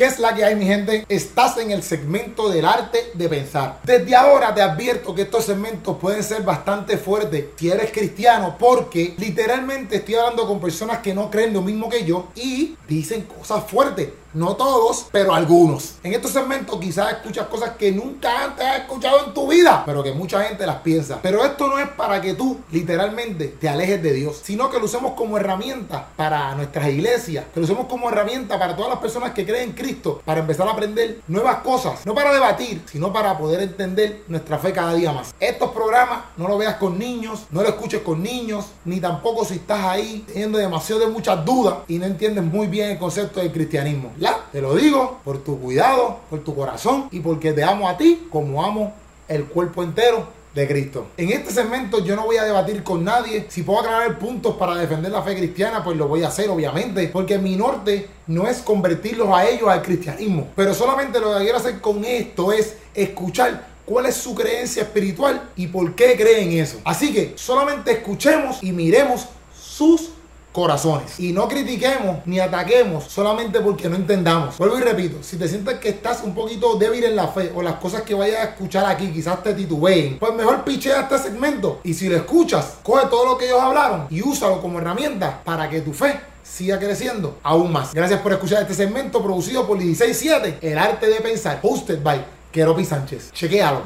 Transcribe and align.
¿Qué 0.00 0.06
es 0.06 0.18
la 0.18 0.34
que 0.34 0.42
hay, 0.42 0.56
mi 0.56 0.64
gente? 0.64 1.04
Estás 1.10 1.58
en 1.58 1.72
el 1.72 1.82
segmento 1.82 2.48
del 2.48 2.64
arte 2.64 3.10
de 3.12 3.28
pensar. 3.28 3.80
Desde 3.84 4.16
ahora 4.16 4.54
te 4.54 4.62
advierto 4.62 5.14
que 5.14 5.20
estos 5.20 5.44
segmentos 5.44 5.98
pueden 5.98 6.24
ser 6.24 6.42
bastante 6.42 6.96
fuertes 6.96 7.48
si 7.56 7.70
eres 7.70 7.92
cristiano, 7.92 8.56
porque 8.58 9.12
literalmente 9.18 9.96
estoy 9.96 10.14
hablando 10.14 10.46
con 10.46 10.58
personas 10.58 11.00
que 11.00 11.12
no 11.12 11.30
creen 11.30 11.52
lo 11.52 11.60
mismo 11.60 11.90
que 11.90 12.06
yo 12.06 12.28
y 12.34 12.78
dicen 12.88 13.24
cosas 13.24 13.62
fuertes. 13.70 14.08
No 14.32 14.54
todos, 14.54 15.06
pero 15.10 15.34
algunos. 15.34 15.96
En 16.04 16.14
estos 16.14 16.30
segmentos 16.30 16.78
quizás 16.78 17.14
escuchas 17.14 17.48
cosas 17.48 17.70
que 17.70 17.90
nunca 17.90 18.44
antes 18.44 18.64
has 18.64 18.78
escuchado 18.78 19.26
en 19.26 19.34
tu 19.34 19.48
vida, 19.48 19.82
pero 19.84 20.04
que 20.04 20.12
mucha 20.12 20.44
gente 20.44 20.64
las 20.64 20.76
piensa. 20.76 21.18
Pero 21.20 21.44
esto 21.44 21.66
no 21.66 21.80
es 21.80 21.88
para 21.88 22.20
que 22.20 22.34
tú 22.34 22.60
literalmente 22.70 23.48
te 23.48 23.68
alejes 23.68 24.00
de 24.00 24.12
Dios, 24.12 24.40
sino 24.40 24.70
que 24.70 24.78
lo 24.78 24.84
usemos 24.84 25.14
como 25.14 25.36
herramienta 25.36 26.06
para 26.16 26.54
nuestras 26.54 26.88
iglesias, 26.90 27.46
que 27.52 27.58
lo 27.58 27.64
usemos 27.64 27.86
como 27.86 28.08
herramienta 28.08 28.56
para 28.56 28.76
todas 28.76 28.90
las 28.90 29.00
personas 29.00 29.32
que 29.32 29.44
creen 29.44 29.70
en 29.70 29.74
Cristo, 29.74 30.22
para 30.24 30.40
empezar 30.40 30.68
a 30.68 30.72
aprender 30.72 31.22
nuevas 31.26 31.56
cosas, 31.56 32.06
no 32.06 32.14
para 32.14 32.32
debatir, 32.32 32.82
sino 32.86 33.12
para 33.12 33.36
poder 33.36 33.60
entender 33.62 34.22
nuestra 34.28 34.58
fe 34.58 34.72
cada 34.72 34.94
día 34.94 35.12
más. 35.12 35.34
Estos 35.40 35.72
programas 35.72 36.20
no 36.36 36.46
lo 36.46 36.56
veas 36.56 36.76
con 36.76 36.96
niños, 37.00 37.46
no 37.50 37.62
lo 37.62 37.68
escuches 37.68 38.02
con 38.02 38.22
niños, 38.22 38.66
ni 38.84 39.00
tampoco 39.00 39.44
si 39.44 39.54
estás 39.54 39.84
ahí 39.84 40.24
teniendo 40.28 40.56
demasiado 40.56 41.00
de 41.00 41.08
muchas 41.08 41.44
dudas 41.44 41.78
y 41.88 41.98
no 41.98 42.06
entiendes 42.06 42.44
muy 42.44 42.68
bien 42.68 42.90
el 42.90 42.98
concepto 42.98 43.40
del 43.40 43.50
cristianismo. 43.50 44.12
Te 44.52 44.60
lo 44.60 44.74
digo 44.74 45.20
por 45.24 45.44
tu 45.44 45.60
cuidado, 45.60 46.18
por 46.28 46.40
tu 46.40 46.56
corazón 46.56 47.08
y 47.12 47.20
porque 47.20 47.52
te 47.52 47.62
amo 47.62 47.88
a 47.88 47.96
ti 47.96 48.26
como 48.30 48.64
amo 48.64 48.92
el 49.28 49.44
cuerpo 49.44 49.84
entero 49.84 50.26
de 50.52 50.66
Cristo. 50.66 51.06
En 51.16 51.30
este 51.30 51.52
segmento 51.52 52.04
yo 52.04 52.16
no 52.16 52.24
voy 52.24 52.36
a 52.36 52.42
debatir 52.42 52.82
con 52.82 53.04
nadie. 53.04 53.46
Si 53.48 53.62
puedo 53.62 53.78
aclarar 53.78 54.18
puntos 54.18 54.56
para 54.56 54.74
defender 54.74 55.12
la 55.12 55.22
fe 55.22 55.36
cristiana, 55.36 55.84
pues 55.84 55.96
lo 55.96 56.08
voy 56.08 56.24
a 56.24 56.28
hacer, 56.28 56.50
obviamente. 56.50 57.06
Porque 57.06 57.38
mi 57.38 57.54
norte 57.54 58.08
no 58.26 58.48
es 58.48 58.58
convertirlos 58.58 59.28
a 59.28 59.48
ellos 59.48 59.68
al 59.68 59.82
cristianismo. 59.82 60.48
Pero 60.56 60.74
solamente 60.74 61.20
lo 61.20 61.32
que 61.32 61.44
quiero 61.44 61.58
hacer 61.58 61.80
con 61.80 62.04
esto 62.04 62.52
es 62.52 62.76
escuchar 62.92 63.68
cuál 63.86 64.06
es 64.06 64.16
su 64.16 64.34
creencia 64.34 64.82
espiritual 64.82 65.50
y 65.54 65.68
por 65.68 65.94
qué 65.94 66.16
creen 66.16 66.58
eso. 66.58 66.78
Así 66.84 67.12
que 67.12 67.34
solamente 67.36 67.92
escuchemos 67.92 68.60
y 68.62 68.72
miremos 68.72 69.26
sus 69.56 70.10
corazones. 70.52 71.18
Y 71.18 71.32
no 71.32 71.48
critiquemos 71.48 72.26
ni 72.26 72.40
ataquemos 72.40 73.04
solamente 73.04 73.60
porque 73.60 73.88
no 73.88 73.96
entendamos. 73.96 74.58
Vuelvo 74.58 74.78
y 74.78 74.82
repito, 74.82 75.22
si 75.22 75.36
te 75.36 75.48
sientes 75.48 75.78
que 75.78 75.90
estás 75.90 76.22
un 76.22 76.34
poquito 76.34 76.76
débil 76.76 77.04
en 77.04 77.16
la 77.16 77.28
fe 77.28 77.52
o 77.54 77.62
las 77.62 77.74
cosas 77.76 78.02
que 78.02 78.14
vayas 78.14 78.40
a 78.40 78.44
escuchar 78.50 78.86
aquí 78.86 79.10
quizás 79.12 79.42
te 79.42 79.54
titubeen, 79.54 80.18
pues 80.18 80.34
mejor 80.34 80.64
pichea 80.64 81.02
este 81.02 81.18
segmento 81.18 81.80
y 81.84 81.94
si 81.94 82.08
lo 82.08 82.16
escuchas, 82.16 82.78
coge 82.82 83.06
todo 83.08 83.26
lo 83.26 83.38
que 83.38 83.46
ellos 83.46 83.60
hablaron 83.60 84.06
y 84.10 84.22
úsalo 84.22 84.60
como 84.60 84.78
herramienta 84.78 85.42
para 85.44 85.68
que 85.68 85.80
tu 85.80 85.92
fe 85.92 86.20
siga 86.42 86.78
creciendo 86.78 87.38
aún 87.42 87.72
más. 87.72 87.94
Gracias 87.94 88.20
por 88.20 88.32
escuchar 88.32 88.62
este 88.62 88.74
segmento 88.74 89.22
producido 89.22 89.66
por 89.66 89.78
167, 89.78 90.58
El 90.60 90.78
Arte 90.78 91.06
de 91.06 91.20
Pensar, 91.20 91.60
hosted 91.62 92.02
by 92.02 92.24
Keropi 92.52 92.84
Sánchez. 92.84 93.32
Chequealo. 93.32 93.82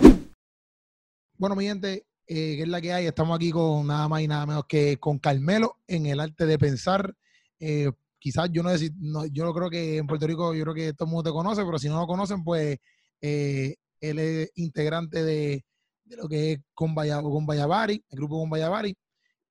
Bueno, 1.37 1.57
mi 1.57 1.67
gente, 1.67 2.05
eh, 2.27 2.57
que 2.57 2.63
es 2.63 2.69
la 2.69 2.81
que 2.81 2.93
hay. 2.93 3.07
Estamos 3.07 3.37
aquí 3.37 3.51
con 3.51 3.87
nada 3.87 4.09
más 4.09 4.23
y 4.23 4.29
nada 4.29 4.47
menos 4.47 4.65
que 4.67 4.99
con 4.99 5.19
Carmelo 5.19 5.79
en 5.87 6.07
el 6.07 6.21
arte 6.21 6.47
de 6.47 6.59
pensar. 6.59 7.15
Eh, 7.59 7.91
quizás 8.19 8.49
yo 8.51 8.63
no, 8.63 8.71
no, 9.01 9.27
yo 9.27 9.53
creo 9.53 9.71
que 9.71 9.99
en 9.99 10.07
Puerto 10.07 10.27
Rico, 10.27 10.55
yo 10.55 10.63
creo 10.65 10.75
que 10.75 10.93
todo 10.95 11.07
el 11.07 11.13
mundo 11.13 11.31
te 11.31 11.35
conoce, 11.35 11.65
pero 11.65 11.79
si 11.79 11.89
no 11.89 12.01
lo 12.01 12.07
conocen, 12.07 12.43
pues 12.43 12.79
eh, 13.21 13.77
él 14.01 14.19
es 14.19 14.51
integrante 14.55 15.23
de, 15.23 15.65
lo 16.07 16.29
que 16.29 16.53
es 16.53 16.59
con, 16.73 16.95
con 16.95 17.07
el 17.07 17.23
grupo 17.23 18.39
con 18.41 18.51
Vallabari, 18.51 18.97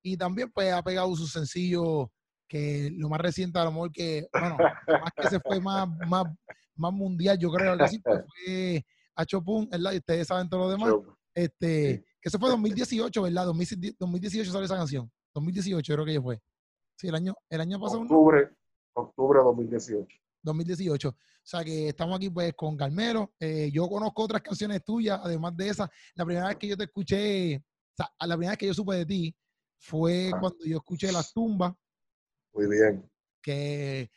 y 0.02 0.18
también 0.18 0.52
pues 0.52 0.72
ha 0.74 0.84
pegado 0.84 1.16
su 1.16 1.28
sencillo 1.28 2.12
que 2.48 2.92
lo 2.96 3.10
más 3.10 3.20
reciente 3.20 3.58
a 3.58 3.64
lo 3.64 3.72
mejor 3.72 3.92
que, 3.92 4.28
bueno, 4.32 4.58
más 4.58 5.12
que 5.16 5.28
se 5.28 5.40
fue 5.40 5.60
más, 5.60 5.88
más, 6.08 6.26
más 6.76 6.94
mundial, 6.94 7.38
yo 7.38 7.52
creo 7.52 7.78
que 7.78 7.84
así, 7.84 8.00
pues, 8.00 8.22
fue 8.28 8.86
a 9.16 9.26
Chopin, 9.26 9.70
¿verdad? 9.70 9.94
Y 9.94 9.98
ustedes 9.98 10.28
saben 10.28 10.50
todo 10.50 10.66
lo 10.66 10.70
demás. 10.72 10.94
Este, 11.34 12.04
que 12.24 12.30
eso 12.30 12.40
fue 12.40 12.50
2018, 12.50 13.22
¿verdad? 13.22 13.46
2018 13.46 14.50
salió 14.50 14.64
esa 14.64 14.78
canción. 14.78 15.12
2018 15.36 15.94
creo 15.94 16.06
que 16.06 16.14
ya 16.14 16.22
fue. 16.22 16.42
Sí, 16.96 17.10
el 17.10 17.16
año, 17.16 17.36
el 17.50 17.60
año 17.60 17.82
pasado. 17.82 18.04
Octubre, 18.04 18.50
octubre 18.94 19.40
de 19.40 19.44
2018. 19.44 20.18
2018. 20.42 21.10
O 21.10 21.16
sea 21.44 21.66
que 21.66 21.90
estamos 21.90 22.16
aquí 22.16 22.30
pues 22.30 22.54
con 22.54 22.78
Carmelo. 22.78 23.34
Eh, 23.38 23.70
yo 23.74 23.90
conozco 23.90 24.24
otras 24.24 24.42
canciones 24.42 24.86
tuyas, 24.86 25.20
además 25.22 25.58
de 25.58 25.68
esa. 25.68 25.92
La 26.16 26.24
primera 26.24 26.48
vez 26.48 26.56
que 26.56 26.68
yo 26.70 26.78
te 26.78 26.86
escuché, 26.86 27.58
o 27.58 27.96
sea, 27.98 28.10
la 28.22 28.38
primera 28.38 28.52
vez 28.52 28.58
que 28.58 28.68
yo 28.68 28.74
supe 28.74 28.96
de 28.96 29.06
ti 29.06 29.36
fue 29.80 30.32
ah. 30.34 30.40
cuando 30.40 30.64
yo 30.64 30.78
escuché 30.78 31.12
Las 31.12 31.34
Tumbas. 31.34 31.74
Muy 32.54 32.70
bien. 32.70 33.06
Que 33.42 34.10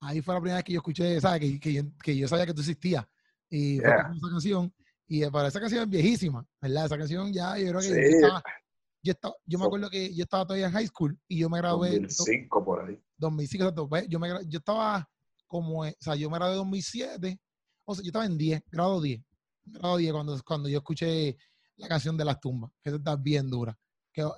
ahí, 0.00 0.20
fue 0.20 0.34
la 0.34 0.40
primera 0.40 0.56
vez 0.56 0.64
que 0.64 0.72
yo 0.72 0.78
escuché, 0.78 1.20
¿sabes? 1.20 1.60
Que, 1.60 1.60
que, 2.02 2.16
yo, 2.16 2.26
sabía 2.26 2.46
que 2.46 2.54
tú 2.54 2.60
existías. 2.62 3.06
Y 3.48 3.78
fue 3.78 3.88
esa 3.88 4.30
canción. 4.30 4.74
Y 5.06 5.22
eh, 5.22 5.30
para 5.30 5.48
esa 5.48 5.60
canción 5.60 5.82
es 5.82 5.88
viejísima, 5.88 6.46
¿verdad? 6.60 6.86
Esa 6.86 6.98
canción 6.98 7.32
ya, 7.32 7.58
yo 7.58 7.68
creo 7.68 7.80
que 7.80 7.88
yo, 7.88 9.12
estaba, 9.12 9.34
yo, 9.44 9.58
me 9.58 9.64
acuerdo 9.66 9.90
que 9.90 10.14
yo 10.14 10.22
estaba 10.22 10.46
todavía 10.46 10.66
en 10.66 10.72
high 10.72 10.86
school 10.86 11.18
y 11.28 11.38
yo 11.38 11.50
me 11.50 11.58
gradué. 11.58 12.00
2005 12.00 12.64
por 12.64 12.88
ahí. 12.88 12.98
2005, 13.18 13.64
exacto. 13.64 13.88
Pues, 13.88 14.08
yo, 14.08 14.18
me, 14.18 14.28
yo 14.46 14.58
estaba 14.58 15.08
como, 15.46 15.80
o 15.80 15.92
sea, 15.98 16.14
yo 16.14 16.30
me 16.30 16.38
gradué 16.38 16.54
en 16.54 16.58
2007, 16.58 17.40
o 17.84 17.94
sea, 17.94 18.02
yo 18.02 18.08
estaba 18.08 18.26
en 18.26 18.38
10, 18.38 18.62
grado 18.70 19.00
10. 19.00 19.22
Grado 19.66 19.96
10 19.96 20.12
cuando, 20.12 20.42
cuando 20.42 20.68
yo 20.68 20.78
escuché 20.78 21.36
la 21.76 21.88
canción 21.88 22.16
de 22.16 22.24
las 22.24 22.40
tumbas, 22.40 22.70
que 22.82 22.90
está 22.90 23.16
bien 23.16 23.50
dura. 23.50 23.76
Que, 24.12 24.22
eh, 24.22 24.28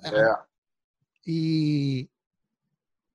y, 1.25 2.11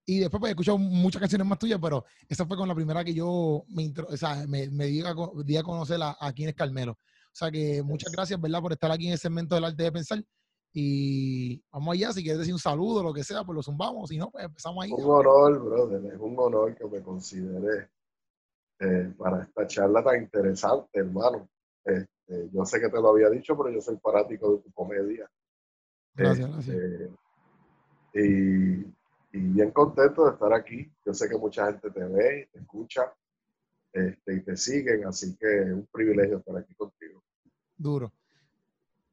y 0.05 0.19
después 0.19 0.39
pues, 0.39 0.49
he 0.49 0.51
escuchado 0.51 0.77
muchas 0.77 1.19
canciones 1.19 1.47
más 1.47 1.59
tuyas, 1.59 1.79
pero 1.81 2.05
esa 2.27 2.45
fue 2.45 2.57
con 2.57 2.67
la 2.67 2.75
primera 2.75 3.03
que 3.03 3.13
yo 3.13 3.63
me, 3.69 3.83
intro, 3.83 4.07
o 4.09 4.17
sea, 4.17 4.45
me, 4.47 4.69
me 4.69 4.85
di, 4.85 5.01
a, 5.01 5.13
di 5.43 5.57
a 5.57 5.63
conocer 5.63 6.01
a, 6.01 6.17
a 6.19 6.33
quién 6.33 6.49
es 6.49 6.55
Carmelo. 6.55 6.97
O 7.31 7.35
sea 7.35 7.49
que 7.49 7.81
muchas 7.81 8.11
gracias, 8.11 8.39
¿verdad? 8.39 8.61
Por 8.61 8.73
estar 8.73 8.91
aquí 8.91 9.07
en 9.07 9.13
el 9.13 9.17
segmento 9.17 9.55
del 9.55 9.63
arte 9.63 9.83
de 9.83 9.91
pensar. 9.91 10.23
Y 10.73 11.61
vamos 11.71 11.93
allá, 11.93 12.11
si 12.11 12.23
quieres 12.23 12.39
decir 12.39 12.53
un 12.53 12.59
saludo, 12.59 13.03
lo 13.03 13.13
que 13.13 13.23
sea, 13.23 13.43
pues 13.43 13.55
lo 13.55 13.63
zumbamos. 13.63 14.09
Si 14.09 14.17
no, 14.17 14.29
pues 14.29 14.45
empezamos 14.45 14.83
ahí. 14.83 14.91
Un 14.91 15.03
honor, 15.03 15.63
brother, 15.63 16.13
es 16.13 16.19
un 16.19 16.35
honor 16.37 16.75
que 16.75 16.85
me 16.85 17.01
considere 17.01 17.89
eh, 18.79 19.13
para 19.17 19.43
esta 19.43 19.67
charla 19.67 20.03
tan 20.03 20.23
interesante, 20.23 20.99
hermano. 20.99 21.49
Este, 21.83 22.49
yo 22.53 22.65
sé 22.65 22.79
que 22.79 22.89
te 22.89 23.01
lo 23.01 23.09
había 23.09 23.29
dicho, 23.29 23.57
pero 23.57 23.69
yo 23.69 23.81
soy 23.81 23.97
fanático 23.97 24.55
de 24.55 24.63
tu 24.63 24.71
comedia. 24.71 25.29
Gracias, 26.13 26.49
gracias. 26.49 26.75
Este, 26.75 27.11
y, 28.13 29.37
y, 29.37 29.39
bien 29.53 29.71
contento 29.71 30.25
de 30.25 30.31
estar 30.31 30.53
aquí. 30.53 30.89
Yo 31.05 31.13
sé 31.13 31.29
que 31.29 31.37
mucha 31.37 31.67
gente 31.67 31.91
te 31.91 32.03
ve, 32.03 32.49
te 32.51 32.59
escucha 32.59 33.13
este, 33.93 34.35
y 34.35 34.41
te 34.41 34.57
siguen, 34.57 35.05
así 35.05 35.35
que 35.37 35.63
es 35.63 35.73
un 35.73 35.87
privilegio 35.91 36.37
estar 36.37 36.57
aquí 36.57 36.73
contigo. 36.75 37.23
Duro. 37.77 38.13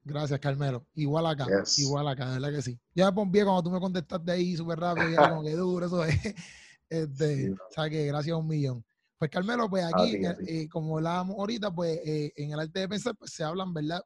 Gracias, 0.04 0.40
Carmelo. 0.40 0.86
Igual 0.94 1.26
acá, 1.26 1.46
igual 1.76 2.08
acá, 2.08 2.30
¿verdad 2.30 2.50
que 2.50 2.62
sí? 2.62 2.78
Ya 2.94 3.06
me 3.06 3.12
pompié 3.12 3.44
cuando 3.44 3.62
tú 3.62 3.70
me 3.70 3.80
contestaste 3.80 4.32
ahí 4.32 4.56
súper 4.56 4.78
rápido, 4.78 5.10
ya 5.10 5.28
como 5.28 5.42
que 5.42 5.52
duro, 5.52 5.86
eso 5.86 6.04
es. 6.04 6.16
Este, 6.90 7.50
o 7.50 7.70
sea 7.70 7.90
que 7.90 8.06
gracias 8.06 8.32
a 8.32 8.38
un 8.38 8.48
millón. 8.48 8.82
Pues 9.18 9.30
Carmelo, 9.30 9.68
pues 9.68 9.84
aquí, 9.84 10.22
eh, 10.46 10.66
como 10.70 10.96
hablábamos 10.96 11.36
ahorita, 11.38 11.70
pues 11.70 12.00
eh, 12.02 12.32
en 12.34 12.52
el 12.52 12.60
arte 12.60 12.80
de 12.80 12.88
pensar, 12.88 13.14
pues 13.14 13.30
se 13.30 13.44
hablan, 13.44 13.74
¿verdad? 13.74 14.00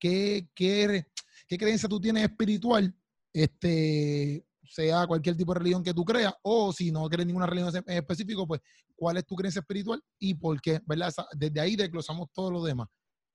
¿Qué, 0.00 0.48
qué, 0.52 1.06
qué 1.46 1.56
creencia 1.56 1.88
tú 1.88 2.00
tienes 2.00 2.24
espiritual? 2.24 2.92
Este, 3.32 4.44
sea 4.72 5.06
cualquier 5.06 5.36
tipo 5.36 5.52
de 5.52 5.58
religión 5.58 5.82
que 5.82 5.92
tú 5.92 6.02
creas, 6.02 6.34
o 6.42 6.72
si 6.72 6.90
no 6.90 7.06
crees 7.08 7.26
ninguna 7.26 7.46
religión 7.46 7.84
en 7.86 7.98
específico, 7.98 8.46
pues 8.46 8.62
cuál 8.96 9.18
es 9.18 9.26
tu 9.26 9.36
creencia 9.36 9.60
espiritual 9.60 10.02
y 10.18 10.32
por 10.32 10.58
qué, 10.62 10.80
¿verdad? 10.86 11.12
Desde 11.36 11.60
ahí 11.60 11.76
desglosamos 11.76 12.30
todo 12.32 12.50
lo 12.50 12.64
demás. 12.64 12.88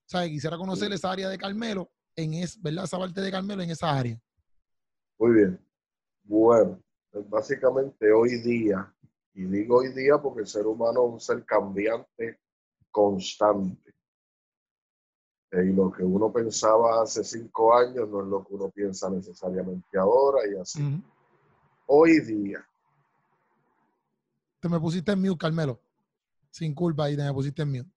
Sea, 0.04 0.26
quisiera 0.26 0.56
conocer 0.56 0.92
esa 0.92 1.12
área 1.12 1.28
de 1.28 1.38
Carmelo, 1.38 1.92
en 2.16 2.34
es, 2.34 2.60
¿verdad? 2.60 2.84
Esa 2.84 2.98
parte 2.98 3.20
de 3.20 3.30
Carmelo 3.30 3.62
en 3.62 3.70
esa 3.70 3.96
área. 3.96 4.18
Muy 5.16 5.32
bien. 5.32 5.64
Bueno, 6.24 6.82
pues 7.12 7.30
básicamente 7.30 8.10
hoy 8.10 8.40
día, 8.40 8.92
y 9.32 9.44
digo 9.44 9.78
hoy 9.78 9.92
día 9.92 10.18
porque 10.20 10.40
el 10.40 10.46
ser 10.48 10.66
humano 10.66 11.06
es 11.06 11.12
un 11.12 11.20
ser 11.20 11.44
cambiante, 11.44 12.40
constante. 12.90 13.94
Y 15.52 15.72
lo 15.72 15.92
que 15.92 16.02
uno 16.02 16.32
pensaba 16.32 17.02
hace 17.02 17.22
cinco 17.22 17.72
años 17.72 18.08
no 18.08 18.22
es 18.22 18.26
lo 18.26 18.44
que 18.44 18.54
uno 18.54 18.70
piensa 18.70 19.08
necesariamente 19.08 19.96
ahora 19.96 20.40
y 20.52 20.58
así 20.58 21.00
hoy 21.88 22.20
día. 22.20 22.64
Te 24.60 24.68
me 24.68 24.78
pusiste 24.78 25.12
en 25.12 25.20
mute, 25.20 25.38
Carmelo. 25.38 25.80
Sin 26.50 26.74
culpa 26.74 27.10
y 27.10 27.16
te 27.16 27.22
me 27.24 27.32
pusiste 27.32 27.62
en 27.62 27.72
mute. 27.72 27.90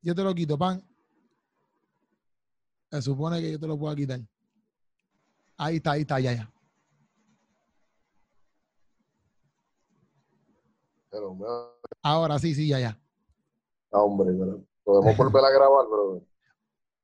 Yo 0.00 0.14
te 0.14 0.22
lo 0.22 0.34
quito, 0.34 0.58
pan. 0.58 0.82
Se 2.90 3.02
supone 3.02 3.40
que 3.40 3.52
yo 3.52 3.60
te 3.60 3.66
lo 3.66 3.78
puedo 3.78 3.94
quitar. 3.94 4.20
Ahí 5.56 5.76
está, 5.76 5.92
ahí 5.92 6.00
está, 6.02 6.20
ya, 6.20 6.32
ya. 6.34 6.52
Ahora 12.02 12.38
sí, 12.38 12.54
sí, 12.54 12.68
ya, 12.68 12.80
ya. 12.80 12.98
Hombre, 13.90 14.32
podemos 14.82 15.16
volver 15.16 15.44
a 15.44 15.50
grabar, 15.50 15.86
pero. 15.90 16.26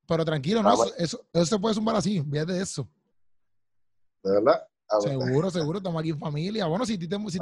Pero 0.09 0.25
tranquilo, 0.25 0.63
no, 0.63 0.73
eso, 0.97 1.21
eso, 1.35 1.45
se 1.45 1.59
puede 1.59 1.75
sumar 1.75 1.95
así, 1.95 2.21
de 2.21 2.63
eso. 2.63 2.89
¿De 4.23 4.33
verdad? 4.33 4.67
Seguro, 5.01 5.51
seguro, 5.51 5.79
estamos 5.79 6.01
aquí 6.01 6.11
en 6.11 6.19
familia. 6.19 6.67
Bueno, 6.67 6.87
si, 6.87 6.97
si 6.97 7.09
tú 7.09 7.19
me 7.19 7.27
dices, 7.27 7.41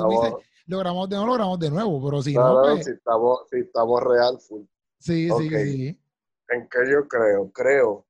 lo 0.66 0.78
grabamos 0.78 1.08
de 1.08 1.16
nuevo, 1.16 1.28
lo 1.28 1.34
grabamos 1.34 1.60
de 1.60 1.70
nuevo, 1.70 2.04
pero 2.04 2.22
si 2.22 2.34
no, 2.34 2.60
pues 2.62 2.84
si, 2.84 2.90
estamos, 2.90 3.40
si 3.50 3.58
estamos 3.60 4.02
real, 4.02 4.40
full. 4.40 4.62
Sí, 4.98 5.28
sí, 5.38 5.48
sí. 5.48 6.00
¿En 6.48 6.68
qué 6.68 6.78
yo 6.90 7.06
creo? 7.06 7.50
Creo 7.52 8.06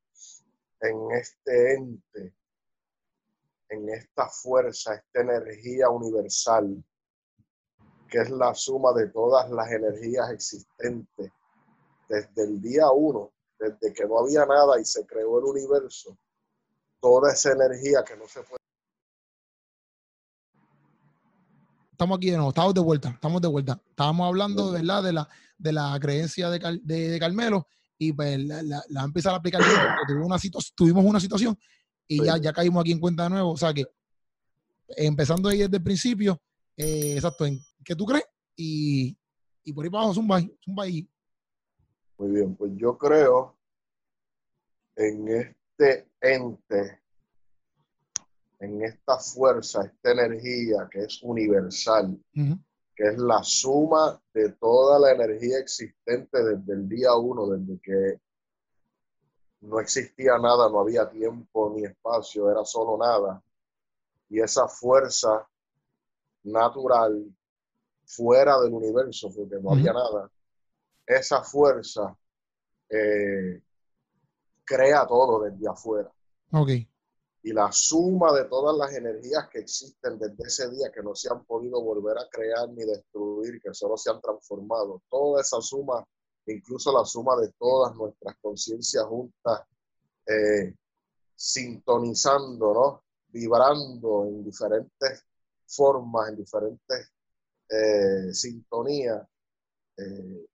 en 0.81 1.11
este 1.13 1.75
ente, 1.75 2.35
en 3.69 3.89
esta 3.91 4.29
fuerza, 4.29 4.95
esta 4.95 5.21
energía 5.21 5.91
universal, 5.91 6.83
que 8.09 8.19
es 8.19 8.31
la 8.31 8.55
suma 8.55 8.93
de 8.93 9.09
todas 9.09 9.51
las 9.51 9.71
energías 9.71 10.31
existentes 10.31 11.33
desde 12.09 12.45
el 12.45 12.61
día 12.61 12.91
uno, 12.91 13.33
desde 13.59 13.93
que 13.93 14.07
no 14.07 14.19
había 14.19 14.47
nada 14.47 14.81
y 14.81 14.85
se 14.85 15.05
creó 15.07 15.39
el 15.39 15.45
universo, 15.45 16.17
toda 17.01 17.33
esa 17.33 17.53
energía 17.53 18.05
que 18.07 18.17
no 18.17 18.27
se 18.27 18.43
puede. 18.43 18.57
Estamos 21.93 22.19
aquí 22.19 22.31
de 22.31 22.37
nuevo, 22.37 22.51
estamos 22.51 22.75
de 22.75 22.81
vuelta, 22.81 23.09
estamos 23.09 23.41
de 23.41 23.49
vuelta. 23.49 23.81
Estábamos 23.89 24.29
hablando, 24.29 24.73
¿verdad? 24.73 25.03
De 25.03 25.13
la, 25.15 25.29
de 25.57 25.73
la 25.73 25.99
creencia 25.99 26.51
de, 26.51 26.81
de, 26.83 27.19
Carmelo 27.19 27.67
y 27.97 28.13
pues 28.13 28.39
la, 28.39 28.63
la, 28.63 29.01
a 29.01 29.05
empezar 29.05 29.33
a 29.33 29.37
aplicar. 29.37 29.63
tuvimos, 30.07 30.27
una 30.27 30.37
tuvimos 30.75 31.05
una 31.05 31.21
situación 31.21 31.59
y 32.07 32.23
ya, 32.23 32.37
ya 32.37 32.53
caímos 32.53 32.83
aquí 32.83 32.93
en 32.93 33.01
cuenta 33.01 33.25
de 33.25 33.31
nuevo. 33.31 33.53
O 33.53 33.57
sea 33.57 33.73
que 33.73 33.87
empezando 34.89 35.49
ahí 35.49 35.59
desde 35.59 35.79
el 35.79 35.83
principio, 35.83 36.39
eh, 36.77 37.15
exacto, 37.15 37.47
en 37.47 37.59
qué 37.83 37.97
tú 37.97 38.05
crees 38.05 38.27
y, 38.55 39.17
y 39.65 39.73
por 39.73 39.85
ahí 39.85 39.91
para 39.91 40.03
abajo, 40.03 40.15
zumba, 40.15 40.41
zumba 40.63 40.85
ahí. 40.85 41.09
Muy 42.19 42.31
bien, 42.31 42.55
pues 42.57 42.73
yo 42.77 42.97
creo 42.99 43.57
en 44.97 45.56
este 45.79 46.09
ente, 46.21 47.01
en 48.61 48.83
esta 48.83 49.19
fuerza, 49.19 49.85
esta 49.85 50.13
energía 50.13 50.89
que 50.91 51.01
es 51.01 51.23
universal, 51.23 52.19
que 52.33 53.05
es 53.05 53.19
la 53.19 53.43
suma 53.43 54.21
de 54.33 54.53
toda 54.53 54.99
la 54.99 55.13
energía 55.13 55.59
existente 55.59 56.43
desde 56.43 56.73
el 56.73 56.89
día 56.89 57.15
uno, 57.15 57.49
desde 57.49 57.79
que 57.81 58.21
no 59.61 59.81
existía 59.81 60.39
nada, 60.39 60.71
no 60.71 60.81
había 60.81 61.09
tiempo 61.11 61.73
ni 61.77 61.85
espacio, 61.85 62.51
era 62.51 62.65
solo 62.65 62.97
nada. 62.97 63.43
Y 64.31 64.41
esa 64.41 64.69
fuerza 64.69 65.47
natural 66.45 67.27
fuera 68.07 68.59
del 68.61 68.73
universo, 68.73 69.31
porque 69.35 69.57
no 69.61 69.73
había 69.73 69.93
nada, 69.93 70.31
esa 71.07 71.43
fuerza 71.43 72.17
eh, 72.89 73.61
crea 74.67 75.07
todo 75.07 75.45
desde 75.45 75.69
afuera. 75.69 76.13
Okay. 76.53 76.89
Y 77.43 77.53
la 77.53 77.71
suma 77.71 78.33
de 78.33 78.45
todas 78.47 78.77
las 78.77 78.93
energías 78.93 79.49
que 79.51 79.61
existen 79.61 80.19
desde 80.19 80.45
ese 80.45 80.69
día, 80.71 80.91
que 80.93 81.03
no 81.03 81.15
se 81.15 81.33
han 81.33 81.45
podido 81.45 81.81
volver 81.81 82.19
a 82.19 82.29
crear 82.29 82.69
ni 82.71 82.85
destruir, 82.85 83.61
que 83.63 83.73
solo 83.73 83.97
se 83.97 84.11
han 84.11 84.21
transformado, 84.21 85.03
toda 85.09 85.41
esa 85.41 85.61
suma, 85.61 86.05
incluso 86.47 86.93
la 86.93 87.05
suma 87.05 87.37
de 87.37 87.53
todas 87.59 87.95
nuestras 87.95 88.37
conciencias 88.43 89.05
juntas, 89.05 89.63
eh, 90.27 90.75
sintonizando, 91.37 92.75
¿no? 92.75 93.03
vibrando 93.29 94.25
en 94.27 94.45
diferentes 94.45 95.25
formas, 95.67 96.31
en 96.31 96.37
diferentes 96.37 97.13
eh, 97.69 98.33
sintonías, 98.33 99.27
eh, 99.97 100.47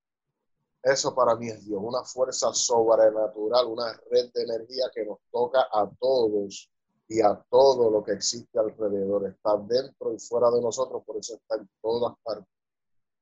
eso 0.83 1.15
para 1.15 1.37
mí 1.37 1.49
es 1.49 1.65
Dios, 1.65 1.81
una 1.83 2.03
fuerza 2.03 2.53
sobrenatural, 2.53 3.67
una 3.67 3.93
red 4.11 4.33
de 4.33 4.43
energía 4.43 4.91
que 4.93 5.05
nos 5.05 5.19
toca 5.31 5.61
a 5.73 5.89
todos 6.01 6.69
y 7.07 7.21
a 7.21 7.41
todo 7.49 7.91
lo 7.91 8.03
que 8.03 8.13
existe 8.13 8.59
alrededor. 8.59 9.29
Está 9.29 9.57
dentro 9.59 10.13
y 10.13 10.19
fuera 10.19 10.51
de 10.51 10.61
nosotros, 10.61 11.05
por 11.07 11.19
eso 11.19 11.35
está 11.35 11.57
en 11.57 11.69
todas 11.81 12.15
partes. 12.25 12.49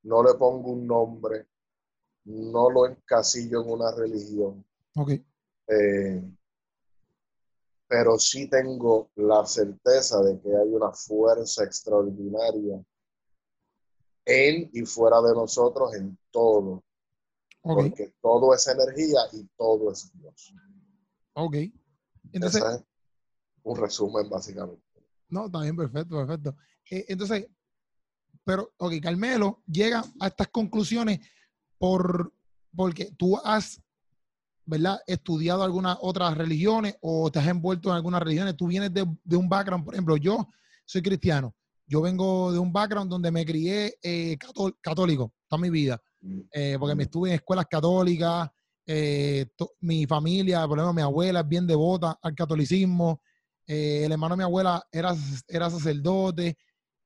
No 0.04 0.22
le 0.22 0.34
pongo 0.34 0.70
un 0.70 0.86
nombre, 0.86 1.48
no 2.24 2.70
lo 2.70 2.86
encasillo 2.86 3.60
en 3.60 3.70
una 3.70 3.92
religión. 3.92 4.64
Okay. 4.96 5.22
Eh, 5.66 6.22
pero 7.86 8.18
sí 8.18 8.48
tengo 8.48 9.10
la 9.16 9.44
certeza 9.44 10.22
de 10.22 10.40
que 10.40 10.48
hay 10.48 10.68
una 10.68 10.92
fuerza 10.92 11.64
extraordinaria 11.64 12.82
en 14.24 14.70
y 14.72 14.82
fuera 14.82 15.20
de 15.20 15.34
nosotros 15.34 15.94
en 15.94 16.16
todo 16.30 16.84
porque 17.62 18.14
todo 18.20 18.54
es 18.54 18.66
energía 18.66 19.20
y 19.32 19.46
todo 19.56 19.92
es 19.92 20.10
Dios. 20.14 20.54
Ok. 21.34 21.56
Entonces, 22.32 22.62
es 22.62 22.84
un 23.62 23.76
resumen 23.76 24.28
básicamente. 24.28 24.82
No, 25.28 25.46
está 25.46 25.60
bien, 25.60 25.76
perfecto, 25.76 26.16
perfecto. 26.16 26.56
Eh, 26.90 27.04
entonces, 27.08 27.46
pero, 28.44 28.72
ok, 28.78 28.94
Carmelo 29.02 29.62
llega 29.66 30.04
a 30.18 30.26
estas 30.28 30.48
conclusiones 30.48 31.20
por, 31.78 32.32
porque 32.74 33.12
tú 33.16 33.38
has, 33.44 33.80
¿verdad? 34.64 35.00
Estudiado 35.06 35.62
algunas 35.62 35.98
otras 36.00 36.36
religiones 36.36 36.96
o 37.00 37.30
te 37.30 37.38
has 37.38 37.46
envuelto 37.46 37.90
en 37.90 37.96
algunas 37.96 38.22
religiones. 38.22 38.56
Tú 38.56 38.66
vienes 38.66 38.92
de, 38.92 39.06
de 39.22 39.36
un 39.36 39.48
background, 39.48 39.84
por 39.84 39.94
ejemplo, 39.94 40.16
yo 40.16 40.48
soy 40.84 41.02
cristiano. 41.02 41.54
Yo 41.86 42.00
vengo 42.00 42.52
de 42.52 42.58
un 42.58 42.72
background 42.72 43.10
donde 43.10 43.30
me 43.30 43.44
crié 43.44 43.98
eh, 44.02 44.38
católico 44.80 45.32
toda 45.48 45.60
mi 45.60 45.70
vida. 45.70 46.00
Eh, 46.22 46.76
porque 46.78 46.94
me 46.94 47.04
estuve 47.04 47.30
en 47.30 47.34
escuelas 47.36 47.66
católicas, 47.66 48.50
eh, 48.86 49.46
mi 49.80 50.06
familia, 50.06 50.66
por 50.66 50.78
ejemplo, 50.78 50.92
mi 50.92 51.02
abuela 51.02 51.40
es 51.40 51.48
bien 51.48 51.66
devota 51.66 52.18
al 52.20 52.34
catolicismo, 52.34 53.22
eh, 53.66 54.04
el 54.04 54.12
hermano 54.12 54.34
de 54.34 54.38
mi 54.38 54.44
abuela 54.44 54.82
era, 54.92 55.14
era 55.48 55.70
sacerdote, 55.70 56.58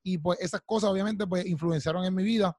y 0.03 0.19
pues 0.19 0.41
esas 0.41 0.63
cosas 0.63 0.91
obviamente 0.91 1.27
pues 1.27 1.47
influenciaron 1.47 2.05
en 2.05 2.15
mi 2.15 2.25
vida, 2.25 2.57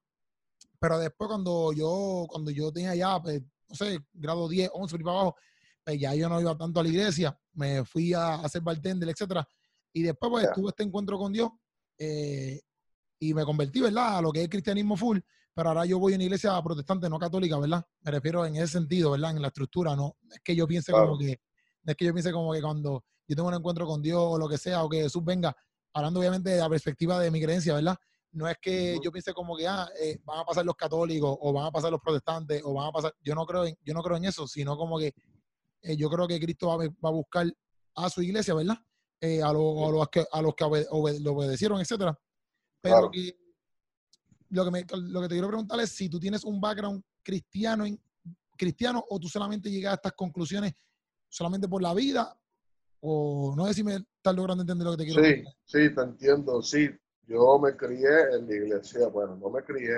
pero 0.79 0.97
después 0.97 1.27
cuando 1.27 1.73
yo, 1.73 2.25
cuando 2.29 2.51
yo 2.51 2.71
tenía 2.71 2.95
ya, 2.95 3.21
pues, 3.21 3.41
no 3.67 3.75
sé, 3.75 3.99
grado 4.13 4.47
10, 4.47 4.69
11, 4.73 4.97
para 4.99 5.11
abajo, 5.11 5.35
pues 5.83 5.99
ya 5.99 6.15
yo 6.15 6.29
no 6.29 6.39
iba 6.39 6.57
tanto 6.57 6.79
a 6.79 6.83
la 6.83 6.89
iglesia, 6.89 7.37
me 7.53 7.83
fui 7.83 8.13
a, 8.13 8.35
hacer 8.35 8.61
bartender, 8.61 9.09
etcétera, 9.09 9.47
y 9.91 10.03
después 10.03 10.29
pues 10.29 10.53
tuve 10.53 10.69
este 10.69 10.83
encuentro 10.83 11.17
con 11.17 11.33
Dios, 11.33 11.49
y 11.97 13.33
me 13.33 13.43
convertí, 13.43 13.81
¿verdad?, 13.81 14.19
a 14.19 14.21
lo 14.21 14.31
que 14.31 14.43
es 14.43 14.49
cristianismo 14.49 14.95
full, 14.95 15.19
pero 15.55 15.69
ahora 15.69 15.85
yo 15.85 15.97
voy 15.97 16.11
a 16.11 16.15
una 16.17 16.25
iglesia 16.25 16.61
protestante, 16.61 17.09
no 17.09 17.17
católica, 17.17 17.57
¿verdad? 17.57 17.81
Me 18.01 18.11
refiero 18.11 18.45
en 18.45 18.57
ese 18.57 18.67
sentido, 18.67 19.11
¿verdad? 19.11 19.31
En 19.31 19.41
la 19.41 19.47
estructura, 19.47 19.95
no 19.95 20.17
es 20.29 20.41
que 20.43 20.53
yo 20.53 20.67
piense 20.67 20.91
como 20.91 21.17
que, 21.17 21.39
es 21.85 21.95
que 21.95 22.05
yo 22.05 22.13
piense 22.13 22.33
como 22.33 22.51
que 22.51 22.61
cuando 22.61 23.05
yo 23.25 23.35
tengo 23.37 23.47
un 23.47 23.55
encuentro 23.55 23.87
con 23.87 24.01
Dios 24.01 24.21
o 24.21 24.37
lo 24.37 24.49
que 24.49 24.57
sea, 24.57 24.83
o 24.83 24.89
que 24.89 25.03
Jesús 25.03 25.23
venga, 25.23 25.55
hablando 25.93 26.19
obviamente 26.19 26.49
de 26.49 26.57
la 26.57 26.67
perspectiva 26.67 27.19
de 27.21 27.31
mi 27.31 27.41
creencia, 27.41 27.73
¿verdad? 27.73 27.95
No 28.33 28.49
es 28.49 28.57
que 28.61 28.99
yo 29.01 29.13
piense 29.13 29.33
como 29.33 29.55
que 29.55 29.65
ah, 29.65 29.88
eh, 29.97 30.19
van 30.25 30.39
a 30.39 30.43
pasar 30.43 30.65
los 30.65 30.75
católicos 30.75 31.38
o 31.39 31.53
van 31.53 31.67
a 31.67 31.71
pasar 31.71 31.89
los 31.89 32.01
protestantes 32.01 32.62
o 32.65 32.74
van 32.74 32.89
a 32.89 32.91
pasar, 32.91 33.15
yo 33.24 33.33
no 33.33 33.45
creo 33.45 33.63
en, 33.63 33.77
yo 33.81 33.93
no 33.93 34.03
creo 34.03 34.17
en 34.17 34.25
eso, 34.25 34.45
sino 34.45 34.75
como 34.75 35.00
que 35.00 35.13
eh, 35.83 35.95
yo 35.95 36.09
creo 36.09 36.27
que 36.27 36.38
Cristo 36.38 36.67
va, 36.67 36.83
a 36.83 37.12
buscar 37.12 37.47
a 37.95 38.09
su 38.09 38.21
iglesia, 38.21 38.53
¿verdad? 38.53 38.77
Eh, 39.21 39.41
a, 39.41 39.53
los 39.53 40.09
que, 40.09 40.25
a 40.29 40.41
los 40.41 40.53
que 40.53 40.65
lo 41.21 41.31
obedecieron, 41.31 41.79
etcétera. 41.79 42.19
Pero 42.81 43.09
que 43.09 43.44
lo 44.55 44.65
que, 44.65 44.71
me, 44.71 44.85
lo 45.09 45.21
que 45.21 45.27
te 45.27 45.35
quiero 45.35 45.47
preguntar 45.47 45.79
es 45.79 45.89
si 45.91 46.09
tú 46.09 46.19
tienes 46.19 46.43
un 46.43 46.59
background 46.59 47.03
cristiano, 47.21 47.85
en, 47.85 48.00
cristiano 48.57 49.03
o 49.09 49.19
tú 49.19 49.27
solamente 49.27 49.69
llegas 49.69 49.91
a 49.91 49.95
estas 49.95 50.13
conclusiones 50.13 50.74
solamente 51.29 51.67
por 51.67 51.81
la 51.81 51.93
vida 51.93 52.38
o 53.01 53.53
no 53.55 53.67
sé 53.67 53.74
si 53.75 53.83
me 53.83 53.95
estás 53.95 54.35
logrando 54.35 54.63
entender 54.63 54.85
lo 54.85 54.91
que 54.91 54.97
te 54.97 55.05
quiero 55.05 55.21
decir. 55.21 55.45
Sí, 55.65 55.88
sí, 55.89 55.95
te 55.95 56.01
entiendo. 56.01 56.62
Sí, 56.62 56.89
yo 57.27 57.59
me 57.59 57.75
crié 57.75 58.33
en 58.33 58.47
la 58.47 58.55
iglesia. 58.55 59.07
Bueno, 59.09 59.35
no 59.35 59.50
me 59.50 59.63
crié. 59.63 59.95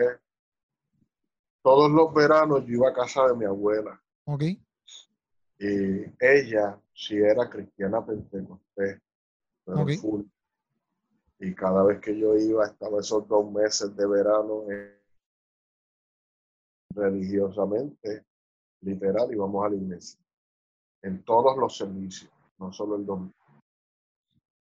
Todos 1.61 1.89
los 1.91 2.13
veranos 2.13 2.65
yo 2.65 2.73
iba 2.73 2.89
a 2.89 2.93
casa 2.93 3.27
de 3.27 3.35
mi 3.35 3.45
abuela. 3.45 4.01
Ok. 4.25 4.43
Y 5.59 6.03
ella, 6.19 6.79
si 6.93 7.15
era 7.15 7.49
cristiana 7.49 8.05
pentecostés, 8.05 8.99
pero 9.65 9.81
okay. 9.81 9.97
full. 9.97 10.23
Y 11.39 11.53
cada 11.53 11.83
vez 11.83 11.99
que 11.99 12.17
yo 12.17 12.35
iba, 12.35 12.65
estaba 12.65 12.99
esos 12.99 13.27
dos 13.27 13.51
meses 13.51 13.95
de 13.95 14.07
verano 14.07 14.65
religiosamente, 16.89 18.25
literal, 18.81 19.31
íbamos 19.31 19.65
a 19.65 19.69
la 19.69 19.75
iglesia. 19.75 20.19
En 21.03 21.23
todos 21.23 21.55
los 21.57 21.77
servicios, 21.77 22.31
no 22.57 22.73
solo 22.73 22.95
el 22.95 23.05
domingo. 23.05 23.33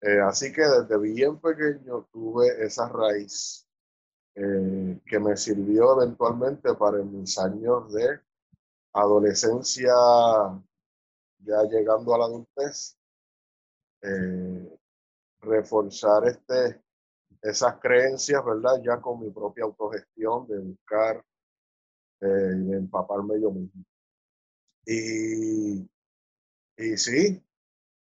Eh, 0.02 0.20
así 0.20 0.52
que 0.52 0.62
desde 0.62 0.98
bien 0.98 1.40
pequeño 1.40 2.08
tuve 2.12 2.66
esa 2.66 2.90
raíz 2.90 3.68
eh, 4.34 5.00
que 5.06 5.20
me 5.20 5.38
sirvió 5.38 6.02
eventualmente 6.02 6.74
para 6.74 6.98
mis 7.04 7.38
años 7.38 7.92
de 7.94 8.20
adolescencia, 8.94 9.94
ya 11.40 11.64
llegando 11.64 12.16
a 12.16 12.18
la 12.18 12.26
adultez, 12.26 12.98
eh, 14.02 14.80
reforzar 15.42 16.28
este, 16.28 16.82
esas 17.42 17.80
creencias, 17.80 18.44
¿verdad? 18.46 18.82
Ya 18.84 19.02
con 19.02 19.20
mi 19.20 19.30
propia 19.32 19.66
autogestión 19.66 20.48
de 20.48 20.60
buscar 20.60 21.24
eh, 22.22 22.26
de 22.26 22.78
empaparme 22.78 23.42
yo 23.42 23.52
mismo. 23.52 23.84
Y, 24.86 25.90
y 26.78 26.98
sí, 26.98 27.44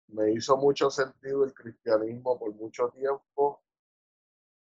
me 0.08 0.32
hizo 0.32 0.56
mucho 0.56 0.90
sentido 0.90 1.44
el 1.44 1.54
cristianismo 1.54 2.38
por 2.38 2.54
mucho 2.54 2.88
tiempo 2.90 3.62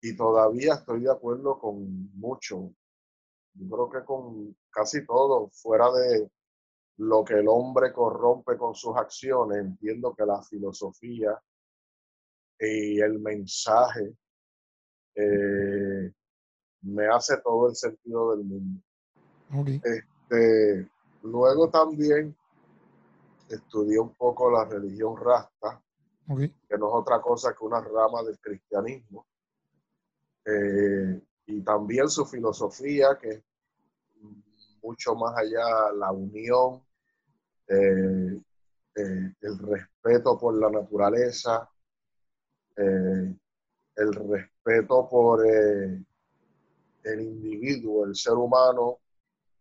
y 0.01 0.15
todavía 0.15 0.75
estoy 0.75 1.01
de 1.01 1.11
acuerdo 1.11 1.57
con 1.59 2.11
mucho. 2.17 2.73
Yo 3.53 3.69
creo 3.69 3.89
que 3.89 4.05
con 4.05 4.55
casi 4.69 5.05
todo, 5.05 5.49
fuera 5.49 5.91
de 5.91 6.29
lo 6.97 7.23
que 7.23 7.35
el 7.35 7.47
hombre 7.47 7.91
corrompe 7.93 8.57
con 8.57 8.75
sus 8.75 8.95
acciones, 8.95 9.59
entiendo 9.59 10.13
que 10.15 10.25
la 10.25 10.41
filosofía 10.43 11.39
y 12.59 12.99
el 12.99 13.19
mensaje 13.19 14.15
eh, 15.15 16.11
me 16.81 17.07
hace 17.07 17.37
todo 17.37 17.69
el 17.69 17.75
sentido 17.75 18.35
del 18.35 18.45
mundo. 18.45 18.81
Este, 19.83 20.89
luego 21.23 21.69
también 21.69 22.35
estudié 23.49 23.99
un 23.99 24.13
poco 24.15 24.51
la 24.51 24.65
religión 24.65 25.15
rasta, 25.17 25.81
que 26.27 26.77
no 26.77 26.87
es 26.87 26.93
otra 26.93 27.21
cosa 27.21 27.53
que 27.53 27.63
una 27.63 27.81
rama 27.81 28.23
del 28.23 28.37
cristianismo. 28.39 29.25
Eh, 30.45 31.21
y 31.45 31.61
también 31.61 32.09
su 32.09 32.25
filosofía, 32.25 33.17
que 33.19 33.29
es 33.29 33.43
mucho 34.81 35.15
más 35.15 35.37
allá 35.37 35.91
la 35.93 36.11
unión, 36.11 36.83
eh, 37.67 38.41
eh, 38.95 39.33
el 39.41 39.59
respeto 39.59 40.37
por 40.37 40.57
la 40.57 40.69
naturaleza, 40.69 41.69
el 42.77 44.13
respeto 44.13 45.07
por 45.09 45.45
el 45.45 46.05
individuo, 47.21 48.05
el 48.05 48.15
ser 48.15 48.33
humano, 48.33 48.99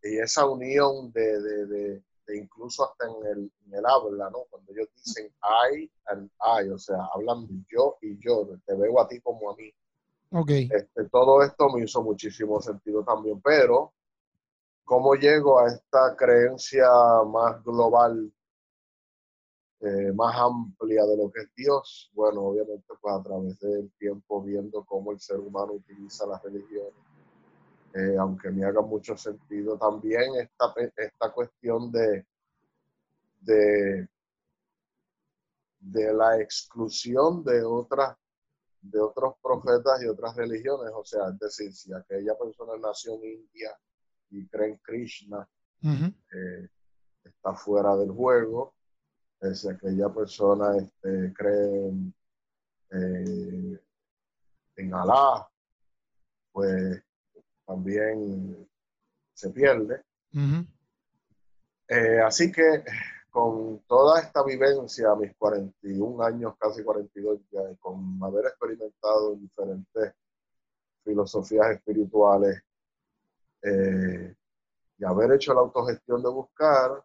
y 0.02 0.18
esa 0.18 0.46
unión 0.46 1.12
de, 1.12 2.02
incluso 2.34 2.84
hasta 2.84 3.06
en 3.06 3.26
el, 3.26 3.52
en 3.66 3.74
el, 3.74 3.86
habla, 3.86 4.30
¿no? 4.30 4.44
Cuando 4.50 4.72
ellos 4.72 4.88
dicen 4.94 5.32
I 5.42 5.90
and 6.06 6.30
I, 6.40 6.68
o 6.68 6.78
sea, 6.78 6.96
hablan 7.14 7.46
de 7.46 7.64
yo 7.68 7.96
y 8.02 8.18
yo, 8.20 8.48
te 8.64 8.74
veo 8.74 9.00
a 9.00 9.08
ti 9.08 9.20
como 9.20 9.50
a 9.50 9.56
mí. 9.56 9.72
Okay. 10.30 10.68
Este, 10.72 11.08
todo 11.08 11.42
esto 11.42 11.68
me 11.70 11.84
hizo 11.84 12.02
muchísimo 12.02 12.60
sentido 12.60 13.04
también, 13.04 13.40
pero 13.40 13.92
¿cómo 14.84 15.14
llego 15.14 15.60
a 15.60 15.68
esta 15.68 16.16
creencia 16.16 16.88
más 17.26 17.62
global, 17.64 18.32
eh, 19.80 20.12
más 20.12 20.36
amplia 20.36 21.04
de 21.04 21.16
lo 21.16 21.30
que 21.30 21.42
es 21.42 21.54
Dios? 21.54 22.10
Bueno, 22.14 22.42
obviamente 22.42 22.94
pues 23.00 23.14
a 23.14 23.22
través 23.22 23.58
del 23.60 23.90
tiempo 23.98 24.42
viendo 24.42 24.84
cómo 24.84 25.12
el 25.12 25.20
ser 25.20 25.38
humano 25.38 25.72
utiliza 25.74 26.26
las 26.26 26.42
religiones, 26.42 26.94
eh, 27.94 28.16
aunque 28.18 28.50
me 28.50 28.64
haga 28.64 28.80
mucho 28.80 29.16
sentido 29.16 29.76
también 29.78 30.34
esta, 30.36 30.74
esta 30.96 31.32
cuestión 31.32 31.90
de, 31.92 32.26
de, 33.40 34.08
de 35.80 36.14
la 36.14 36.40
exclusión 36.40 37.44
de 37.44 37.62
otras 37.62 38.16
de 38.90 39.00
otros 39.00 39.34
profetas 39.42 40.02
y 40.02 40.06
otras 40.06 40.36
religiones. 40.36 40.92
O 40.94 41.04
sea, 41.04 41.28
es 41.30 41.38
decir, 41.38 41.72
si 41.72 41.92
aquella 41.92 42.36
persona 42.38 42.74
nació 42.80 43.14
en 43.14 43.24
India 43.24 43.76
y 44.30 44.46
cree 44.46 44.70
en 44.70 44.76
Krishna, 44.78 45.48
eh, 45.82 46.68
está 47.24 47.54
fuera 47.54 47.96
del 47.96 48.10
juego. 48.10 48.75
Eh, 49.40 49.54
si 49.54 49.68
aquella 49.68 50.08
persona 50.08 50.76
este, 50.76 51.32
cree 51.34 51.88
en, 51.88 52.14
eh, 52.90 53.80
en 54.76 54.94
Alá, 54.94 55.48
pues 56.52 57.02
también 57.66 58.68
se 59.34 59.50
pierde. 59.50 60.02
así 62.24 62.50
que 62.50 62.84
con 63.36 63.80
toda 63.86 64.20
esta 64.20 64.42
vivencia, 64.42 65.14
mis 65.14 65.36
41 65.36 66.24
años, 66.24 66.54
casi 66.58 66.82
42 66.82 67.40
ya, 67.50 67.70
y 67.70 67.76
con 67.76 68.18
haber 68.22 68.46
experimentado 68.46 69.34
diferentes 69.34 70.14
filosofías 71.04 71.72
espirituales 71.72 72.62
eh, 73.60 74.34
y 74.98 75.04
haber 75.04 75.32
hecho 75.32 75.52
la 75.52 75.60
autogestión 75.60 76.22
de 76.22 76.30
buscar, 76.30 77.04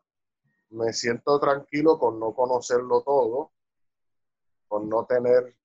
me 0.72 0.94
siento 0.94 1.40
tranquilo 1.40 1.98
con 1.98 2.20
no 2.20 2.34
conocerlo 2.34 3.02
todo, 3.04 3.52
con 4.68 4.90
no 4.90 5.06
tener 5.06 5.56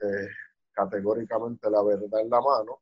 eh, 0.00 0.28
categóricamente 0.72 1.70
la 1.70 1.82
verdad 1.82 2.20
en 2.20 2.30
la 2.30 2.40
mano, 2.40 2.80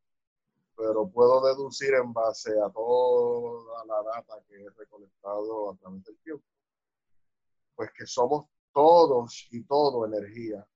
pero 0.77 1.09
puedo 1.09 1.47
deducir 1.47 1.95
en 1.95 2.13
base 2.13 2.53
a 2.61 2.71
toda 2.71 3.85
la 3.87 4.03
data 4.03 4.35
que 4.47 4.63
he 4.63 4.71
recolectado 4.71 5.73
a 5.73 5.77
través 5.77 6.05
del 6.05 6.19
tiempo 6.19 6.45
pues 7.77 7.91
que 7.93 8.07
somos 8.07 8.47
todos 8.73 9.47
y 9.51 9.63
todo 9.65 10.07
energía 10.07 10.67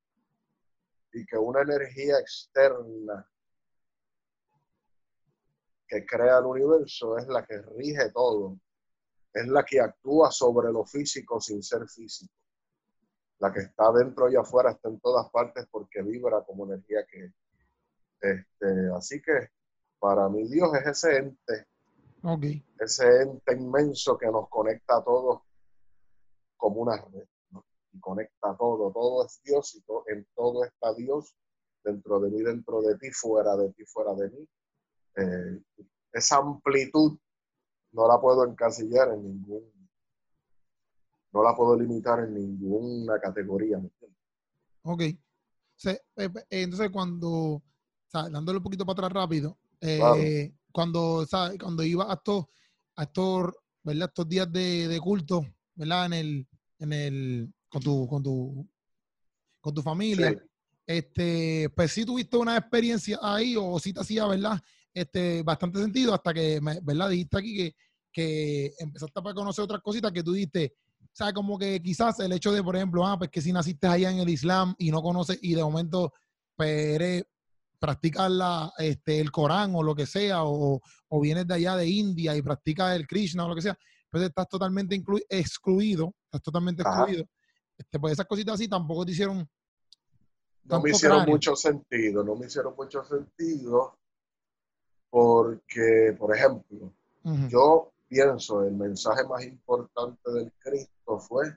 y 1.12 1.26
que 1.26 1.36
una 1.36 1.62
energía 1.62 2.18
externa 2.18 3.28
que 5.88 6.06
crea 6.06 6.38
el 6.38 6.44
universo 6.44 7.18
es 7.18 7.26
la 7.26 7.44
que 7.44 7.60
rige 7.76 8.12
todo, 8.12 8.56
es 9.32 9.46
la 9.46 9.64
que 9.64 9.80
actúa 9.80 10.30
sobre 10.30 10.72
lo 10.72 10.84
físico 10.84 11.40
sin 11.40 11.62
ser 11.62 11.88
físico. 11.88 12.32
La 13.38 13.52
que 13.52 13.60
está 13.60 13.90
dentro 13.92 14.30
y 14.30 14.36
afuera 14.36 14.72
está 14.72 14.88
en 14.88 15.00
todas 15.00 15.30
partes 15.30 15.66
porque 15.70 16.02
vibra 16.02 16.42
como 16.44 16.66
energía 16.66 17.06
que 17.06 17.32
este, 18.20 18.90
así 18.94 19.22
que 19.22 19.48
para 19.98 20.28
mí 20.28 20.46
Dios 20.48 20.70
es 20.74 20.86
ese 20.86 21.16
ente, 21.16 21.66
ese 22.78 23.22
ente 23.22 23.54
inmenso 23.54 24.18
que 24.18 24.26
nos 24.26 24.48
conecta 24.48 24.98
a 24.98 25.04
todos 25.04 25.40
como 26.56 26.82
una 26.82 26.96
red, 26.96 27.26
Y 27.92 28.00
conecta 28.00 28.54
todo, 28.56 28.92
todo 28.92 29.24
es 29.24 29.40
Dios 29.42 29.74
y 29.74 30.12
en 30.12 30.26
todo 30.34 30.64
está 30.64 30.92
Dios, 30.94 31.34
dentro 31.82 32.20
de 32.20 32.30
mí, 32.30 32.42
dentro 32.42 32.82
de 32.82 32.98
ti, 32.98 33.10
fuera 33.10 33.56
de 33.56 33.72
ti, 33.72 33.84
fuera 33.86 34.12
de 34.14 34.30
mí. 34.30 34.48
Eh, 35.16 35.62
esa 36.12 36.36
amplitud 36.36 37.18
no 37.92 38.06
la 38.06 38.20
puedo 38.20 38.44
encasillar 38.46 39.12
en 39.14 39.22
ningún, 39.22 39.64
no 41.32 41.42
la 41.42 41.54
puedo 41.54 41.76
limitar 41.76 42.20
en 42.20 42.34
ninguna 42.34 43.20
categoría. 43.20 43.78
¿me 43.78 43.90
ok. 44.82 45.00
Eh, 45.02 45.18
eh, 46.16 46.30
entonces, 46.50 46.90
cuando, 46.90 47.62
dándole 48.12 48.58
un 48.58 48.64
poquito 48.64 48.84
para 48.84 49.06
atrás 49.06 49.22
rápido, 49.22 49.58
cuando, 50.72 51.26
cuando 51.58 51.82
iba 51.82 52.10
a 52.10 52.14
estos, 52.14 52.46
a 52.96 53.04
estos, 53.04 53.52
¿verdad? 53.82 54.08
estos 54.08 54.28
días 54.28 54.52
de, 54.52 54.88
de 54.88 55.00
culto, 55.00 55.44
¿verdad? 55.74 56.06
En 56.06 56.12
el, 56.12 56.48
en 56.78 56.92
el, 56.92 57.54
con 57.68 57.82
tu, 57.82 58.06
con 58.08 58.22
tu, 58.22 58.68
con 59.60 59.74
tu 59.74 59.82
familia. 59.82 60.36
Este, 60.86 61.70
pues 61.70 61.92
sí 61.92 62.04
tuviste 62.04 62.36
una 62.36 62.56
experiencia 62.56 63.18
ahí 63.22 63.54
o 63.56 63.78
sí 63.78 63.92
te 63.92 64.00
hacía, 64.00 64.26
¿verdad? 64.26 64.60
Este, 64.92 65.42
bastante 65.42 65.80
sentido 65.80 66.14
hasta 66.14 66.34
que, 66.34 66.60
¿verdad? 66.82 67.10
Dijiste 67.10 67.38
aquí 67.38 67.56
que, 67.56 67.74
que 68.12 68.72
empezaste 68.78 69.20
a 69.20 69.34
conocer 69.34 69.64
otras 69.64 69.80
cositas 69.82 70.10
que 70.12 70.22
tú 70.22 70.32
dijiste, 70.32 70.74
sea, 71.12 71.32
como 71.32 71.58
que 71.58 71.80
quizás 71.82 72.18
el 72.20 72.32
hecho 72.32 72.52
de, 72.52 72.62
por 72.62 72.76
ejemplo, 72.76 73.06
ah, 73.06 73.18
pues 73.18 73.30
que 73.30 73.40
si 73.40 73.52
naciste 73.52 73.86
allá 73.86 74.10
en 74.10 74.18
el 74.18 74.28
Islam 74.28 74.74
y 74.78 74.90
no 74.90 75.02
conoces 75.02 75.38
y 75.42 75.54
de 75.54 75.62
momento, 75.62 76.12
pues 76.56 77.24
practicas 77.78 78.30
la, 78.30 78.72
este, 78.78 79.20
el 79.20 79.30
Corán 79.30 79.74
o 79.74 79.82
lo 79.82 79.94
que 79.94 80.06
sea, 80.06 80.44
o, 80.44 80.80
o 81.08 81.20
vienes 81.20 81.46
de 81.46 81.54
allá 81.54 81.76
de 81.76 81.88
India 81.88 82.36
y 82.36 82.42
practicas 82.42 82.94
el 82.94 83.06
Krishna 83.06 83.44
o 83.44 83.48
lo 83.48 83.54
que 83.54 83.62
sea, 83.62 83.78
pues 84.10 84.22
estás 84.24 84.48
totalmente 84.48 85.00
excluido, 85.28 86.14
estás 86.24 86.42
totalmente 86.42 86.82
excluido. 86.82 87.24
Este, 87.76 87.98
pues 87.98 88.12
esas 88.12 88.26
cositas 88.26 88.54
así 88.54 88.68
tampoco 88.68 89.06
te 89.06 89.12
hicieron. 89.12 89.48
No 90.64 90.80
me 90.80 90.90
hicieron 90.90 91.24
mucho 91.24 91.56
sentido, 91.56 92.22
no 92.22 92.36
me 92.36 92.46
hicieron 92.46 92.74
mucho 92.76 93.02
sentido 93.04 93.98
porque, 95.10 96.16
por 96.18 96.34
ejemplo, 96.34 96.92
yo 97.48 97.92
pienso 98.08 98.62
el 98.64 98.74
mensaje 98.74 99.24
más 99.24 99.44
importante 99.44 100.30
del 100.30 100.52
Cristo 100.58 101.18
fue 101.18 101.56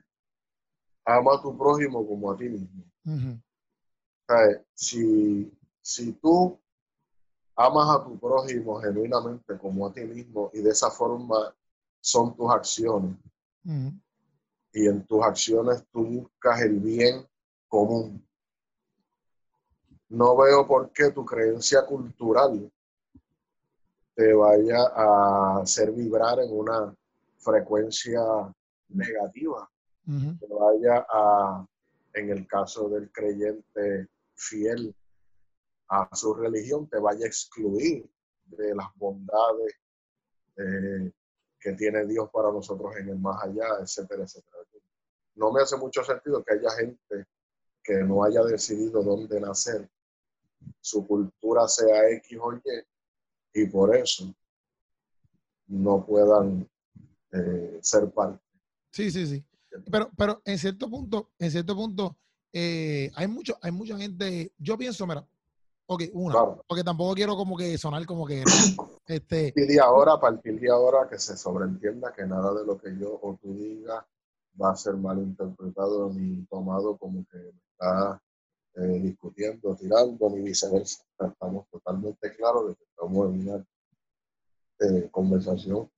ama 1.04 1.34
a 1.34 1.42
tu 1.42 1.56
prójimo 1.56 2.06
como 2.06 2.32
a 2.32 2.36
ti 2.36 2.48
mismo. 2.48 2.84
si, 4.74 5.52
si 5.80 6.12
tú 6.14 6.58
amas 7.56 7.90
a 7.90 8.04
tu 8.04 8.18
prójimo 8.18 8.80
genuinamente 8.80 9.56
como 9.58 9.86
a 9.86 9.92
ti 9.92 10.04
mismo 10.04 10.50
y 10.52 10.60
de 10.60 10.70
esa 10.70 10.90
forma 10.90 11.54
son 12.00 12.36
tus 12.36 12.50
acciones. 12.50 13.16
Y 14.72 14.88
en 14.88 15.06
tus 15.06 15.22
acciones 15.22 15.84
tú 15.92 16.04
buscas 16.04 16.60
el 16.62 16.80
bien 16.80 17.26
común. 17.68 18.26
No 20.08 20.36
veo 20.36 20.66
por 20.66 20.90
qué 20.92 21.10
tu 21.10 21.24
creencia 21.24 21.86
cultural 21.86 22.70
te 24.14 24.32
vaya 24.32 24.86
a 24.94 25.60
hacer 25.62 25.92
vibrar 25.92 26.38
en 26.40 26.50
una 26.50 26.94
frecuencia 27.38 28.20
negativa. 28.88 29.68
Te 30.06 30.46
vaya 30.48 31.06
a, 31.08 31.66
en 32.12 32.30
el 32.30 32.46
caso 32.46 32.88
del 32.88 33.10
creyente 33.10 34.08
fiel 34.34 34.94
a 35.88 36.08
su 36.14 36.34
religión, 36.34 36.88
te 36.88 36.98
vaya 36.98 37.24
a 37.24 37.28
excluir 37.28 38.08
de 38.44 38.74
las 38.74 38.86
bondades 38.96 39.74
eh, 40.56 41.10
que 41.58 41.72
tiene 41.72 42.04
Dios 42.06 42.28
para 42.30 42.52
nosotros 42.52 42.94
en 42.96 43.08
el 43.08 43.18
más 43.18 43.42
allá, 43.42 43.64
etcétera, 43.80 44.24
etcétera. 44.24 44.58
no 45.36 45.50
me 45.50 45.62
hace 45.62 45.76
mucho 45.76 46.04
sentido 46.04 46.44
que 46.44 46.54
haya 46.54 46.70
gente 46.70 47.26
que 47.82 47.94
no 48.02 48.24
haya 48.24 48.42
decidido 48.44 49.02
dónde 49.02 49.40
nacer, 49.40 49.88
su 50.80 51.06
cultura 51.06 51.66
sea 51.68 52.10
X 52.10 52.38
o 52.40 52.54
Y, 52.54 52.60
y 53.54 53.66
por 53.66 53.96
eso 53.96 54.34
no 55.68 56.04
puedan 56.04 56.68
eh, 57.32 57.78
ser 57.80 58.10
parte. 58.10 58.42
Sí, 58.90 59.10
sí, 59.10 59.26
sí. 59.26 59.44
Pero, 59.90 60.10
pero 60.16 60.42
en 60.44 60.58
cierto 60.58 60.90
punto, 60.90 61.30
en 61.38 61.50
cierto 61.50 61.74
punto, 61.74 62.16
eh, 62.52 63.10
hay 63.14 63.26
mucho, 63.26 63.56
hay 63.62 63.72
mucha 63.72 63.96
gente, 63.96 64.52
yo 64.58 64.76
pienso, 64.76 65.06
mira, 65.06 65.26
ok, 65.86 66.02
una, 66.12 66.54
porque 66.66 66.84
tampoco 66.84 67.14
quiero 67.14 67.36
como 67.36 67.56
que 67.56 67.76
sonar 67.78 68.04
como 68.06 68.26
que 68.26 68.44
este. 69.06 69.52
Y 69.56 69.78
ahora, 69.78 70.14
a 70.14 70.20
partir 70.20 70.60
de 70.60 70.70
ahora, 70.70 71.08
que 71.08 71.18
se 71.18 71.36
sobreentienda 71.36 72.12
que 72.12 72.24
nada 72.24 72.54
de 72.54 72.64
lo 72.64 72.78
que 72.78 72.96
yo 72.96 73.18
o 73.20 73.38
tú 73.40 73.54
digas 73.54 74.04
va 74.60 74.70
a 74.70 74.76
ser 74.76 74.94
mal 74.94 75.18
interpretado 75.18 76.12
ni 76.12 76.44
tomado 76.46 76.96
como 76.96 77.24
que 77.30 77.38
está 77.72 78.22
eh, 78.76 79.00
discutiendo, 79.00 79.74
tirando, 79.76 80.30
ni 80.30 80.42
viceversa. 80.42 81.04
Estamos 81.18 81.68
totalmente 81.70 82.34
claros 82.34 82.68
de 82.68 82.74
que 82.74 82.84
estamos 82.84 83.32
en 83.32 83.48
una 83.48 83.66
eh, 84.80 85.08
conversación 85.10 85.90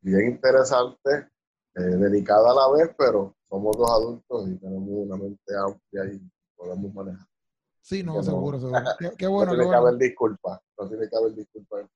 bien 0.00 0.32
interesante, 0.32 1.28
eh, 1.76 1.80
delicada 1.80 2.50
a 2.50 2.54
la 2.54 2.72
vez, 2.72 2.94
pero 2.98 3.36
somos 3.48 3.76
dos 3.76 3.90
adultos 3.90 4.48
y 4.48 4.56
tenemos 4.56 4.88
una 4.88 5.16
mente 5.16 5.56
amplia 5.56 6.04
y 6.12 6.30
podemos 6.56 6.92
manejar. 6.94 7.26
Sí, 7.80 8.02
no, 8.02 8.22
seguro, 8.22 8.58
seguro. 8.58 8.80
Qué, 9.18 9.26
bueno. 9.26 9.52
No 9.52 9.58
tiene 9.58 9.70
que 9.70 9.76
haber 9.76 9.96
disculpas, 9.96 10.60
no 10.78 10.88
tiene 10.88 11.08
que 11.08 11.16
haber 11.16 11.34
disculpas. 11.34 11.86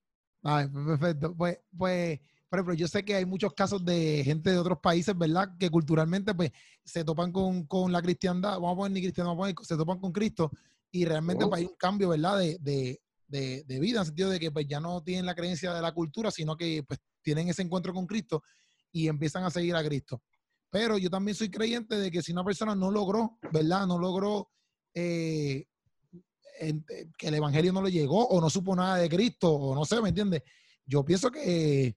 Ay, 0.43 0.69
pues, 0.69 0.87
perfecto. 0.87 1.35
Pues, 1.37 1.59
pues, 1.77 2.21
por 2.49 2.59
ejemplo, 2.59 2.75
yo 2.75 2.89
sé 2.89 3.05
que 3.05 3.15
hay 3.15 3.27
muchos 3.27 3.53
casos 3.53 3.85
de 3.85 4.23
gente 4.25 4.51
de 4.51 4.59
otros 4.59 4.79
países, 4.83 5.17
¿verdad? 5.17 5.51
Que 5.59 5.71
culturalmente, 5.71 6.35
pues, 6.35 6.51
se 6.85 7.05
topan 7.05 7.31
con, 7.31 7.67
con 7.67 7.93
la 7.93 8.01
cristiandad, 8.01 8.53
vamos 8.55 8.73
a 8.73 8.77
poner 8.77 8.93
ni 8.93 9.03
cristiano, 9.03 9.31
vamos 9.31 9.51
a 9.51 9.55
poner, 9.55 9.67
se 9.67 9.77
topan 9.77 10.01
con 10.01 10.13
Cristo 10.13 10.51
y 10.91 11.05
realmente 11.05 11.47
pues, 11.47 11.61
hay 11.61 11.67
un 11.67 11.77
cambio, 11.77 12.09
¿verdad? 12.09 12.39
De, 12.39 12.59
de, 12.61 13.01
de, 13.27 13.65
de, 13.67 13.81
vida, 13.81 13.99
en 13.99 14.01
el 14.01 14.07
sentido 14.07 14.31
de 14.31 14.41
que 14.41 14.51
pues 14.51 14.67
ya 14.67 14.81
no 14.81 15.03
tienen 15.03 15.27
la 15.27 15.35
creencia 15.35 15.75
de 15.75 15.83
la 15.83 15.93
cultura, 15.93 16.31
sino 16.31 16.57
que 16.57 16.83
pues 16.87 16.99
tienen 17.23 17.49
ese 17.49 17.63
encuentro 17.63 17.93
con 17.93 18.07
Cristo 18.07 18.43
y 18.91 19.09
empiezan 19.09 19.45
a 19.45 19.51
seguir 19.51 19.77
a 19.77 19.85
Cristo. 19.85 20.23
Pero 20.71 20.97
yo 20.97 21.11
también 21.11 21.35
soy 21.35 21.51
creyente 21.51 21.97
de 21.97 22.11
que 22.11 22.23
si 22.23 22.33
una 22.33 22.45
persona 22.45 22.75
no 22.75 22.91
logró, 22.91 23.39
¿verdad? 23.53 23.87
No 23.87 23.99
logró 23.99 24.51
eh, 24.95 25.67
que 27.19 27.29
el 27.29 27.35
Evangelio 27.35 27.73
no 27.73 27.83
le 27.83 27.93
llegó 27.93 28.27
o 28.27 28.41
no 28.41 28.51
supo 28.51 28.75
nada 28.75 28.97
de 28.97 29.09
Cristo 29.09 29.53
o 29.53 29.75
no 29.75 29.85
sé, 29.85 30.01
¿me 30.01 30.09
entiendes? 30.09 30.43
Yo 30.85 31.05
pienso 31.05 31.31
que 31.31 31.97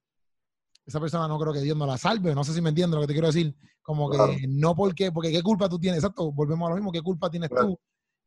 esa 0.85 0.99
persona 0.99 1.27
no 1.27 1.39
creo 1.39 1.53
que 1.53 1.61
Dios 1.61 1.77
no 1.77 1.85
la 1.85 1.97
salve, 1.97 2.33
no 2.33 2.43
sé 2.43 2.53
si 2.53 2.61
me 2.61 2.69
entiendes 2.69 2.95
lo 2.95 3.01
que 3.01 3.07
te 3.07 3.13
quiero 3.13 3.27
decir, 3.27 3.55
como 3.81 4.09
que 4.09 4.47
no 4.47 4.75
porque, 4.75 5.11
porque 5.11 5.31
qué 5.31 5.41
culpa 5.41 5.69
tú 5.69 5.79
tienes, 5.79 5.99
exacto, 5.99 6.31
volvemos 6.31 6.67
a 6.67 6.69
lo 6.69 6.75
mismo, 6.75 6.91
qué 6.91 7.01
culpa 7.01 7.29
tienes 7.29 7.49
tú. 7.49 7.77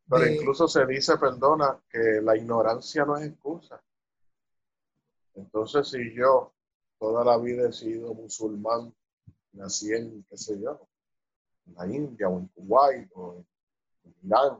Pero 0.08 0.26
incluso 0.26 0.68
se 0.68 0.84
dice, 0.86 1.16
perdona, 1.16 1.80
que 1.88 2.20
la 2.22 2.36
ignorancia 2.36 3.04
no 3.04 3.16
es 3.16 3.26
excusa. 3.26 3.82
Entonces, 5.34 5.88
si 5.88 6.14
yo 6.14 6.52
toda 6.98 7.24
la 7.24 7.38
vida 7.38 7.68
he 7.68 7.72
sido 7.72 8.14
musulmán, 8.14 8.94
nací 9.52 9.92
en, 9.92 10.24
qué 10.28 10.36
sé 10.36 10.60
yo, 10.60 10.86
en 11.66 11.74
la 11.74 11.86
India 11.86 12.28
o 12.28 12.38
en 12.38 12.48
Kuwait 12.48 13.10
o 13.14 13.44
en 14.04 14.14
Irán, 14.22 14.58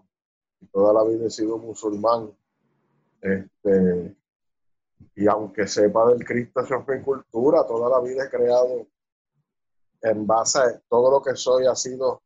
y 0.60 0.66
toda 0.66 0.92
la 0.92 1.04
vida 1.04 1.26
he 1.26 1.30
sido 1.30 1.58
musulmán, 1.58 2.32
este, 3.20 4.16
y 5.16 5.26
aunque 5.28 5.66
sepa 5.66 6.06
del 6.06 6.24
Cristo, 6.24 6.60
es 6.60 7.04
cultura, 7.04 7.66
toda 7.66 7.88
la 7.88 8.00
vida 8.00 8.24
he 8.24 8.30
creado 8.30 8.88
en 10.02 10.26
base 10.26 10.58
a 10.58 10.80
todo 10.88 11.10
lo 11.10 11.22
que 11.22 11.36
soy 11.36 11.66
ha 11.66 11.74
sido 11.74 12.22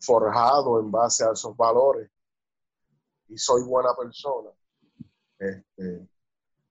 forjado 0.00 0.80
en 0.80 0.90
base 0.90 1.24
a 1.24 1.32
esos 1.32 1.56
valores. 1.56 2.10
Y 3.28 3.38
soy 3.38 3.62
buena 3.62 3.94
persona. 3.96 4.50
Este, 5.38 6.08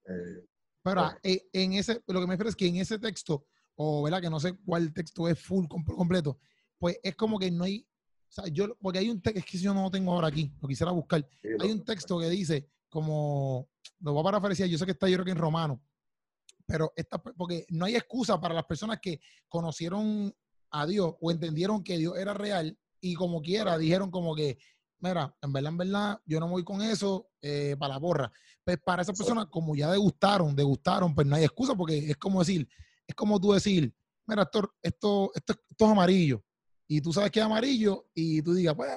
eh, 0.05 0.45
pero 0.83 1.01
eh, 1.23 1.47
en 1.53 1.73
ese, 1.73 2.03
lo 2.07 2.19
que 2.19 2.27
me 2.27 2.33
refiero 2.33 2.49
es 2.49 2.55
que 2.55 2.67
en 2.67 2.75
ese 2.75 2.99
texto, 2.99 3.45
o 3.75 4.03
verdad 4.03 4.21
que 4.21 4.29
no 4.29 4.39
sé 4.39 4.55
cuál 4.65 4.93
texto 4.93 5.27
es 5.27 5.39
full 5.39 5.65
completo, 5.67 6.37
pues 6.77 6.99
es 7.01 7.15
como 7.15 7.39
que 7.39 7.49
no 7.49 7.63
hay, 7.63 7.87
o 8.27 8.31
sea, 8.31 8.45
yo, 8.47 8.75
porque 8.81 8.99
hay 8.99 9.09
un 9.09 9.21
texto, 9.21 9.39
es 9.39 9.45
que 9.45 9.57
yo 9.57 9.73
no 9.73 9.83
lo 9.83 9.91
tengo 9.91 10.11
ahora 10.11 10.27
aquí, 10.27 10.53
lo 10.61 10.67
quisiera 10.67 10.91
buscar. 10.91 11.27
hay 11.59 11.71
un 11.71 11.85
texto 11.85 12.19
que 12.19 12.29
dice, 12.29 12.69
como, 12.89 13.69
lo 13.99 14.13
voy 14.13 14.21
a 14.21 14.23
parafrasear, 14.23 14.69
yo 14.69 14.77
sé 14.77 14.85
que 14.85 14.91
está 14.91 15.07
yo 15.07 15.15
creo 15.17 15.25
que 15.25 15.31
en 15.31 15.37
romano, 15.37 15.81
pero 16.65 16.93
esta, 16.95 17.21
porque 17.21 17.65
no 17.69 17.85
hay 17.85 17.95
excusa 17.95 18.39
para 18.39 18.53
las 18.53 18.65
personas 18.65 18.99
que 19.01 19.19
conocieron 19.47 20.33
a 20.71 20.85
Dios 20.85 21.15
o 21.21 21.31
entendieron 21.31 21.83
que 21.83 21.97
Dios 21.97 22.17
era 22.17 22.33
real 22.33 22.77
y 22.99 23.15
como 23.15 23.41
quiera 23.41 23.77
dijeron 23.77 24.09
como 24.09 24.33
que, 24.33 24.57
mira, 24.99 25.35
en 25.41 25.51
verdad, 25.51 25.71
en 25.71 25.77
verdad, 25.77 26.21
yo 26.25 26.39
no 26.39 26.47
voy 26.47 26.63
con 26.63 26.81
eso 26.81 27.29
eh, 27.41 27.75
para 27.77 27.95
la 27.95 27.99
borra. 27.99 28.31
Pues 28.63 28.77
para 28.83 29.01
esas 29.01 29.17
personas, 29.17 29.47
como 29.47 29.75
ya 29.75 29.91
degustaron, 29.91 30.55
degustaron, 30.55 31.13
pues 31.13 31.27
no 31.27 31.35
hay 31.35 31.43
excusa 31.43 31.75
porque 31.75 31.97
es 31.97 32.15
como 32.15 32.39
decir, 32.39 32.67
es 33.05 33.13
como 33.13 33.39
tú 33.41 33.51
decir, 33.51 33.93
mira, 34.25 34.43
esto, 34.43 34.73
esto, 34.81 35.31
esto, 35.35 35.53
es 35.53 35.87
amarillo. 35.87 36.43
Y 36.87 37.01
tú 37.01 37.11
sabes 37.11 37.29
que 37.29 37.39
es 37.39 37.45
amarillo 37.45 38.07
y 38.13 38.41
tú 38.41 38.53
digas, 38.53 38.73
pues 38.73 38.89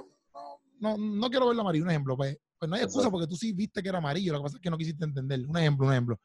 no, 0.79 0.97
no, 0.97 1.29
quiero 1.29 1.49
verlo 1.49 1.63
amarillo. 1.63 1.85
Un 1.85 1.91
ejemplo, 1.91 2.17
pues, 2.17 2.39
pues 2.59 2.69
no 2.69 2.77
hay 2.77 2.83
excusa 2.83 3.11
porque 3.11 3.27
tú 3.27 3.37
sí 3.37 3.53
viste 3.53 3.83
que 3.83 3.89
era 3.89 3.99
amarillo. 3.99 4.33
Lo 4.33 4.39
que 4.39 4.45
pasa 4.45 4.57
es 4.57 4.63
que 4.63 4.71
no 4.71 4.79
quisiste 4.79 5.05
entender. 5.05 5.47
Un 5.47 5.57
ejemplo, 5.57 5.87
un 5.87 5.93
ejemplo. 5.93 6.21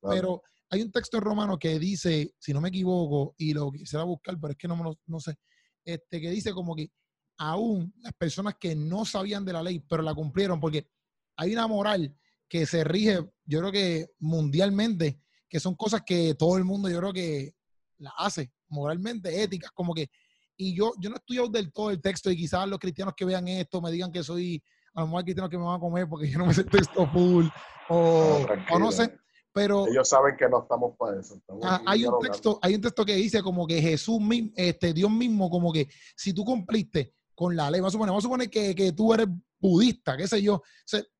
Pero 0.00 0.42
hay 0.70 0.82
un 0.82 0.90
texto 0.90 1.16
en 1.18 1.24
romano 1.24 1.58
que 1.58 1.78
dice, 1.78 2.34
si 2.38 2.52
no 2.52 2.60
me 2.60 2.68
equivoco, 2.68 3.34
y 3.36 3.52
lo 3.52 3.70
quisiera 3.70 4.04
buscar, 4.04 4.38
pero 4.40 4.52
es 4.52 4.56
que 4.56 4.68
no, 4.68 4.96
no 5.06 5.20
sé, 5.20 5.36
este, 5.84 6.20
que 6.20 6.30
dice 6.30 6.52
como 6.52 6.74
que 6.74 6.90
aún 7.38 7.92
las 7.98 8.12
personas 8.14 8.54
que 8.58 8.74
no 8.74 9.04
sabían 9.04 9.44
de 9.44 9.52
la 9.52 9.62
ley, 9.62 9.80
pero 9.80 10.02
la 10.02 10.14
cumplieron, 10.14 10.60
porque 10.60 10.88
hay 11.36 11.52
una 11.52 11.66
moral 11.66 12.16
que 12.48 12.66
se 12.66 12.84
rige, 12.84 13.18
yo 13.44 13.60
creo 13.60 13.72
que 13.72 14.06
mundialmente, 14.18 15.20
que 15.48 15.60
son 15.60 15.74
cosas 15.74 16.02
que 16.06 16.34
todo 16.34 16.56
el 16.56 16.64
mundo 16.64 16.88
yo 16.88 16.98
creo 16.98 17.12
que 17.12 17.54
la 17.98 18.12
hace 18.16 18.52
moralmente, 18.68 19.42
éticas, 19.42 19.70
como 19.72 19.94
que, 19.94 20.10
y 20.56 20.74
yo, 20.74 20.92
yo 21.00 21.10
no 21.10 21.16
he 21.16 21.18
estudiado 21.18 21.48
del 21.48 21.72
todo 21.72 21.90
el 21.90 22.00
texto 22.00 22.30
y 22.30 22.36
quizás 22.36 22.68
los 22.68 22.78
cristianos 22.78 23.14
que 23.16 23.24
vean 23.24 23.48
esto 23.48 23.80
me 23.80 23.90
digan 23.90 24.12
que 24.12 24.22
soy, 24.22 24.62
a 24.94 25.00
lo 25.00 25.06
mejor 25.06 25.18
hay 25.18 25.24
cristianos 25.24 25.50
que 25.50 25.58
me 25.58 25.64
van 25.64 25.76
a 25.76 25.80
comer 25.80 26.08
porque 26.08 26.28
yo 26.28 26.38
no 26.38 26.46
me 26.46 26.54
sé 26.54 26.64
texto 26.64 27.06
full, 27.08 27.46
o 27.88 28.46
no, 28.70 28.78
no 28.78 28.92
sé, 28.92 29.14
pero 29.52 29.86
ellos 29.86 30.08
saben 30.08 30.36
que 30.36 30.48
no 30.48 30.62
estamos 30.62 30.96
para 30.96 31.20
eso. 31.20 31.40
Ah, 31.62 31.82
hay 31.86 32.04
un 32.04 32.18
texto, 32.20 32.58
hay 32.62 32.74
un 32.74 32.80
texto 32.80 33.04
que 33.04 33.14
dice 33.14 33.42
como 33.42 33.66
que 33.66 33.80
Jesús 33.80 34.20
mismo, 34.20 34.50
este 34.56 34.92
Dios 34.92 35.10
mismo, 35.10 35.50
como 35.50 35.72
que 35.72 35.88
si 36.16 36.32
tú 36.32 36.44
cumpliste 36.44 37.14
con 37.34 37.56
la 37.56 37.70
ley. 37.70 37.80
Vamos 37.80 37.92
a 37.92 37.94
suponer, 37.94 38.10
vamos 38.10 38.24
a 38.24 38.26
suponer 38.26 38.50
que, 38.50 38.74
que 38.74 38.92
tú 38.92 39.12
eres 39.12 39.26
budista, 39.58 40.16
qué 40.16 40.26
sé 40.26 40.42
yo. 40.42 40.62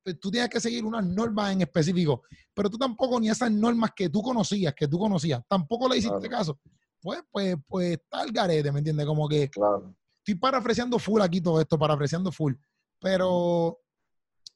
Pues, 0.02 0.18
tú 0.20 0.30
tienes 0.30 0.50
que 0.50 0.60
seguir 0.60 0.84
unas 0.84 1.04
normas 1.04 1.52
en 1.52 1.62
específico, 1.62 2.22
pero 2.54 2.68
tú 2.68 2.78
tampoco 2.78 3.20
ni 3.20 3.28
esas 3.28 3.50
normas 3.50 3.92
que 3.94 4.08
tú 4.08 4.22
conocías, 4.22 4.74
que 4.74 4.88
tú 4.88 4.98
conocías, 4.98 5.42
tampoco 5.48 5.88
le 5.88 5.98
hiciste 5.98 6.28
caso. 6.28 6.58
Pues, 7.00 7.22
pues, 7.30 7.56
pues 7.66 7.92
está 7.92 8.22
el 8.22 8.32
garete, 8.32 8.70
¿me 8.70 8.78
entiendes? 8.78 9.06
Como 9.06 9.28
que 9.28 9.48
claro. 9.50 9.94
estoy 10.18 10.36
parafraseando 10.36 10.98
full 10.98 11.20
aquí 11.20 11.40
todo 11.40 11.60
esto, 11.60 11.78
parafraseando 11.78 12.30
full. 12.30 12.54
Pero 13.02 13.80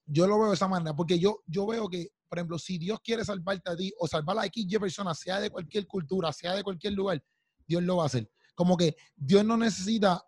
yo 0.06 0.26
lo 0.26 0.38
veo 0.38 0.48
de 0.48 0.54
esa 0.54 0.68
manera, 0.68 0.94
porque 0.94 1.18
yo, 1.18 1.42
yo 1.46 1.66
veo 1.66 1.88
que, 1.88 2.08
por 2.28 2.38
ejemplo, 2.38 2.58
si 2.58 2.78
Dios 2.78 3.00
quiere 3.02 3.24
salvarte 3.24 3.70
a 3.70 3.76
ti 3.76 3.92
o 3.98 4.06
salvar 4.06 4.38
a 4.38 4.46
X 4.46 4.66
persona, 4.78 5.14
sea 5.14 5.40
de 5.40 5.50
cualquier 5.50 5.86
cultura, 5.86 6.32
sea 6.32 6.54
de 6.54 6.62
cualquier 6.62 6.94
lugar, 6.94 7.22
Dios 7.66 7.82
lo 7.82 7.96
va 7.96 8.04
a 8.04 8.06
hacer. 8.06 8.30
Como 8.54 8.76
que 8.76 8.96
Dios 9.16 9.44
no 9.44 9.56
necesita 9.56 10.24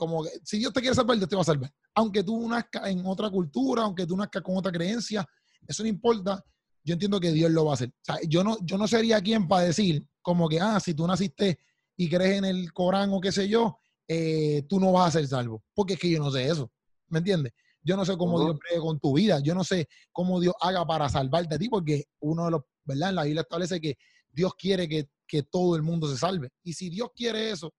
como 0.00 0.24
que 0.24 0.30
si 0.42 0.58
Dios 0.58 0.72
te 0.72 0.80
quiere 0.80 0.96
salvar, 0.96 1.18
Dios 1.18 1.28
te 1.28 1.36
va 1.36 1.42
a 1.42 1.44
salvar. 1.44 1.70
Aunque 1.94 2.24
tú 2.24 2.48
nazcas 2.48 2.88
en 2.88 3.04
otra 3.04 3.28
cultura, 3.28 3.82
aunque 3.82 4.06
tú 4.06 4.16
nazcas 4.16 4.42
con 4.42 4.56
otra 4.56 4.72
creencia, 4.72 5.26
eso 5.68 5.82
no 5.82 5.90
importa. 5.90 6.42
Yo 6.82 6.94
entiendo 6.94 7.20
que 7.20 7.30
Dios 7.30 7.50
lo 7.50 7.66
va 7.66 7.72
a 7.72 7.74
hacer. 7.74 7.90
O 7.90 7.92
sea, 8.02 8.18
yo 8.26 8.42
no, 8.42 8.56
yo 8.62 8.78
no 8.78 8.88
sería 8.88 9.20
quien 9.20 9.46
para 9.46 9.66
decir 9.66 10.08
como 10.22 10.48
que, 10.48 10.58
ah, 10.58 10.80
si 10.80 10.94
tú 10.94 11.06
naciste 11.06 11.58
y 11.98 12.08
crees 12.08 12.38
en 12.38 12.46
el 12.46 12.72
Corán 12.72 13.10
o 13.12 13.20
qué 13.20 13.30
sé 13.30 13.46
yo, 13.46 13.78
eh, 14.08 14.64
tú 14.66 14.80
no 14.80 14.90
vas 14.90 15.08
a 15.08 15.18
ser 15.18 15.28
salvo. 15.28 15.62
Porque 15.74 15.94
es 15.94 16.00
que 16.00 16.10
yo 16.10 16.18
no 16.18 16.30
sé 16.30 16.48
eso. 16.48 16.72
¿Me 17.10 17.18
entiendes? 17.18 17.52
Yo 17.82 17.96
no 17.96 18.04
sé 18.04 18.16
cómo 18.16 18.40
Dios 18.40 18.58
cree 18.58 18.80
con 18.80 18.98
tu 18.98 19.14
vida. 19.14 19.40
Yo 19.40 19.54
no 19.54 19.64
sé 19.64 19.88
cómo 20.12 20.40
Dios 20.40 20.54
haga 20.60 20.86
para 20.86 21.08
salvarte 21.08 21.54
a 21.54 21.58
ti, 21.58 21.68
porque 21.68 22.04
uno 22.20 22.46
de 22.46 22.50
los, 22.52 22.62
¿verdad? 22.84 23.10
En 23.10 23.14
la 23.16 23.24
Biblia 23.24 23.42
establece 23.42 23.80
que 23.80 23.96
Dios 24.30 24.54
quiere 24.54 24.88
que, 24.88 25.08
que 25.26 25.42
todo 25.42 25.76
el 25.76 25.82
mundo 25.82 26.08
se 26.08 26.18
salve. 26.18 26.50
Y 26.62 26.72
si 26.74 26.90
Dios 26.90 27.08
quiere 27.14 27.50
eso 27.50 27.72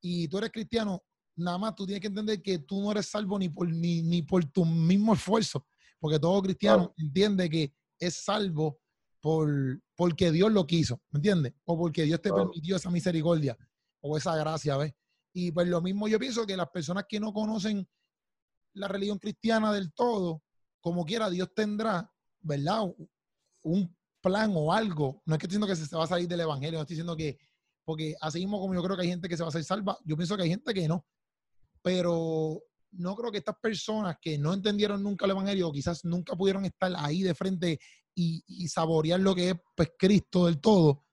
y 0.00 0.28
tú 0.28 0.38
eres 0.38 0.50
cristiano, 0.50 1.02
nada 1.36 1.58
más 1.58 1.74
tú 1.74 1.86
tienes 1.86 2.00
que 2.00 2.08
entender 2.08 2.42
que 2.42 2.60
tú 2.60 2.80
no 2.80 2.92
eres 2.92 3.06
salvo 3.06 3.38
ni 3.38 3.48
por, 3.48 3.68
ni, 3.68 4.02
ni 4.02 4.22
por 4.22 4.44
tu 4.44 4.64
mismo 4.64 5.14
esfuerzo, 5.14 5.66
porque 5.98 6.18
todo 6.18 6.42
cristiano 6.42 6.92
entiende 6.96 7.48
que 7.48 7.72
es 7.98 8.16
salvo 8.16 8.78
por, 9.20 9.80
porque 9.96 10.32
Dios 10.32 10.52
lo 10.52 10.66
quiso, 10.66 11.00
¿me 11.10 11.18
entiendes? 11.18 11.54
O 11.64 11.78
porque 11.78 12.02
Dios 12.04 12.20
te 12.20 12.32
permitió 12.32 12.76
esa 12.76 12.90
misericordia 12.90 13.56
o 14.00 14.16
esa 14.16 14.36
gracia, 14.36 14.76
¿ves? 14.76 14.92
Y 15.32 15.50
pues 15.52 15.68
lo 15.68 15.80
mismo 15.80 16.08
yo 16.08 16.18
pienso 16.18 16.44
que 16.46 16.56
las 16.56 16.68
personas 16.68 17.04
que 17.08 17.18
no 17.18 17.32
conocen 17.32 17.88
la 18.74 18.88
religión 18.88 19.18
cristiana 19.18 19.72
del 19.72 19.92
todo, 19.92 20.42
como 20.80 21.04
quiera, 21.04 21.30
Dios 21.30 21.48
tendrá, 21.54 22.10
¿verdad? 22.40 22.82
Un 23.62 23.96
plan 24.20 24.52
o 24.54 24.72
algo. 24.72 25.22
No 25.26 25.34
es 25.34 25.38
que 25.38 25.46
estoy 25.46 25.58
diciendo 25.58 25.66
que 25.66 25.76
se 25.76 25.96
va 25.96 26.04
a 26.04 26.08
salir 26.08 26.28
del 26.28 26.40
evangelio, 26.40 26.78
no 26.78 26.82
estoy 26.82 26.94
diciendo 26.94 27.16
que, 27.16 27.38
porque 27.84 28.14
así 28.20 28.40
mismo 28.40 28.60
como 28.60 28.74
yo 28.74 28.82
creo 28.82 28.96
que 28.96 29.02
hay 29.02 29.08
gente 29.08 29.28
que 29.28 29.36
se 29.36 29.42
va 29.42 29.48
a 29.48 29.50
hacer 29.50 29.64
salva, 29.64 29.98
yo 30.04 30.16
pienso 30.16 30.36
que 30.36 30.44
hay 30.44 30.50
gente 30.50 30.72
que 30.72 30.88
no, 30.88 31.06
pero 31.82 32.62
no 32.92 33.16
creo 33.16 33.32
que 33.32 33.38
estas 33.38 33.56
personas 33.60 34.16
que 34.20 34.38
no 34.38 34.52
entendieron 34.52 35.02
nunca 35.02 35.24
el 35.24 35.32
Evangelio, 35.32 35.68
o 35.68 35.72
quizás 35.72 36.04
nunca 36.04 36.36
pudieron 36.36 36.64
estar 36.64 36.92
ahí 36.96 37.22
de 37.22 37.34
frente 37.34 37.78
y, 38.14 38.42
y 38.46 38.68
saborear 38.68 39.20
lo 39.20 39.34
que 39.34 39.50
es 39.50 39.56
pues, 39.74 39.90
Cristo 39.98 40.46
del 40.46 40.60
todo, 40.60 41.04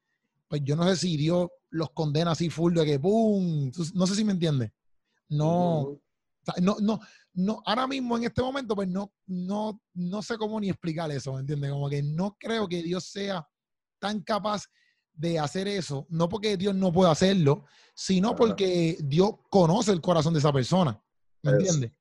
pues 0.47 0.61
yo 0.63 0.75
no 0.75 0.83
sé 0.89 0.95
si 0.95 1.17
Dios 1.17 1.47
los 1.69 1.91
condena 1.91 2.31
así 2.31 2.49
full 2.49 2.73
de 2.73 2.85
que 2.85 2.99
¡pum! 2.99 3.71
No 3.93 4.07
sé 4.07 4.15
si 4.15 4.23
me 4.23 4.33
entiende. 4.33 4.73
No, 5.29 6.01
no, 6.59 6.77
no, 6.81 6.99
no, 7.33 7.61
ahora 7.65 7.87
mismo 7.87 8.17
en 8.17 8.23
este 8.25 8.41
momento, 8.41 8.75
pues 8.75 8.87
no, 8.87 9.11
no, 9.27 9.81
no 9.93 10.21
sé 10.21 10.37
cómo 10.37 10.59
ni 10.59 10.69
explicar 10.69 11.11
eso, 11.11 11.33
¿me 11.33 11.41
entiendes? 11.41 11.71
Como 11.71 11.89
que 11.89 12.01
no 12.03 12.35
creo 12.39 12.67
que 12.67 12.81
Dios 12.81 13.05
sea 13.05 13.47
tan 13.99 14.21
capaz 14.21 14.65
de 15.13 15.37
hacer 15.37 15.67
eso, 15.67 16.05
no 16.09 16.29
porque 16.29 16.57
Dios 16.57 16.73
no 16.75 16.91
pueda 16.91 17.11
hacerlo, 17.11 17.65
sino 17.93 18.35
porque 18.35 18.97
Dios 19.03 19.31
conoce 19.49 19.91
el 19.91 20.01
corazón 20.01 20.33
de 20.33 20.39
esa 20.39 20.53
persona, 20.53 21.01
¿me 21.43 21.51
entiendes? 21.51 21.91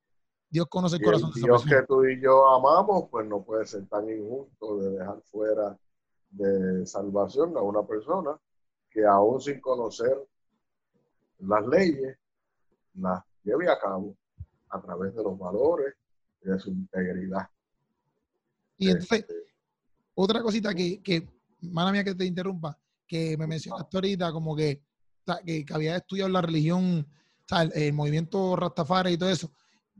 Dios 0.50 0.66
conoce 0.68 0.96
el 0.96 1.02
corazón 1.02 1.32
de 1.32 1.40
esa 1.40 1.48
persona. 1.48 1.70
Dios 1.70 1.80
que 1.80 1.86
tú 1.86 2.04
y 2.04 2.20
yo 2.22 2.48
amamos, 2.48 3.08
pues 3.10 3.26
no 3.26 3.42
puede 3.42 3.66
ser 3.66 3.86
tan 3.88 4.08
injusto 4.08 4.78
de 4.78 4.90
dejar 4.98 5.20
fuera 5.22 5.78
de 6.30 6.86
salvación 6.86 7.56
a 7.56 7.62
una 7.62 7.86
persona 7.86 8.38
que 8.90 9.04
aún 9.04 9.40
sin 9.40 9.60
conocer 9.60 10.16
las 11.38 11.66
leyes, 11.66 12.16
las 12.94 13.22
lleve 13.42 13.70
a 13.70 13.78
cabo 13.78 14.16
a 14.70 14.80
través 14.80 15.14
de 15.14 15.22
los 15.22 15.38
valores 15.38 15.94
y 16.42 16.48
de 16.48 16.58
su 16.58 16.70
integridad. 16.70 17.48
Y 18.76 18.90
entonces, 18.90 19.20
este, 19.20 19.34
otra 20.14 20.42
cosita 20.42 20.74
que, 20.74 21.02
que, 21.02 21.28
mala 21.60 21.92
mía 21.92 22.04
que 22.04 22.14
te 22.14 22.24
interrumpa, 22.24 22.78
que 23.06 23.36
me 23.36 23.46
mencionaste 23.46 23.96
ahorita, 23.96 24.32
como 24.32 24.54
que, 24.54 24.82
que, 25.44 25.64
había 25.72 25.96
estudiado 25.96 26.30
la 26.30 26.42
religión, 26.42 27.06
el, 27.74 27.92
movimiento 27.92 28.56
Rastafari 28.56 29.12
y 29.12 29.18
todo 29.18 29.30
eso. 29.30 29.50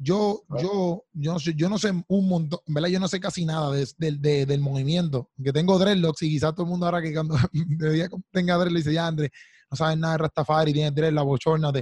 Yo, 0.01 0.45
yo, 0.61 1.07
yo, 1.13 1.33
no 1.33 1.41
sé, 1.41 1.55
yo 1.55 1.69
no 1.69 1.77
sé 1.77 1.93
un 2.07 2.29
montón, 2.29 2.61
¿verdad? 2.69 2.89
Yo 2.89 3.01
no 3.01 3.09
sé 3.09 3.19
casi 3.19 3.45
nada 3.45 3.73
de, 3.73 4.47
del 4.47 4.61
movimiento. 4.61 5.31
Que 5.43 5.53
tengo 5.53 5.77
dreadlocks 5.77 6.23
y 6.23 6.31
quizás 6.31 6.55
todo 6.55 6.67
el 6.67 6.71
mundo 6.71 6.87
ahora 6.87 7.03
que 7.03 7.13
cuando 7.13 7.35
tenga 8.31 8.57
dreadlocks 8.57 8.85
dice, 8.85 8.93
ya, 8.93 9.09
André, 9.09 9.33
no 9.69 9.77
sabes 9.77 9.99
nada 9.99 10.13
de 10.13 10.19
Rastafari, 10.19 10.73
tiene 10.73 10.93
dreadlocks, 10.93 11.47
la 11.61 11.73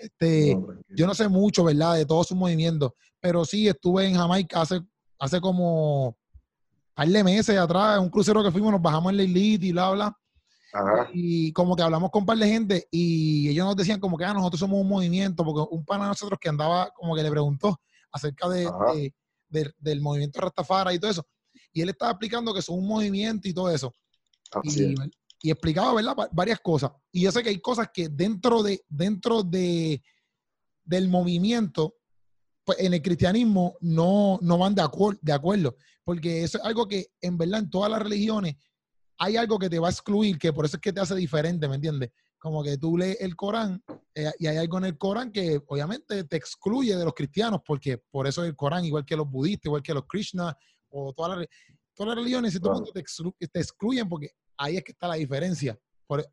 este, 0.00 0.58
yo 0.88 1.06
no 1.06 1.14
sé 1.14 1.28
mucho, 1.28 1.64
¿verdad? 1.64 1.96
De 1.96 2.06
todos 2.06 2.28
sus 2.28 2.36
movimientos, 2.36 2.92
pero 3.20 3.44
sí 3.44 3.68
estuve 3.68 4.06
en 4.06 4.14
Jamaica 4.14 4.62
hace, 4.62 4.80
hace 5.18 5.40
como 5.40 6.16
par 7.00 7.08
de 7.08 7.24
meses 7.24 7.56
atrás, 7.56 7.98
un 7.98 8.10
crucero 8.10 8.42
que 8.42 8.50
fuimos, 8.50 8.72
nos 8.72 8.82
bajamos 8.82 9.10
en 9.10 9.16
la 9.16 9.22
islita 9.22 9.64
y 9.64 9.72
bla, 9.72 9.90
bla. 9.90 10.16
Y 11.12 11.52
como 11.52 11.74
que 11.74 11.82
hablamos 11.82 12.10
con 12.10 12.22
un 12.22 12.26
par 12.26 12.36
de 12.36 12.46
gente 12.46 12.88
y 12.90 13.48
ellos 13.48 13.64
nos 13.64 13.74
decían 13.74 13.98
como 13.98 14.16
que 14.16 14.24
ah, 14.24 14.34
nosotros 14.34 14.60
somos 14.60 14.80
un 14.80 14.88
movimiento, 14.88 15.42
porque 15.42 15.74
un 15.74 15.84
pana 15.84 16.04
de 16.04 16.10
nosotros 16.10 16.38
que 16.38 16.50
andaba 16.50 16.90
como 16.94 17.16
que 17.16 17.22
le 17.22 17.30
preguntó 17.30 17.80
acerca 18.12 18.48
de, 18.48 19.12
del 19.48 20.00
movimiento 20.00 20.40
Rastafara 20.40 20.92
y 20.92 20.98
todo 20.98 21.10
eso. 21.10 21.26
Y 21.72 21.80
él 21.80 21.88
estaba 21.88 22.12
explicando 22.12 22.52
que 22.52 22.62
son 22.62 22.78
un 22.78 22.86
movimiento 22.86 23.48
y 23.48 23.54
todo 23.54 23.70
eso. 23.70 23.92
y, 24.62 24.94
y 25.42 25.50
explicaba, 25.50 25.94
¿verdad? 25.94 26.16
varias 26.32 26.60
cosas. 26.60 26.92
Y 27.12 27.22
yo 27.22 27.32
sé 27.32 27.42
que 27.42 27.48
hay 27.48 27.60
cosas 27.60 27.88
que 27.92 28.08
dentro 28.08 28.62
de, 28.62 28.84
dentro 28.88 29.42
de, 29.42 30.02
del 30.84 31.08
movimiento, 31.08 31.96
pues 32.64 32.78
en 32.80 32.94
el 32.94 33.02
cristianismo 33.02 33.76
no, 33.80 34.38
no 34.42 34.58
van 34.58 34.74
de, 34.74 34.82
de 35.22 35.32
acuerdo, 35.32 35.76
porque 36.04 36.42
eso 36.44 36.58
es 36.58 36.64
algo 36.64 36.86
que 36.86 37.06
en 37.20 37.38
verdad 37.38 37.60
en 37.60 37.70
todas 37.70 37.90
las 37.90 38.02
religiones 38.02 38.56
hay 39.18 39.36
algo 39.36 39.58
que 39.58 39.68
te 39.68 39.78
va 39.78 39.88
a 39.88 39.90
excluir, 39.90 40.38
que 40.38 40.52
por 40.52 40.64
eso 40.64 40.76
es 40.76 40.80
que 40.80 40.92
te 40.92 41.00
hace 41.00 41.14
diferente, 41.14 41.68
¿me 41.68 41.74
entiendes? 41.74 42.10
Como 42.38 42.62
que 42.64 42.78
tú 42.78 42.96
lees 42.96 43.20
el 43.20 43.36
Corán 43.36 43.82
eh, 44.14 44.32
y 44.38 44.46
hay 44.46 44.56
algo 44.56 44.78
en 44.78 44.86
el 44.86 44.96
Corán 44.96 45.30
que 45.30 45.60
obviamente 45.66 46.24
te 46.24 46.36
excluye 46.36 46.96
de 46.96 47.04
los 47.04 47.12
cristianos, 47.12 47.60
porque 47.66 47.98
por 48.10 48.26
eso 48.26 48.44
el 48.44 48.56
Corán, 48.56 48.84
igual 48.84 49.04
que 49.04 49.16
los 49.16 49.30
budistas, 49.30 49.66
igual 49.66 49.82
que 49.82 49.92
los 49.92 50.06
Krishna 50.06 50.56
o 50.88 51.12
todas 51.12 51.38
las, 51.38 51.46
todas 51.94 52.08
las 52.08 52.16
religiones, 52.16 52.58
te, 52.58 53.46
te 53.48 53.60
excluyen 53.60 54.08
porque 54.08 54.30
ahí 54.60 54.76
es 54.76 54.84
que 54.84 54.92
está 54.92 55.08
la 55.08 55.14
diferencia. 55.14 55.78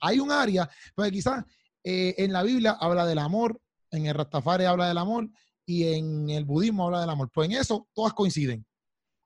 hay 0.01 0.19
un 0.19 0.31
área, 0.31 0.69
pues 0.93 1.11
quizás 1.11 1.43
eh, 1.83 2.13
en 2.17 2.33
la 2.33 2.43
Biblia 2.43 2.77
habla 2.79 3.05
del 3.05 3.19
amor, 3.19 3.59
en 3.91 4.05
el 4.05 4.13
Rastafari 4.13 4.65
habla 4.65 4.89
del 4.89 4.97
amor 4.97 5.29
y 5.65 5.85
en 5.93 6.29
el 6.29 6.45
budismo 6.45 6.85
habla 6.85 7.01
del 7.01 7.09
amor. 7.09 7.29
Pues 7.33 7.49
en 7.49 7.55
eso 7.55 7.87
todas 7.93 8.13
coinciden. 8.13 8.65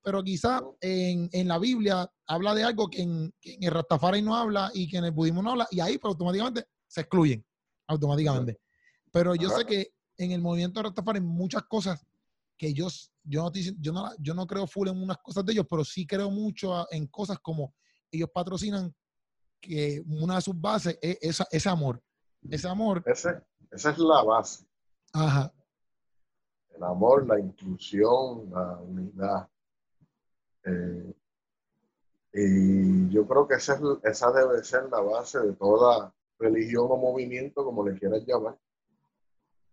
Pero 0.04 0.24
quizás 0.24 0.62
en, 0.80 1.48
la 1.48 1.60
Biblia 1.60 2.10
habla 2.28 2.56
de 2.56 2.64
algo 2.64 2.90
que 2.90 3.02
en, 3.02 3.34
el 3.42 3.72
Rastafari 3.72 4.22
no 4.22 4.36
habla 4.36 4.72
y 4.74 4.88
que 4.88 4.98
en 4.98 5.06
el 5.06 5.12
budismo 5.12 5.42
no 5.42 5.52
habla 5.52 5.68
y 5.72 5.80
ahí 5.80 5.98
pues, 5.98 6.12
automáticamente 6.12 6.66
se 6.88 7.02
excluyen, 7.02 7.44
automáticamente. 7.88 8.60
Pero 9.12 9.36
yo 9.36 9.50
sé 9.50 9.66
que 9.66 9.94
en 10.18 10.32
el 10.32 10.42
movimiento 10.42 10.82
Rastafari 10.82 11.22
muchas 11.22 11.64
cosas 11.64 12.04
que 12.58 12.74
yo, 12.74 12.88
yo, 13.24 13.44
no, 13.44 13.52
yo, 13.54 13.92
no, 13.92 14.10
yo 14.20 14.34
no 14.36 14.46
creo 14.46 14.68
full 14.68 14.88
en 14.88 15.02
unas 15.02 15.18
cosas 15.18 15.44
de 15.46 15.54
ellos, 15.54 15.66
pero 15.68 15.84
sí 15.84 16.06
creo 16.06 16.30
mucho 16.30 16.88
en 16.92 17.08
cosas 17.08 17.40
como 17.40 17.74
ellos 18.12 18.30
patrocinan 18.34 18.94
que 19.60 20.04
una 20.08 20.36
de 20.36 20.42
sus 20.42 20.60
bases 20.60 20.98
es 21.02 21.42
ese 21.52 21.70
amor. 21.70 22.02
Ese 22.50 22.68
amor. 22.68 23.04
esa 23.06 23.44
es 23.72 23.98
la 23.98 24.24
base. 24.24 24.66
Ajá. 25.14 25.54
El 26.76 26.84
amor, 26.84 27.28
la 27.28 27.40
inclusión, 27.40 28.50
la 28.52 28.78
unidad. 28.80 29.50
Eh, 30.64 31.14
y 32.34 33.10
yo 33.10 33.28
creo 33.28 33.48
que 33.48 33.56
esa, 33.56 33.80
esa 34.04 34.32
debe 34.32 34.64
ser 34.64 34.90
la 34.90 35.02
base 35.02 35.40
de 35.40 35.54
toda 35.54 36.14
religión 36.40 36.88
o 36.90 36.98
movimiento, 36.98 37.64
como 37.64 37.86
le 37.88 37.98
quieras 38.00 38.24
llamar. 38.26 38.58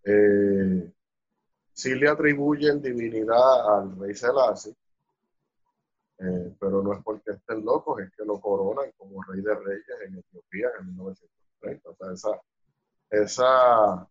Eh, 0.05 0.93
si 1.73 1.95
le 1.95 2.09
atribuyen 2.09 2.83
divinidad 2.83 3.79
al 3.79 3.99
rey 3.99 4.15
Selassie, 4.15 4.75
eh, 6.21 6.57
pero 6.59 6.83
no 6.83 6.93
es 6.95 7.03
porque 7.05 7.31
estén 7.33 7.65
locos, 7.65 8.01
es 8.01 8.11
que 8.17 8.25
lo 8.25 8.41
coronan 8.41 8.91
como 8.97 9.23
rey 9.23 9.41
de 9.41 9.55
reyes 9.55 10.01
en 10.07 10.19
Etiopía 10.19 10.69
en 10.81 10.87
1930. 10.89 11.91
O 11.91 12.17
sea, 12.17 12.41
esa, 13.11 14.09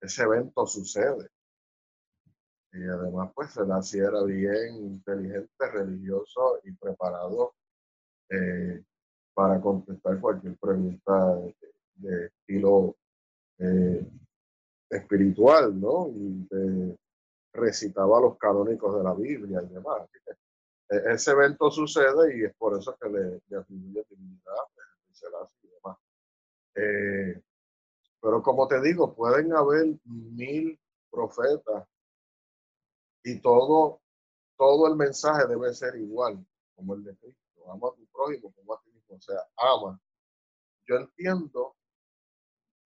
ese 0.00 0.22
evento 0.22 0.66
sucede. 0.66 1.28
Y 2.72 2.82
además, 2.84 3.32
pues, 3.34 3.52
Selassie 3.52 4.00
era 4.02 4.22
bien 4.22 4.76
inteligente, 4.76 5.70
religioso 5.72 6.60
y 6.64 6.72
preparado 6.72 7.54
eh, 8.30 8.82
para 9.34 9.60
contestar 9.60 10.18
cualquier 10.20 10.56
pregunta 10.56 11.36
de, 11.96 12.26
estilo 12.26 12.96
eh, 13.58 14.06
espiritual, 14.90 15.78
¿no? 15.78 16.08
Y 16.08 16.48
recitaba 17.52 18.20
los 18.20 18.36
canónicos 18.38 18.96
de 18.96 19.04
la 19.04 19.14
Biblia 19.14 19.62
y 19.62 19.74
demás. 19.74 20.02
Ese 20.88 21.30
evento 21.32 21.70
sucede 21.70 22.38
y 22.38 22.44
es 22.44 22.54
por 22.54 22.78
eso 22.78 22.96
que 23.00 23.08
le, 23.08 23.40
le 23.48 23.56
atribuye 23.56 24.04
divinidad 24.08 24.54
y 25.62 25.68
demás. 25.68 25.98
Eh, 26.74 27.42
pero 28.20 28.42
como 28.42 28.68
te 28.68 28.80
digo, 28.80 29.14
pueden 29.14 29.52
haber 29.52 29.98
mil 30.04 30.78
profetas 31.10 31.86
y 33.24 33.40
todo, 33.40 34.00
todo 34.56 34.86
el 34.88 34.96
mensaje 34.96 35.46
debe 35.46 35.72
ser 35.74 35.96
igual 35.96 36.44
como 36.74 36.94
el 36.94 37.04
de 37.04 37.16
Cristo. 37.16 37.70
Ama 37.70 37.88
a 37.88 37.94
tu 37.94 38.06
prójimo 38.06 38.52
como 38.52 38.74
a 38.74 38.80
ti 38.80 38.90
mismo. 38.92 39.16
O 39.16 39.20
sea, 39.20 39.40
ama. 39.56 40.00
Yo 40.86 40.96
entiendo, 40.96 41.74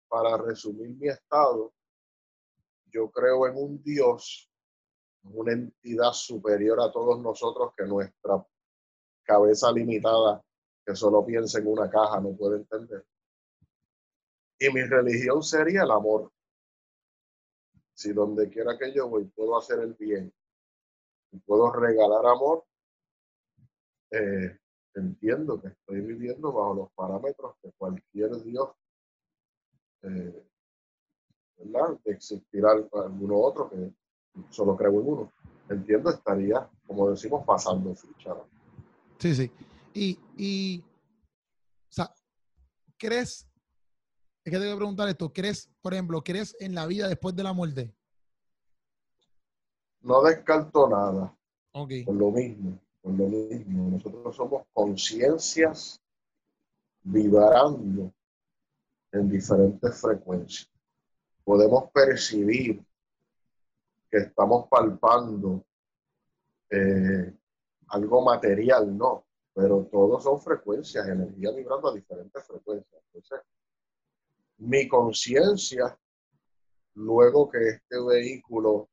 para 0.09 0.39
resumir 0.39 0.97
mi 0.97 1.09
estado, 1.09 1.73
yo 2.87 3.11
creo 3.11 3.47
en 3.47 3.57
un 3.57 3.83
Dios 3.83 4.50
una 5.25 5.53
entidad 5.53 6.13
superior 6.13 6.81
a 6.81 6.91
todos 6.91 7.21
nosotros 7.21 7.73
que 7.77 7.85
nuestra 7.85 8.45
cabeza 9.23 9.71
limitada, 9.73 10.43
que 10.85 10.97
solo 10.97 11.25
piensa 11.25 11.59
en 11.59 11.67
una 11.69 11.91
caja, 11.91 12.21
no 12.21 12.37
puede 12.37 12.57
entender. 12.57 13.05
Y 14.59 14.71
mi 14.71 14.83
religión 14.83 15.43
sería 15.43 15.83
el 15.83 15.91
amor. 15.91 16.33
Si 17.95 18.13
donde 18.13 18.49
quiera 18.49 18.79
que 18.79 18.93
yo 18.93 19.09
voy 19.09 19.25
puedo 19.25 19.59
hacer 19.59 19.81
el 19.81 19.95
bien 19.95 20.33
y 21.33 21.39
puedo 21.39 21.71
regalar 21.73 22.27
amor, 22.27 22.65
eh, 24.11 24.59
entiendo 24.95 25.61
que 25.61 25.69
estoy 25.69 26.01
viviendo 26.01 26.53
bajo 26.53 26.75
los 26.75 26.93
parámetros 26.93 27.55
de 27.63 27.73
cualquier 27.73 28.43
Dios, 28.43 28.71
eh, 30.03 30.47
¿verdad? 31.59 31.99
Existirá 32.05 32.73
alguno 32.73 33.39
otro 33.39 33.71
que 33.71 33.93
solo 34.51 34.77
creo 34.77 35.01
en 35.01 35.09
uno. 35.09 35.33
Entiendo, 35.69 36.11
estaría, 36.11 36.69
como 36.87 37.11
decimos, 37.11 37.45
pasando 37.47 37.95
ficha. 37.95 38.35
Sí, 39.19 39.35
sí. 39.35 39.51
Y, 39.95 40.19
y, 40.37 40.81
o 40.81 41.93
sea, 41.93 42.13
¿crees? 42.97 43.47
Es 44.45 44.51
que 44.53 44.59
te 44.59 44.65
voy 44.65 44.75
a 44.75 44.77
preguntar 44.77 45.09
esto. 45.09 45.33
¿Crees, 45.33 45.71
por 45.81 45.93
ejemplo, 45.93 46.23
crees 46.23 46.57
en 46.59 46.75
la 46.75 46.87
vida 46.87 47.09
después 47.09 47.37
de 47.37 47.43
la 47.43 47.53
muerte? 47.53 47.95
No 50.01 50.23
descarto 50.23 50.89
nada. 50.89 51.37
Ok. 51.73 51.93
Por 52.07 52.15
lo 52.15 52.31
mismo, 52.31 52.79
por 53.03 53.13
lo 53.15 53.27
mismo. 53.27 53.91
Nosotros 53.91 54.35
somos 54.35 54.63
conciencias 54.73 56.01
vibrando 57.03 58.13
en 59.13 59.29
diferentes 59.29 60.01
frecuencias. 60.01 60.69
Podemos 61.45 61.91
percibir 61.93 62.83
que 64.11 64.19
estamos 64.19 64.69
palpando 64.69 65.65
eh, 66.71 67.33
algo 67.89 68.23
material, 68.23 68.97
no, 68.97 69.27
pero 69.55 69.89
todos 69.91 70.25
son 70.25 70.41
frecuencias, 70.41 71.07
energía 71.07 71.53
vibrando 71.53 71.89
a 71.89 71.95
diferentes 71.95 72.45
frecuencias. 72.45 73.03
Entonces, 73.07 73.41
mi 74.59 74.89
conciencia, 74.89 75.99
luego 76.95 77.49
que 77.49 77.69
este 77.69 78.01
vehículo 78.01 78.89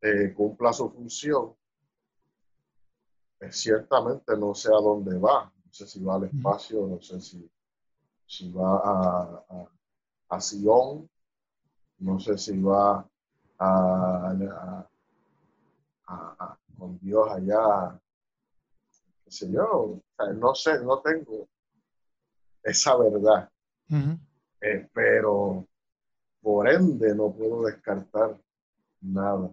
eh, 0.00 0.32
cumpla 0.34 0.72
su 0.72 0.90
función, 0.90 1.54
ciertamente 3.50 4.36
no 4.36 4.54
sé 4.54 4.68
a 4.68 4.80
dónde 4.80 5.18
va, 5.18 5.52
no 5.64 5.72
sé 5.72 5.86
si 5.86 6.02
va 6.02 6.16
al 6.16 6.24
espacio, 6.24 6.86
no 6.86 7.00
sé 7.00 7.20
si, 7.20 7.50
si 8.26 8.50
va 8.50 8.78
a, 8.78 9.44
a, 9.48 9.70
a 10.30 10.40
Sion, 10.40 11.08
no 11.98 12.18
sé 12.18 12.36
si 12.38 12.60
va 12.60 13.08
a, 13.58 14.86
con 16.78 16.98
Dios 17.00 17.28
allá, 17.30 17.98
qué 19.24 19.30
sé 19.30 19.50
yo, 19.50 20.00
no 20.34 20.54
sé, 20.54 20.82
no 20.82 21.00
tengo 21.00 21.48
esa 22.62 22.96
verdad, 22.96 23.50
eh, 24.60 24.88
pero 24.92 25.66
por 26.42 26.68
ende 26.68 27.14
no 27.14 27.32
puedo 27.32 27.64
descartar 27.64 28.38
nada. 29.00 29.50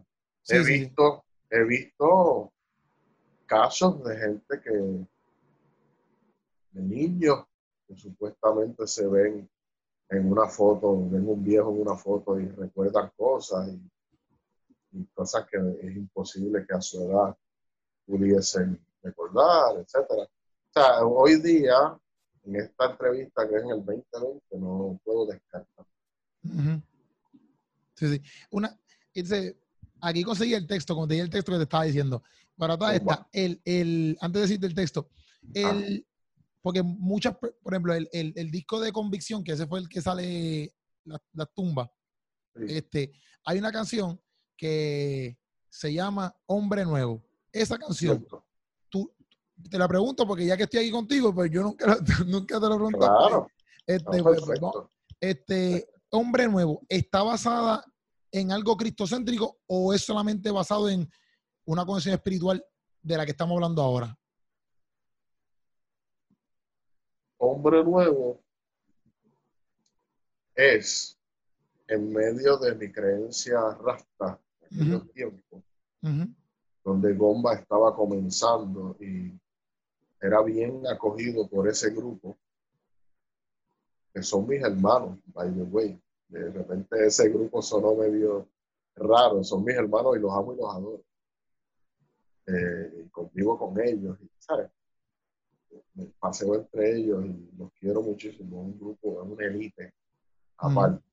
he 0.49 0.63
visto, 0.63 1.23
he 1.49 1.63
visto 1.63 2.51
casos 3.45 4.03
de 4.03 4.17
gente 4.17 4.61
que, 4.61 4.71
de 6.71 6.81
niños 6.81 7.45
que 7.87 7.95
supuestamente 7.95 8.87
se 8.87 9.07
ven 9.07 9.49
en 10.09 10.31
una 10.31 10.47
foto, 10.47 11.09
ven 11.09 11.27
un 11.27 11.43
viejo 11.43 11.71
en 11.71 11.81
una 11.81 11.95
foto 11.95 12.39
y 12.39 12.47
recuerdan 12.47 13.11
cosas 13.15 13.69
y, 13.69 13.92
cosas 15.13 15.45
que 15.49 15.57
es 15.57 15.95
imposible 15.95 16.65
que 16.67 16.75
a 16.75 16.81
su 16.81 17.03
edad 17.03 17.35
pudiesen 18.05 18.79
recordar, 19.01 19.77
etcétera. 19.79 20.23
O 20.23 20.73
sea, 20.73 21.05
hoy 21.05 21.41
día, 21.41 21.97
en 22.43 22.55
esta 22.55 22.91
entrevista 22.91 23.47
que 23.47 23.55
es 23.55 23.63
en 23.63 23.69
el 23.69 23.85
2020, 23.85 24.59
no 24.59 24.99
puedo 25.03 25.27
descartar. 25.27 25.85
Sí, 27.95 28.07
sí. 28.07 28.21
Una, 28.51 28.77
dice, 29.13 29.57
aquí 30.01 30.23
conseguí 30.23 30.53
el 30.53 30.67
texto, 30.67 30.95
como 30.95 31.07
te 31.07 31.19
el 31.19 31.29
texto 31.29 31.51
que 31.51 31.57
te 31.57 31.63
estaba 31.63 31.83
diciendo. 31.83 32.23
Para 32.57 32.77
toda 32.77 32.95
esta, 32.95 33.27
el, 33.31 33.61
el, 33.65 34.17
antes 34.21 34.41
de 34.41 34.47
decirte 34.47 34.67
el 34.67 34.75
texto, 34.75 35.09
el, 35.53 36.05
porque 36.61 36.83
muchas, 36.83 37.35
por 37.35 37.73
ejemplo, 37.73 37.93
el, 37.93 38.07
el, 38.11 38.51
disco 38.51 38.79
de 38.79 38.91
convicción, 38.91 39.43
que 39.43 39.53
ese 39.53 39.65
fue 39.65 39.79
el 39.79 39.89
que 39.89 40.01
sale 40.01 40.71
la, 41.05 41.21
la 41.33 41.45
tumba, 41.47 41.91
este, 42.55 43.11
hay 43.45 43.57
una 43.57 43.71
canción 43.71 44.19
que 44.63 45.37
se 45.67 45.93
llama 45.93 46.33
Hombre 46.45 46.85
Nuevo. 46.85 47.21
Esa 47.51 47.77
canción, 47.77 48.25
tú, 48.87 49.13
te 49.69 49.77
la 49.77 49.89
pregunto 49.89 50.25
porque 50.25 50.45
ya 50.45 50.55
que 50.55 50.63
estoy 50.63 50.79
aquí 50.79 50.91
contigo, 50.91 51.35
pues 51.35 51.51
yo 51.51 51.63
nunca, 51.63 51.97
nunca 52.25 52.61
te 52.61 52.67
lo 52.69 52.75
pregunto. 52.75 52.99
Claro. 52.99 53.47
Este, 53.85 54.23
pues, 54.23 54.41
este, 55.19 55.89
Hombre 56.11 56.47
Nuevo, 56.47 56.81
¿está 56.87 57.23
basada 57.23 57.83
en 58.31 58.53
algo 58.53 58.77
cristocéntrico 58.77 59.57
o 59.67 59.93
es 59.93 60.01
solamente 60.01 60.49
basado 60.49 60.87
en 60.87 61.11
una 61.65 61.85
conexión 61.85 62.15
espiritual 62.15 62.65
de 63.01 63.17
la 63.17 63.25
que 63.25 63.31
estamos 63.31 63.55
hablando 63.55 63.81
ahora? 63.81 64.17
hombre 67.37 67.83
nuevo 67.83 68.41
es 70.55 71.19
en 71.89 72.13
medio 72.13 72.55
de 72.55 72.73
mi 72.75 72.89
creencia 72.89 73.59
rasta 73.81 74.39
tiempos, 75.13 75.63
donde 76.83 77.13
Gomba 77.13 77.53
estaba 77.53 77.95
comenzando 77.95 78.95
y 78.99 79.39
era 80.19 80.41
bien 80.41 80.85
acogido 80.87 81.47
por 81.47 81.67
ese 81.67 81.91
grupo, 81.91 82.37
que 84.13 84.23
son 84.23 84.47
mis 84.47 84.61
hermanos, 84.61 85.19
by 85.27 85.53
the 85.53 85.63
way. 85.63 85.99
De 86.27 86.49
repente 86.49 87.05
ese 87.05 87.29
grupo 87.29 87.61
sonó 87.61 87.95
medio 87.95 88.47
raro, 88.95 89.43
son 89.43 89.63
mis 89.63 89.75
hermanos 89.75 90.17
y 90.17 90.19
los 90.19 90.31
amo 90.31 90.53
y 90.53 90.57
los 90.57 90.75
adoro. 90.75 91.03
Eh, 92.47 93.03
y 93.05 93.09
convivo 93.09 93.57
con 93.57 93.79
ellos, 93.79 94.17
¿sabes? 94.39 94.69
me 95.95 96.05
paseo 96.19 96.55
entre 96.55 96.97
ellos 96.97 97.25
y 97.25 97.49
los 97.57 97.71
quiero 97.73 98.01
muchísimo. 98.01 98.61
Un 98.61 98.79
grupo, 98.79 99.23
es 99.23 99.29
una 99.29 99.45
élite 99.45 99.93
aparte. 100.57 101.03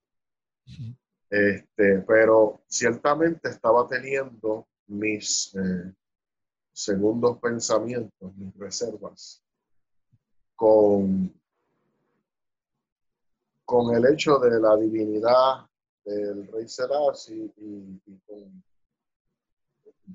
Este, 1.31 2.01
pero 2.01 2.61
ciertamente 2.67 3.51
estaba 3.51 3.87
teniendo 3.87 4.67
mis 4.89 5.55
eh, 5.55 5.95
segundos 6.73 7.39
pensamientos, 7.39 8.35
mis 8.35 8.53
reservas, 8.57 9.41
con, 10.57 11.33
con 13.65 13.95
el 13.95 14.13
hecho 14.13 14.39
de 14.39 14.61
la 14.61 14.77
divinidad 14.77 15.67
del 16.05 16.49
rey 16.49 16.67
Selassie 16.69 17.53
y, 17.57 18.03
y 18.07 18.19
con, 18.27 18.65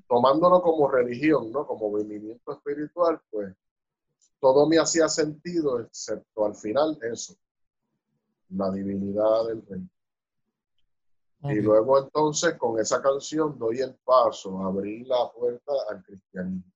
tomándolo 0.06 0.60
como 0.60 0.86
religión, 0.90 1.50
¿no? 1.50 1.66
Como 1.66 1.90
movimiento 1.90 2.52
espiritual, 2.52 3.20
pues 3.30 3.54
todo 4.38 4.68
me 4.68 4.78
hacía 4.78 5.08
sentido, 5.08 5.80
excepto 5.80 6.44
al 6.44 6.54
final 6.54 6.98
eso, 7.10 7.34
la 8.50 8.70
divinidad 8.70 9.46
del 9.48 9.66
rey. 9.66 9.88
Y 11.50 11.60
luego 11.60 12.02
entonces 12.02 12.54
con 12.54 12.78
esa 12.78 13.02
canción 13.02 13.58
doy 13.58 13.80
el 13.80 13.94
paso, 14.04 14.62
abrí 14.62 15.04
la 15.04 15.30
puerta 15.32 15.72
al 15.90 16.02
cristianismo. 16.02 16.72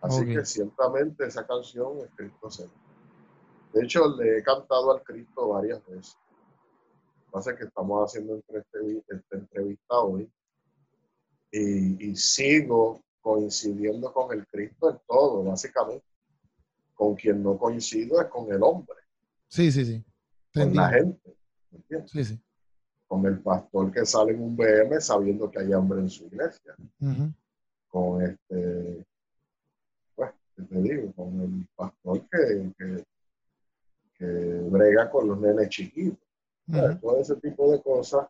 Así 0.00 0.24
que 0.24 0.44
ciertamente 0.44 1.26
esa 1.26 1.46
canción 1.46 1.98
es 1.98 2.10
Cristo 2.16 2.48
De 3.74 3.84
hecho, 3.84 4.16
le 4.16 4.38
he 4.38 4.42
cantado 4.42 4.92
al 4.92 5.02
Cristo 5.02 5.48
varias 5.48 5.86
veces. 5.86 6.16
Pasa 7.30 7.54
que 7.54 7.64
estamos 7.64 8.08
haciendo 8.08 8.42
esta 8.48 9.36
entrevista 9.36 9.98
hoy 10.00 10.30
y, 11.52 12.10
y 12.10 12.16
sigo 12.16 13.02
coincidiendo 13.20 14.12
con 14.12 14.32
el 14.32 14.46
Cristo 14.46 14.90
en 14.90 15.00
todo, 15.06 15.44
básicamente 15.44 16.04
con 17.00 17.14
quien 17.14 17.42
no 17.42 17.56
coincido 17.56 18.20
es 18.20 18.28
con 18.28 18.52
el 18.52 18.62
hombre. 18.62 18.98
Sí, 19.48 19.72
sí, 19.72 19.86
sí. 19.86 20.04
Con 20.52 20.74
la 20.74 20.90
gente. 20.90 21.34
Sí, 22.08 22.24
sí. 22.24 22.42
Con 23.10 23.26
el 23.26 23.40
pastor 23.40 23.90
que 23.90 24.06
sale 24.06 24.30
en 24.30 24.40
un 24.40 24.56
BM 24.56 25.00
sabiendo 25.00 25.50
que 25.50 25.58
hay 25.58 25.72
hambre 25.72 25.98
en 25.98 26.08
su 26.08 26.26
iglesia. 26.26 26.76
Con 27.88 28.22
este, 28.22 29.04
pues, 30.14 30.30
¿qué 30.54 30.62
te 30.62 30.80
digo? 30.80 31.12
Con 31.14 31.40
el 31.40 31.68
pastor 31.74 32.22
que, 32.30 33.04
que, 34.16 34.24
brega 34.70 35.10
con 35.10 35.26
los 35.26 35.40
nenes 35.40 35.70
chiquitos. 35.70 36.24
Todo 37.00 37.18
ese 37.18 37.34
tipo 37.36 37.72
de 37.72 37.82
cosas 37.82 38.28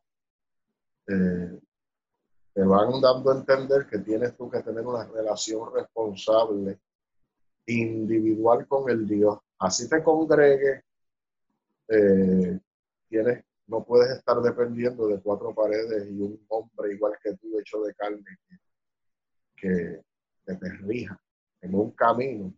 eh, 1.08 1.60
te 2.54 2.62
van 2.62 3.02
dando 3.02 3.32
a 3.32 3.36
entender 3.36 3.86
que 3.86 3.98
tienes 3.98 4.34
tú 4.34 4.48
que 4.48 4.62
tener 4.62 4.86
una 4.86 5.04
relación 5.04 5.74
responsable 5.74 6.80
individual 7.66 8.66
con 8.66 8.88
el 8.88 9.06
Dios. 9.06 9.38
Así 9.58 9.90
te 9.90 10.02
congregue, 10.02 10.84
eh, 11.88 12.58
tienes, 13.10 13.44
no 13.70 13.84
puedes 13.84 14.10
estar 14.18 14.40
dependiendo 14.42 15.06
de 15.06 15.20
cuatro 15.20 15.54
paredes 15.54 16.08
y 16.10 16.20
un 16.20 16.44
hombre 16.48 16.94
igual 16.94 17.12
que 17.22 17.34
tú, 17.36 17.58
hecho 17.58 17.80
de 17.82 17.94
carne, 17.94 18.24
que, 19.56 20.02
te 20.44 20.68
rija 20.80 21.16
en 21.60 21.76
un 21.76 21.92
camino 21.92 22.52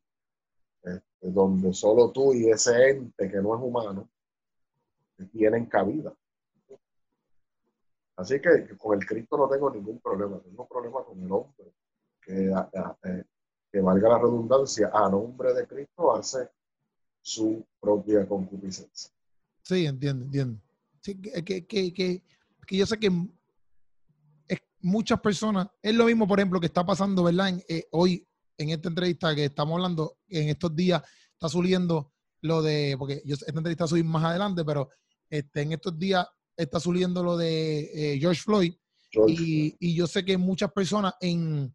este, 0.83 1.03
donde 1.21 1.75
solo 1.75 2.11
tú 2.11 2.33
y 2.33 2.49
ese 2.49 2.89
ente 2.89 3.31
que 3.31 3.37
no 3.37 3.55
es 3.55 3.61
humano 3.61 4.09
tienen 5.31 5.67
cabida. 5.67 6.15
Así 8.17 8.41
que, 8.41 8.67
con 8.79 8.99
el 8.99 9.07
Cristo 9.07 9.37
no 9.37 9.47
tengo 9.49 9.71
ningún 9.71 10.01
problema, 10.01 10.41
tengo 10.41 10.67
problema 10.67 11.05
con 11.05 11.23
el 11.23 11.31
hombre 11.31 11.75
que 12.23 12.51
eh, 13.05 13.25
que 13.71 13.81
valga 13.81 14.11
la 14.11 14.19
redundancia, 14.19 14.91
a 14.93 15.09
nombre 15.09 15.55
de 15.55 15.67
Cristo 15.67 16.15
hace 16.15 16.49
su 17.23 17.65
propia 17.81 18.29
concupiscencia. 18.29 19.11
Sí, 19.63 19.87
entiendo, 19.87 20.27
entiendo. 20.27 20.61
Sí, 21.03 21.21
que, 21.21 21.67
que, 21.67 21.93
que, 21.93 22.23
yo 22.71 22.87
sé 22.87 22.99
que 22.99 23.11
muchas 24.81 25.21
personas, 25.21 25.69
es 25.81 25.95
lo 25.95 26.07
mismo, 26.07 26.27
por 26.27 26.39
ejemplo, 26.39 26.61
que 26.61 26.67
está 26.67 26.85
pasando, 26.85 27.25
¿verdad? 27.25 27.61
Eh, 27.69 27.87
hoy, 27.93 28.27
en 28.57 28.71
esta 28.71 28.89
entrevista 28.89 29.35
que 29.35 29.47
estamos 29.47 29.75
hablando, 29.75 30.19
en 30.29 30.49
estos 30.49 30.75
días 30.75 31.03
está 31.33 31.49
subiendo 31.49 32.13
lo 32.41 32.63
de, 32.63 32.97
porque 32.99 33.23
yo, 33.25 33.35
esta 33.35 33.51
entrevista 33.51 33.87
subir 33.87 34.05
más 34.05 34.25
adelante, 34.25 34.65
pero 34.65 34.89
este, 35.31 35.63
en 35.63 35.73
estos 35.73 35.99
días 35.99 36.27
está 36.57 36.81
subiendo 36.81 37.23
lo 37.23 37.37
de 37.37 38.15
eh, 38.15 38.19
George 38.19 38.43
Floyd. 38.43 38.75
y, 39.27 39.77
y, 39.79 39.95
yo 39.95 40.07
sé 40.07 40.25
que 40.25 40.37
muchas 40.39 40.73
personas 40.73 41.15
en, 41.21 41.73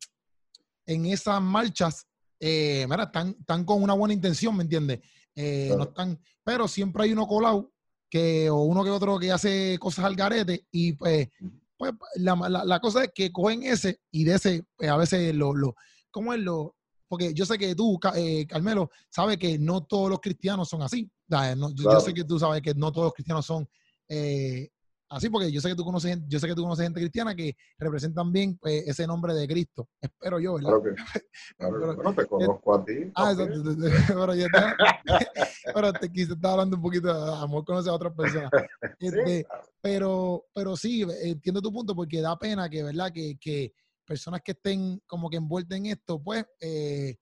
en 0.86 1.06
esas 1.06 1.42
marchas, 1.42 2.08
eh, 2.40 2.88
están, 2.90 3.36
están, 3.40 3.66
con 3.66 3.82
una 3.84 3.94
buena 3.94 4.14
intención, 4.14 4.56
¿me 4.56 4.64
entiendes? 4.64 5.00
Eh, 5.36 5.74
no 5.78 5.84
están, 5.84 6.20
pero 6.44 6.68
siempre 6.68 7.04
hay 7.04 7.14
uno 7.14 7.28
colado 7.28 7.72
que, 8.10 8.50
o 8.50 8.64
uno 8.64 8.84
que 8.84 8.90
otro 8.90 9.20
que 9.20 9.32
hace 9.32 9.78
cosas 9.80 10.06
al 10.06 10.16
garete 10.16 10.66
y 10.72 10.94
pues 10.94 11.30
pues 11.78 11.94
la, 12.16 12.36
la, 12.50 12.66
la, 12.66 12.80
cosa 12.80 13.04
es 13.04 13.12
que 13.14 13.32
cogen 13.32 13.64
ese 13.64 14.00
y 14.12 14.24
de 14.24 14.36
ese, 14.36 14.66
pues, 14.76 14.90
a 14.90 14.98
veces 14.98 15.34
lo, 15.36 15.54
lo, 15.54 15.76
¿cómo 16.10 16.34
es 16.34 16.40
lo? 16.40 16.76
Porque 17.08 17.34
yo 17.34 17.46
sé 17.46 17.58
que 17.58 17.76
tú, 17.76 18.00
eh, 18.16 18.46
Carmelo, 18.48 18.90
sabes 19.10 19.38
que 19.38 19.58
no 19.58 19.86
todos 19.86 20.10
los 20.10 20.20
cristianos 20.20 20.68
son 20.68 20.82
así. 20.82 21.10
yo, 21.30 21.68
yo, 21.76 22.00
sé 22.02 22.14
que 22.14 22.24
tú 22.24 22.38
sabes 22.40 22.62
que 22.62 22.74
no 22.74 22.92
todos 22.92 23.06
los 23.06 23.14
cristianos 23.14 23.46
son 23.46 23.70
eh, 24.10 24.70
así 25.10 25.30
porque 25.30 25.52
yo 25.52 25.62
sé 25.62 25.70
que 25.70 25.76
tú 25.76 25.84
conoces 25.84 26.20
yo 26.28 26.40
sé 26.40 26.48
que 26.48 26.56
tú 26.56 26.64
conoces 26.64 26.86
gente 26.86 27.00
cristiana 27.00 27.36
que 27.36 27.56
representan 27.78 28.32
bien 28.32 28.58
pues, 28.58 28.88
ese 28.88 29.08
nombre 29.08 29.34
de 29.34 29.48
Cristo 29.48 29.88
espero 30.02 30.40
yo 30.40 30.56
¿verdad? 30.56 30.70
Claro 30.70 30.84
que, 30.84 30.96
claro, 31.58 31.78
pero, 31.80 31.96
bueno, 31.96 32.14
te 32.14 32.26
conozco 32.26 32.76
a 32.76 32.86
ti 32.86 33.12
ah 33.16 33.32
eso, 33.32 33.48
pero 34.08 34.36
yo 34.36 34.48
te, 34.48 34.60
pero 35.74 35.94
te 35.94 36.12
quise 36.12 36.34
estar 36.34 36.52
hablando 36.52 36.76
un 36.76 36.82
poquito 36.82 37.08
de 37.08 37.36
amor 37.38 37.66
conoce 37.66 37.90
a 37.90 37.94
otras 37.94 38.14
personas. 38.14 38.52
Este, 39.00 39.46
pero 39.82 40.46
pero 40.54 40.76
sí 40.76 41.06
entiendo 41.22 41.62
tu 41.62 41.72
punto 41.72 41.96
porque 41.96 42.22
da 42.22 42.38
pena 42.38 42.70
que 42.70 42.84
verdad 42.84 43.12
que, 43.12 43.38
que 43.40 43.74
personas 44.06 44.42
que 44.42 44.52
estén 44.52 45.02
como 45.06 45.30
que 45.30 45.38
envueltas 45.38 45.78
en 45.78 45.88
esto 45.88 46.22
pues 46.22 46.46
eh, 46.60 47.16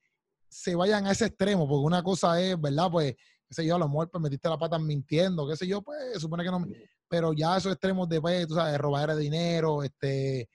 se 0.48 0.76
vayan 0.76 1.06
a 1.06 1.12
ese 1.12 1.26
extremo 1.26 1.68
porque 1.68 1.86
una 1.86 2.04
cosa 2.04 2.40
es 2.42 2.60
verdad 2.60 2.90
pues 2.92 3.16
qué 3.16 3.54
sé 3.54 3.66
yo 3.66 3.76
a 3.76 3.80
lo 3.80 3.88
mejor 3.88 4.10
pues 4.10 4.22
metiste 4.22 4.50
la 4.50 4.58
pata 4.58 4.80
mintiendo 4.80 5.48
qué 5.48 5.56
sé 5.56 5.68
yo 5.68 5.82
pues 5.82 6.20
supone 6.20 6.44
que 6.44 6.52
no 6.52 6.66
pero 7.08 7.34
ya 7.34 7.58
esos 7.58 7.72
extremos 7.72 8.10
de, 8.10 8.22
pues, 8.22 8.48
tú 8.48 8.56
sabes, 8.56 8.78
robar 8.78 9.16
de 9.16 9.22
dinero, 9.22 9.84
este, 9.84 10.50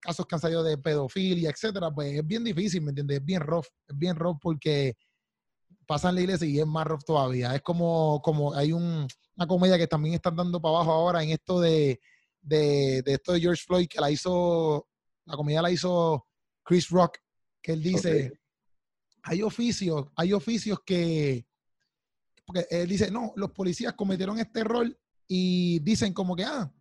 casos 0.00 0.26
que 0.26 0.34
han 0.34 0.40
salido 0.40 0.62
de 0.62 0.78
pedofilia, 0.78 1.50
etcétera, 1.50 1.90
pues 1.90 2.18
es 2.18 2.26
bien 2.26 2.44
difícil, 2.44 2.82
¿me 2.82 2.90
entiendes? 2.90 3.18
Es 3.18 3.24
bien 3.24 3.40
rough, 3.40 3.66
es 3.88 3.96
bien 3.96 4.16
rough 4.16 4.38
porque 4.40 4.96
pasan 5.86 6.14
la 6.14 6.20
iglesia 6.22 6.46
y 6.46 6.58
es 6.58 6.66
más 6.66 6.86
rough 6.86 7.04
todavía. 7.04 7.54
Es 7.54 7.62
como, 7.62 8.20
como 8.22 8.54
hay 8.54 8.72
un, 8.72 9.06
una 9.36 9.46
comedia 9.46 9.78
que 9.78 9.86
también 9.86 10.14
están 10.14 10.36
dando 10.36 10.60
para 10.60 10.76
abajo 10.76 10.92
ahora 10.92 11.22
en 11.22 11.30
esto 11.30 11.60
de, 11.60 12.00
de, 12.40 13.02
de 13.02 13.12
esto 13.12 13.32
de 13.32 13.40
George 13.40 13.62
Floyd, 13.64 13.88
que 13.88 14.00
la 14.00 14.10
hizo, 14.10 14.88
la 15.24 15.36
comedia 15.36 15.62
la 15.62 15.70
hizo 15.70 16.26
Chris 16.64 16.88
Rock, 16.90 17.18
que 17.62 17.72
él 17.72 17.82
dice, 17.82 18.40
hay 19.22 19.42
oficios, 19.42 20.06
hay 20.16 20.32
oficios 20.32 20.80
que, 20.84 21.46
porque 22.44 22.66
él 22.70 22.88
dice, 22.88 23.10
no, 23.10 23.32
los 23.36 23.50
policías 23.50 23.94
cometieron 23.94 24.38
este 24.38 24.60
error 24.60 24.86
y 25.28 25.78
dicen 25.80 26.12
como 26.12 26.36
que, 26.36 26.44
ah, 26.44 26.72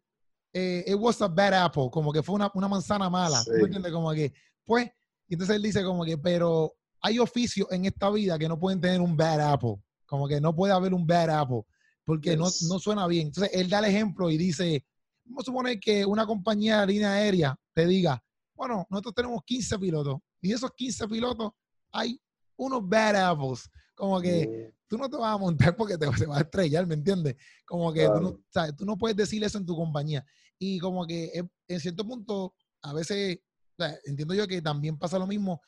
eh, 0.54 0.84
it 0.88 0.96
was 0.96 1.22
a 1.22 1.28
bad 1.28 1.54
apple, 1.54 1.90
como 1.92 2.12
que 2.12 2.24
fue 2.24 2.36
una, 2.36 2.50
una 2.54 2.68
manzana 2.68 3.10
mala. 3.10 3.42
Sí. 3.42 3.52
¿Me 3.52 3.64
entiendes? 3.64 3.92
Como 3.92 4.12
que, 4.14 4.34
pues, 4.64 4.90
y 5.28 5.34
entonces 5.34 5.56
él 5.56 5.62
dice 5.62 5.84
como 5.84 6.06
que, 6.06 6.18
pero 6.18 6.74
hay 7.02 7.20
oficios 7.20 7.68
en 7.72 7.86
esta 7.86 8.10
vida 8.10 8.38
que 8.40 8.48
no 8.48 8.60
pueden 8.60 8.80
tener 8.80 9.02
un 9.02 9.18
bad 9.18 9.54
apple, 9.54 9.76
como 10.06 10.28
que 10.28 10.40
no 10.40 10.56
puede 10.56 10.74
haber 10.74 10.94
un 10.94 11.06
bad 11.06 11.30
apple, 11.30 11.64
porque 12.04 12.32
yes. 12.32 12.40
no, 12.40 12.74
no 12.74 12.80
suena 12.80 13.08
bien. 13.08 13.28
Entonces 13.28 13.52
él 13.54 13.70
da 13.70 13.80
el 13.80 13.86
ejemplo 13.86 14.30
y 14.30 14.38
dice, 14.38 14.86
vamos 15.26 15.44
a 15.44 15.46
suponer 15.46 15.80
que 15.80 16.06
una 16.06 16.26
compañía 16.26 16.82
de 16.82 16.88
línea 16.88 17.14
aérea 17.14 17.56
te 17.74 17.86
diga, 17.86 18.24
bueno, 18.54 18.86
nosotros 18.90 19.16
tenemos 19.16 19.44
15 19.44 19.80
pilotos 19.80 20.20
y 20.42 20.50
de 20.50 20.56
esos 20.56 20.72
15 20.72 21.08
pilotos 21.08 21.52
hay 21.92 22.20
unos 22.56 22.88
bad 22.88 23.16
apples, 23.16 23.70
como 23.96 24.22
que 24.22 24.74
tú 24.88 24.98
no 24.98 25.10
te 25.10 25.18
vas 25.18 25.34
a 25.34 25.38
montar 25.38 25.76
porque 25.76 25.98
te, 25.98 26.08
te 26.12 26.26
vas 26.26 26.38
a 26.38 26.42
estrellar, 26.42 26.86
¿me 26.86 26.96
entiendes? 26.96 27.36
Como 27.66 27.92
que 27.92 28.06
claro. 28.06 28.20
tú, 28.20 28.24
no, 28.24 28.44
¿sabes? 28.50 28.76
tú 28.76 28.86
no 28.86 28.98
puedes 28.98 29.18
decir 29.18 29.44
eso 29.44 29.58
en 29.58 29.66
tu 29.66 29.76
compañía. 29.76 30.26
Y 30.60 30.80
como 30.80 31.06
que 31.06 31.32
en 31.68 31.80
cierto 31.80 32.06
punto, 32.06 32.56
a 32.82 32.94
veces, 32.94 33.40
o 33.78 33.84
sea, 33.84 33.98
entiendo 34.06 34.34
yo 34.34 34.48
que 34.48 34.62
también 34.62 34.98
pasa 34.98 35.18
lo 35.18 35.28
mismo, 35.28 35.62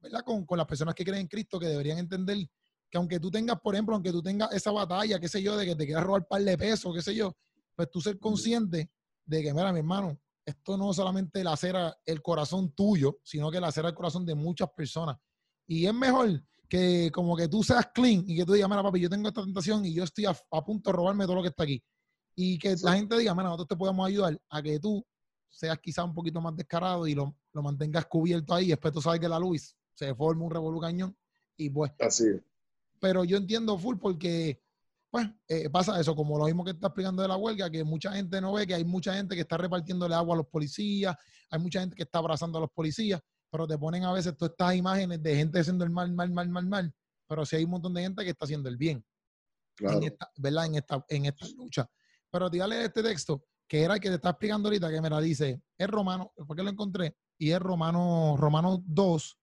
¿verdad? 0.00 0.22
Con, 0.24 0.44
con 0.46 0.58
las 0.58 0.66
personas 0.66 0.94
que 0.94 1.04
creen 1.04 1.22
en 1.22 1.28
Cristo, 1.28 1.58
que 1.58 1.66
deberían 1.66 1.98
entender 1.98 2.38
que 2.90 2.98
aunque 2.98 3.18
tú 3.18 3.30
tengas, 3.30 3.60
por 3.60 3.74
ejemplo, 3.74 3.94
aunque 3.94 4.12
tú 4.12 4.22
tengas 4.22 4.52
esa 4.52 4.70
batalla, 4.70 5.18
qué 5.18 5.28
sé 5.28 5.42
yo, 5.42 5.56
de 5.56 5.66
que 5.66 5.74
te 5.74 5.84
quieras 5.84 6.04
robar 6.04 6.22
un 6.22 6.28
par 6.28 6.42
de 6.42 6.56
pesos, 6.56 6.94
qué 6.94 7.02
sé 7.02 7.14
yo, 7.14 7.36
pues 7.74 7.90
tú 7.90 8.00
ser 8.00 8.18
consciente 8.18 8.90
de 9.26 9.42
que, 9.42 9.52
mira, 9.52 9.72
mi 9.72 9.80
hermano, 9.80 10.16
esto 10.46 10.76
no 10.76 10.92
solamente 10.92 11.42
lacera 11.42 11.96
el 12.04 12.22
corazón 12.22 12.72
tuyo, 12.74 13.18
sino 13.24 13.50
que 13.50 13.60
lacera 13.60 13.88
el 13.88 13.94
corazón 13.94 14.26
de 14.26 14.34
muchas 14.34 14.68
personas. 14.76 15.16
Y 15.66 15.86
es 15.86 15.94
mejor 15.94 16.40
que 16.68 17.10
como 17.12 17.36
que 17.36 17.48
tú 17.48 17.62
seas 17.62 17.88
clean 17.94 18.24
y 18.26 18.36
que 18.36 18.44
tú 18.44 18.52
digas, 18.52 18.68
mira, 18.68 18.82
papi, 18.82 19.00
yo 19.00 19.10
tengo 19.10 19.28
esta 19.28 19.42
tentación 19.42 19.84
y 19.84 19.94
yo 19.94 20.04
estoy 20.04 20.26
a, 20.26 20.36
a 20.50 20.64
punto 20.64 20.90
de 20.90 20.96
robarme 20.96 21.24
todo 21.24 21.36
lo 21.36 21.42
que 21.42 21.48
está 21.48 21.64
aquí. 21.64 21.82
Y 22.34 22.58
que 22.58 22.76
sí. 22.76 22.84
la 22.84 22.94
gente 22.94 23.16
diga, 23.18 23.34
mira, 23.34 23.44
nosotros 23.44 23.68
te 23.68 23.76
podemos 23.76 24.06
ayudar 24.06 24.40
a 24.48 24.62
que 24.62 24.78
tú 24.80 25.04
seas 25.50 25.78
quizá 25.78 26.04
un 26.04 26.14
poquito 26.14 26.40
más 26.40 26.56
descarado 26.56 27.06
y 27.06 27.14
lo, 27.14 27.36
lo 27.52 27.62
mantengas 27.62 28.06
cubierto 28.06 28.54
ahí. 28.54 28.66
Y 28.66 28.68
después 28.68 28.92
tú 28.92 29.00
sabes 29.00 29.20
que 29.20 29.28
la 29.28 29.38
luz 29.38 29.76
se 29.94 30.14
forma 30.14 30.44
un 30.44 30.50
revolú 30.50 30.80
cañón 30.80 31.16
y 31.56 31.70
pues. 31.70 31.92
Así. 32.00 32.24
Pero 33.00 33.24
yo 33.24 33.36
entiendo 33.36 33.78
full 33.78 33.98
porque, 33.98 34.60
pues, 35.10 35.28
eh, 35.48 35.68
pasa 35.70 36.00
eso, 36.00 36.16
como 36.16 36.38
lo 36.38 36.46
mismo 36.46 36.64
que 36.64 36.72
está 36.72 36.88
explicando 36.88 37.22
de 37.22 37.28
la 37.28 37.36
huelga, 37.36 37.70
que 37.70 37.84
mucha 37.84 38.12
gente 38.12 38.40
no 38.40 38.54
ve 38.54 38.66
que 38.66 38.74
hay 38.74 38.84
mucha 38.84 39.14
gente 39.14 39.34
que 39.34 39.42
está 39.42 39.56
repartiéndole 39.56 40.14
agua 40.14 40.34
a 40.34 40.38
los 40.38 40.46
policías, 40.46 41.14
hay 41.50 41.60
mucha 41.60 41.80
gente 41.80 41.94
que 41.94 42.02
está 42.02 42.18
abrazando 42.18 42.58
a 42.58 42.62
los 42.62 42.70
policías 42.70 43.20
pero 43.54 43.68
te 43.68 43.78
ponen 43.78 44.02
a 44.02 44.12
veces 44.12 44.36
todas 44.36 44.50
estas 44.50 44.74
imágenes 44.74 45.22
de 45.22 45.36
gente 45.36 45.60
haciendo 45.60 45.84
el 45.84 45.90
mal, 45.90 46.12
mal, 46.12 46.28
mal, 46.28 46.48
mal, 46.48 46.66
mal, 46.66 46.94
pero 47.28 47.46
sí 47.46 47.54
hay 47.54 47.62
un 47.62 47.70
montón 47.70 47.94
de 47.94 48.02
gente 48.02 48.24
que 48.24 48.30
está 48.30 48.46
haciendo 48.46 48.68
el 48.68 48.76
bien. 48.76 49.06
Claro. 49.76 49.98
En 49.98 50.02
esta, 50.02 50.28
¿verdad? 50.38 50.66
En 50.66 50.74
esta, 50.74 51.06
en 51.08 51.26
esta 51.26 51.46
lucha. 51.56 51.88
Pero 52.32 52.50
dígale 52.50 52.84
este 52.84 53.00
texto, 53.00 53.44
que 53.68 53.84
era 53.84 53.94
el 53.94 54.00
que 54.00 54.08
te 54.08 54.16
está 54.16 54.30
explicando 54.30 54.66
ahorita, 54.66 54.90
que 54.90 55.00
me 55.00 55.08
la 55.08 55.20
dice, 55.20 55.62
es 55.78 55.86
Romano, 55.86 56.32
porque 56.48 56.64
lo 56.64 56.70
encontré, 56.70 57.16
y 57.38 57.52
es 57.52 57.60
Romano, 57.60 58.34
Romano 58.36 58.82
2, 58.84 59.38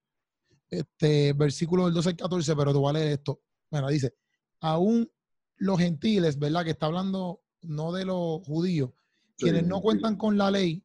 este, 0.68 1.32
versículo 1.32 1.86
del 1.86 1.94
12 1.94 2.10
al 2.10 2.16
14, 2.16 2.54
pero 2.54 2.72
te 2.74 2.78
voy 2.78 2.90
a 2.90 2.92
leer 2.92 3.12
esto. 3.12 3.40
Mira, 3.70 3.88
dice, 3.88 4.14
aún 4.60 5.10
los 5.56 5.78
gentiles, 5.78 6.38
¿verdad? 6.38 6.64
Que 6.64 6.72
está 6.72 6.84
hablando 6.84 7.40
no 7.62 7.92
de 7.92 8.04
los 8.04 8.42
judíos, 8.44 8.90
sí, 9.38 9.46
quienes 9.46 9.66
no 9.66 9.80
cuentan 9.80 10.16
con 10.16 10.36
la 10.36 10.50
ley, 10.50 10.84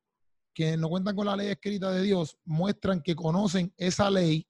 quienes 0.58 0.80
no 0.80 0.90
cuentan 0.90 1.16
con 1.16 1.28
la 1.28 1.36
ley 1.36 1.50
escrita 1.50 1.92
de 1.92 2.02
Dios 2.02 2.36
muestran 2.44 3.04
que 3.04 3.16
conocen 3.16 3.72
esa 3.78 4.10
ley 4.10 4.48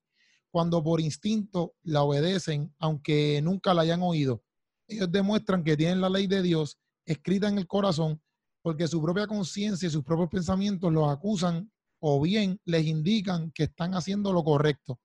cuando 0.49 0.81
por 0.81 1.01
instinto 1.01 1.75
la 1.83 2.01
obedecen, 2.03 2.73
aunque 2.79 3.41
nunca 3.43 3.73
la 3.73 3.81
hayan 3.81 4.01
oído. 4.01 4.41
Ellos 4.87 5.11
demuestran 5.11 5.65
que 5.65 5.75
tienen 5.75 5.99
la 5.99 6.09
ley 6.09 6.25
de 6.27 6.41
Dios 6.41 6.77
escrita 7.03 7.49
en 7.49 7.57
el 7.57 7.67
corazón 7.67 8.21
porque 8.61 8.87
su 8.87 9.01
propia 9.01 9.27
conciencia 9.27 9.85
y 9.85 9.89
sus 9.89 10.01
propios 10.01 10.29
pensamientos 10.29 10.93
los 10.93 11.09
acusan 11.09 11.69
o 11.99 12.21
bien 12.21 12.57
les 12.63 12.85
indican 12.85 13.51
que 13.51 13.63
están 13.63 13.93
haciendo 13.93 14.31
lo 14.31 14.45
correcto. 14.45 15.01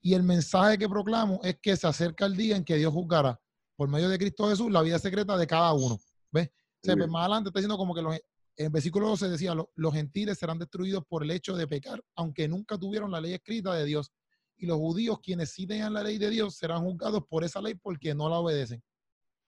Y 0.00 0.14
el 0.14 0.22
mensaje 0.22 0.78
que 0.78 0.88
proclamo 0.88 1.40
es 1.42 1.58
que 1.60 1.76
se 1.76 1.86
acerca 1.86 2.24
el 2.24 2.38
día 2.38 2.56
en 2.56 2.64
que 2.64 2.76
Dios 2.76 2.94
juzgará 2.94 3.38
por 3.76 3.86
medio 3.86 4.08
de 4.08 4.16
Cristo 4.16 4.48
Jesús 4.48 4.72
la 4.72 4.80
vida 4.80 4.98
secreta 4.98 5.36
de 5.36 5.46
cada 5.46 5.74
uno. 5.74 6.00
¿Ves? 6.30 6.48
O 6.48 6.86
sea, 6.86 6.96
pues 6.96 7.10
más 7.10 7.20
adelante 7.20 7.50
está 7.50 7.60
diciendo 7.60 7.76
como 7.76 7.94
que 7.94 8.00
los, 8.00 8.18
en 8.56 8.72
versículo 8.72 9.08
12 9.08 9.28
decía, 9.28 9.54
los 9.74 9.94
gentiles 9.94 10.38
serán 10.38 10.58
destruidos 10.58 11.04
por 11.06 11.22
el 11.22 11.30
hecho 11.30 11.56
de 11.56 11.66
pecar, 11.66 12.02
aunque 12.14 12.48
nunca 12.48 12.78
tuvieron 12.78 13.10
la 13.10 13.20
ley 13.20 13.34
escrita 13.34 13.74
de 13.74 13.84
Dios. 13.84 14.12
Y 14.56 14.66
los 14.66 14.78
judíos, 14.78 15.18
quienes 15.20 15.50
sí 15.50 15.66
tenían 15.66 15.94
la 15.94 16.02
ley 16.02 16.18
de 16.18 16.30
Dios, 16.30 16.56
serán 16.56 16.82
juzgados 16.84 17.24
por 17.28 17.44
esa 17.44 17.60
ley 17.60 17.74
porque 17.74 18.14
no 18.14 18.28
la 18.28 18.38
obedecen. 18.38 18.82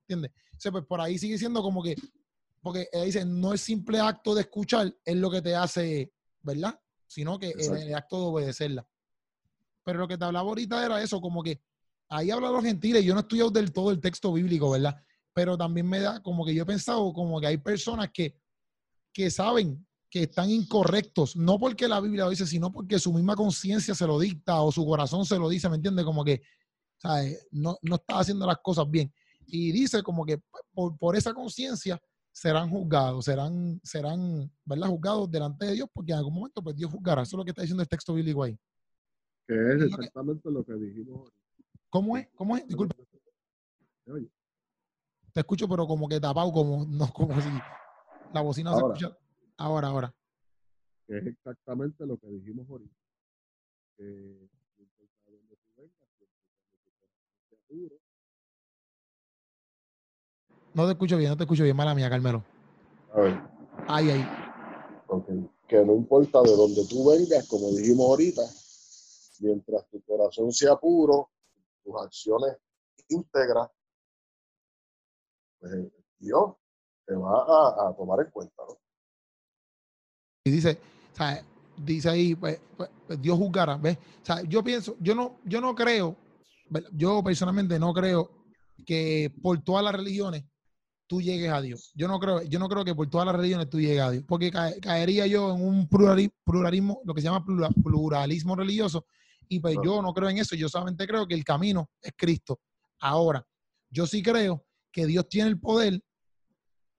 ¿Entiendes? 0.03 0.33
O 0.53 0.61
sea, 0.61 0.73
pues 0.73 0.85
por 0.85 1.01
ahí 1.01 1.19
sigue 1.19 1.39
siendo 1.39 1.63
como 1.63 1.83
que, 1.83 1.95
porque 2.61 2.89
dice, 3.05 3.25
no 3.25 3.53
es 3.53 3.61
simple 3.61 4.01
acto 4.01 4.35
de 4.35 4.43
escuchar, 4.43 4.95
es 5.05 5.17
lo 5.17 5.31
que 5.31 5.43
te 5.43 5.55
hace, 5.55 6.13
¿verdad? 6.43 6.79
Sino 7.07 7.39
que 7.39 7.51
el, 7.51 7.77
el, 7.77 7.95
acto 7.95 8.19
de 8.19 8.27
obedecerla. 8.27 8.87
Pero 9.85 9.99
lo 9.99 10.09
que 10.09 10.17
te 10.17 10.25
hablaba 10.25 10.49
ahorita 10.49 10.85
era 10.85 11.03
eso, 11.03 11.21
como 11.21 11.43
que 11.43 11.63
ahí 12.09 12.31
habla 12.31 12.51
los 12.51 12.65
gentiles, 12.65 13.05
yo 13.05 13.15
no 13.15 13.21
estudiado 13.21 13.51
del 13.51 13.73
todo 13.73 13.91
el 13.91 14.01
texto 14.01 14.33
bíblico, 14.33 14.71
¿verdad? 14.71 14.97
Pero 15.33 15.59
también 15.59 15.89
me 15.89 16.01
da 16.01 16.23
como 16.23 16.45
que 16.45 16.55
yo 16.55 16.63
he 16.63 16.67
pensado 16.67 17.13
como 17.13 17.41
que 17.41 17.49
hay 17.49 17.59
personas 17.59 18.11
que 18.13 18.37
que 19.15 19.31
saben 19.31 19.87
que 20.11 20.25
están 20.25 20.51
incorrectos, 20.51 21.35
no 21.37 21.59
porque 21.59 21.89
la 21.89 22.01
Biblia 22.01 22.25
lo 22.25 22.31
dice, 22.31 22.47
sino 22.47 22.71
porque 22.71 22.99
su 22.99 23.13
misma 23.13 23.35
conciencia 23.35 23.95
se 23.95 24.07
lo 24.07 24.19
dicta 24.19 24.61
o 24.61 24.71
su 24.71 24.85
corazón 24.85 25.25
se 25.25 25.39
lo 25.39 25.49
dice, 25.49 25.71
¿me 25.71 25.77
entiende? 25.77 26.05
Como 26.05 26.23
que 26.23 26.43
¿sabes? 27.05 27.47
No, 27.51 27.77
no 27.83 27.97
está 27.97 28.19
haciendo 28.19 28.47
las 28.47 28.59
cosas 28.59 28.91
bien. 28.91 29.13
Y 29.47 29.73
dice 29.73 30.03
como 30.03 30.25
que 30.25 30.41
por, 30.73 30.97
por 30.97 31.17
esa 31.17 31.35
conciencia 31.35 32.01
serán 32.33 32.71
juzgados, 32.71 33.27
serán, 33.27 33.81
serán, 33.85 34.51
¿verdad? 34.65 34.89
Juzgados 34.89 35.31
delante 35.31 35.67
de 35.67 35.73
Dios, 35.75 35.89
porque 35.93 36.13
en 36.13 36.19
algún 36.19 36.35
momento 36.35 36.63
pues 36.63 36.75
Dios 36.77 36.91
juzgará. 36.91 37.23
Eso 37.23 37.37
es 37.37 37.39
lo 37.39 37.45
que 37.45 37.51
está 37.51 37.63
diciendo 37.63 37.83
el 37.83 37.89
texto 37.89 38.15
bíblico 38.15 38.43
ahí. 38.43 38.59
Que 39.47 39.55
es 39.55 39.83
exactamente 39.83 40.51
lo 40.51 40.65
que 40.65 40.75
dijimos. 40.75 41.31
¿Cómo 41.91 42.17
es? 42.17 42.29
¿Cómo 42.35 42.57
es? 42.57 42.67
Disculpa. 42.67 42.97
Te 45.33 45.41
escucho, 45.41 45.69
pero 45.69 45.87
como 45.87 46.09
que 46.09 46.19
tapado, 46.19 46.51
como, 46.53 46.85
no, 46.87 47.13
como 47.13 47.41
si 47.41 47.49
la 48.35 48.41
bocina 48.43 48.71
ahora, 48.71 48.97
se 48.97 49.05
escucha. 49.05 49.19
Ahora, 49.57 49.89
ahora. 49.89 50.15
Que 51.07 51.19
es 51.19 51.27
exactamente 51.27 52.05
lo 52.05 52.19
que 52.19 52.27
dijimos 52.29 52.69
ahorita. 52.69 52.97
Que. 53.97 54.49
No 60.75 60.87
te 60.87 60.93
escucho 60.93 61.17
bien, 61.17 61.31
no 61.31 61.37
te 61.37 61.45
escucho 61.45 61.63
bien, 61.63 61.77
mala 61.77 61.95
mía, 61.95 62.11
Carmelo. 62.11 62.45
A 63.13 63.21
ver. 63.21 63.41
Ahí, 63.87 64.11
ahí. 64.11 64.27
Okay. 65.07 65.49
Que 65.69 65.85
no 65.85 65.95
importa 65.95 66.43
de 66.43 66.57
donde 66.57 66.85
tú 66.89 67.09
vengas, 67.09 67.47
como 67.47 67.69
dijimos 67.71 68.09
ahorita, 68.09 68.43
mientras 69.41 69.89
tu 69.89 70.03
corazón 70.03 70.51
sea 70.53 70.77
puro, 70.77 71.31
tus 71.85 71.95
acciones 72.03 72.57
íntegras, 73.09 73.71
pues 75.61 75.93
Dios 76.19 76.55
te 77.07 77.15
va 77.15 77.39
a, 77.39 77.89
a 77.89 77.97
tomar 77.97 78.21
en 78.21 78.31
cuenta, 78.31 78.63
¿no? 78.69 78.77
y 80.47 80.51
dice, 80.51 80.79
dice 81.79 82.09
ahí, 82.11 82.35
pues, 82.35 82.61
pues, 82.77 82.91
pues 83.07 83.21
Dios 83.21 83.39
juzgará, 83.39 83.77
¿ves? 83.79 83.97
O 84.23 84.27
sea, 84.27 84.43
yo 84.43 84.63
pienso, 84.63 84.95
yo 85.01 85.15
no, 85.15 85.39
yo 85.45 85.61
no 85.61 85.75
creo, 85.75 86.17
yo 86.93 87.23
personalmente 87.23 87.79
no 87.79 87.95
creo 87.95 88.31
que 88.85 89.33
por 89.43 89.63
todas 89.63 89.83
las 89.83 89.95
religiones 89.95 90.45
tú 91.07 91.23
llegues 91.23 91.51
a 91.51 91.63
Dios. 91.63 91.93
Yo 91.95 92.09
no 92.09 92.19
creo, 92.19 92.43
yo 92.43 92.59
no 92.59 92.69
creo 92.69 92.85
que 92.85 92.95
por 92.95 93.09
todas 93.09 93.27
las 93.27 93.37
religiones 93.37 93.71
tú 93.71 93.81
llegues 93.81 94.03
a 94.03 94.11
Dios, 94.11 94.25
porque 94.29 94.51
caería 94.51 95.27
yo 95.27 95.55
en 95.55 95.65
un 95.65 95.89
pluralismo, 95.89 97.01
lo 97.05 97.15
que 97.15 97.23
se 97.23 97.29
llama 97.29 97.45
pluralismo 97.83 98.55
religioso, 98.55 99.07
y 99.49 99.61
pues 99.61 99.77
yo 99.83 100.03
no 100.03 100.13
creo 100.13 100.29
en 100.29 100.39
eso, 100.39 100.57
yo 100.57 100.69
solamente 100.69 101.07
creo 101.07 101.27
que 101.27 101.35
el 101.35 101.45
camino 101.45 101.89
es 102.03 102.13
Cristo. 102.17 102.61
Ahora, 103.01 103.47
yo 103.89 104.07
sí 104.07 104.23
creo 104.23 104.65
que 104.93 105.07
Dios 105.07 105.27
tiene 105.29 105.49
el 105.49 105.59
poder 105.59 106.03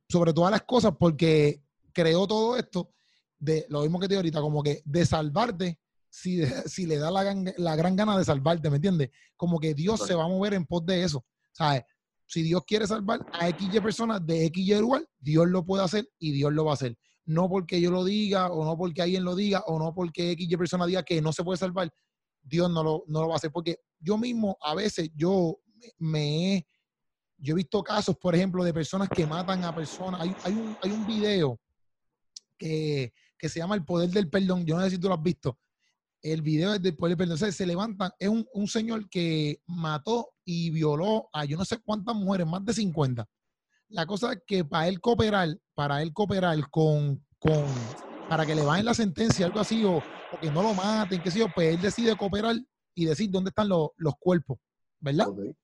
sobre 0.09 0.33
todas 0.33 0.51
las 0.51 0.63
cosas 0.63 0.93
porque 0.99 1.61
creó 1.93 2.27
todo 2.27 2.57
esto 2.57 2.91
de 3.39 3.65
lo 3.69 3.81
mismo 3.81 3.99
que 3.99 4.07
te 4.07 4.13
digo 4.13 4.19
ahorita, 4.19 4.41
como 4.41 4.63
que 4.63 4.81
de 4.85 5.05
salvarte 5.05 5.79
si, 6.09 6.41
si 6.65 6.85
le 6.85 6.97
da 6.97 7.11
la, 7.11 7.35
la, 7.57 7.75
gran 7.75 7.95
gana 7.95 8.17
de 8.17 8.25
salvarte, 8.25 8.69
¿me 8.69 8.77
entiendes? 8.77 9.09
Como 9.35 9.59
que 9.59 9.73
Dios 9.73 10.01
se 10.05 10.15
va 10.15 10.25
a 10.25 10.29
mover 10.29 10.53
en 10.53 10.65
pos 10.65 10.85
de 10.85 11.03
eso. 11.03 11.25
¿Sabes? 11.51 11.83
Si 12.27 12.41
Dios 12.41 12.63
quiere 12.65 12.87
salvar 12.87 13.25
a 13.33 13.47
XY 13.49 13.79
personas 13.81 14.25
de 14.25 14.47
XY 14.53 14.79
lugar, 14.79 15.07
Dios 15.19 15.47
lo 15.47 15.65
puede 15.65 15.83
hacer 15.83 16.09
y 16.17 16.31
Dios 16.31 16.51
lo 16.53 16.65
va 16.65 16.71
a 16.71 16.73
hacer. 16.73 16.97
No 17.25 17.49
porque 17.49 17.79
yo 17.79 17.91
lo 17.91 18.03
diga, 18.03 18.51
o 18.51 18.65
no 18.65 18.77
porque 18.77 19.01
alguien 19.01 19.23
lo 19.23 19.35
diga, 19.35 19.63
o 19.67 19.77
no 19.77 19.93
porque 19.93 20.35
XY 20.37 20.57
persona 20.57 20.85
diga 20.85 21.03
que 21.03 21.21
no 21.21 21.31
se 21.31 21.43
puede 21.43 21.57
salvar, 21.57 21.93
Dios 22.41 22.69
no 22.69 22.83
lo, 22.83 23.03
no 23.07 23.21
lo 23.21 23.27
va 23.27 23.35
a 23.35 23.37
hacer. 23.37 23.51
Porque 23.51 23.79
yo 23.99 24.17
mismo, 24.17 24.57
a 24.61 24.75
veces, 24.75 25.09
yo 25.15 25.59
me 25.97 26.55
he, 26.55 26.67
yo 27.45 27.53
he 27.53 27.57
visto 27.57 27.83
casos, 27.83 28.17
por 28.17 28.35
ejemplo, 28.35 28.63
de 28.63 28.73
personas 28.73 29.07
que 29.07 29.25
matan 29.25 29.63
a 29.63 29.73
personas. 29.73 30.19
Hay, 30.43 30.91
un, 30.91 31.07
video 31.07 31.59
que, 32.57 33.13
se 33.39 33.59
llama 33.59 33.75
El 33.75 33.85
Poder 33.85 34.09
del 34.09 34.29
Perdón. 34.29 34.65
Yo 34.65 34.75
no 34.75 34.83
sé 34.83 34.89
si 34.89 34.97
tú 34.97 35.07
lo 35.07 35.13
has 35.13 35.21
visto 35.21 35.57
el 36.23 36.41
video 36.41 36.73
es 36.73 36.81
del 36.81 36.95
pueblo 36.95 37.15
perdón. 37.15 37.37
se 37.37 37.65
levantan, 37.67 38.11
es 38.17 38.29
un, 38.29 38.67
señor 38.67 39.07
que 39.09 39.61
mató 39.67 40.29
y 40.43 40.71
violó 40.71 41.29
a 41.31 41.45
yo 41.45 41.55
no 41.55 41.63
sé 41.65 41.77
cuántas 41.77 42.15
mujeres, 42.15 42.47
más 42.47 42.65
de 42.65 42.73
50. 42.73 43.27
La 43.89 44.07
cosa 44.07 44.33
es 44.33 44.39
que 44.47 44.65
para 44.65 44.87
él 44.87 44.99
cooperar, 44.99 45.55
para 45.75 46.01
él 46.01 46.11
cooperar 46.13 46.57
con, 46.71 47.23
con 47.37 47.63
para 48.27 48.43
que 48.43 48.55
le 48.55 48.63
bajen 48.63 48.85
la 48.85 48.95
sentencia, 48.95 49.45
algo 49.45 49.59
así, 49.59 49.85
o, 49.85 50.01
que 50.41 50.49
no 50.49 50.63
lo 50.63 50.73
maten, 50.73 51.21
qué 51.21 51.29
sé 51.29 51.39
yo, 51.39 51.47
pues 51.53 51.75
él 51.75 51.81
decide 51.81 52.17
cooperar 52.17 52.55
y 52.95 53.05
decir 53.05 53.29
dónde 53.29 53.49
están 53.49 53.69
los, 53.69 53.91
cuerpos, 54.19 54.57
¿verdad? 54.99 55.27
Eso, 55.29 55.55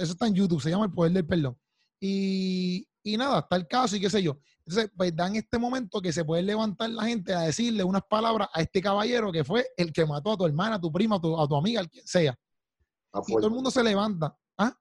eso 0.00 0.12
está 0.12 0.26
en 0.26 0.34
YouTube, 0.34 0.62
se 0.62 0.70
llama 0.70 0.84
El 0.84 0.92
Poder 0.92 1.12
del 1.12 1.26
Perdón. 1.26 1.58
Y, 2.00 2.86
y 3.02 3.16
nada, 3.16 3.40
está 3.40 3.56
el 3.56 3.66
caso 3.66 3.96
y 3.96 4.00
qué 4.00 4.10
sé 4.10 4.22
yo. 4.22 4.38
Entonces, 4.66 4.90
pues 4.96 5.14
dan 5.14 5.36
este 5.36 5.58
momento 5.58 6.00
que 6.00 6.12
se 6.12 6.24
puede 6.24 6.42
levantar 6.42 6.90
la 6.90 7.04
gente 7.04 7.34
a 7.34 7.40
decirle 7.40 7.82
unas 7.84 8.02
palabras 8.08 8.48
a 8.52 8.60
este 8.60 8.80
caballero 8.80 9.32
que 9.32 9.44
fue 9.44 9.66
el 9.76 9.92
que 9.92 10.06
mató 10.06 10.32
a 10.32 10.36
tu 10.36 10.46
hermana, 10.46 10.76
a 10.76 10.80
tu 10.80 10.92
prima, 10.92 11.16
a 11.16 11.20
tu, 11.20 11.38
a 11.38 11.48
tu 11.48 11.56
amiga, 11.56 11.80
al 11.80 11.90
quien 11.90 12.06
sea. 12.06 12.38
y 13.26 13.34
todo 13.34 13.46
el 13.46 13.52
mundo 13.52 13.70
se 13.70 13.82
levanta. 13.82 14.36
¿Ah? 14.56 14.76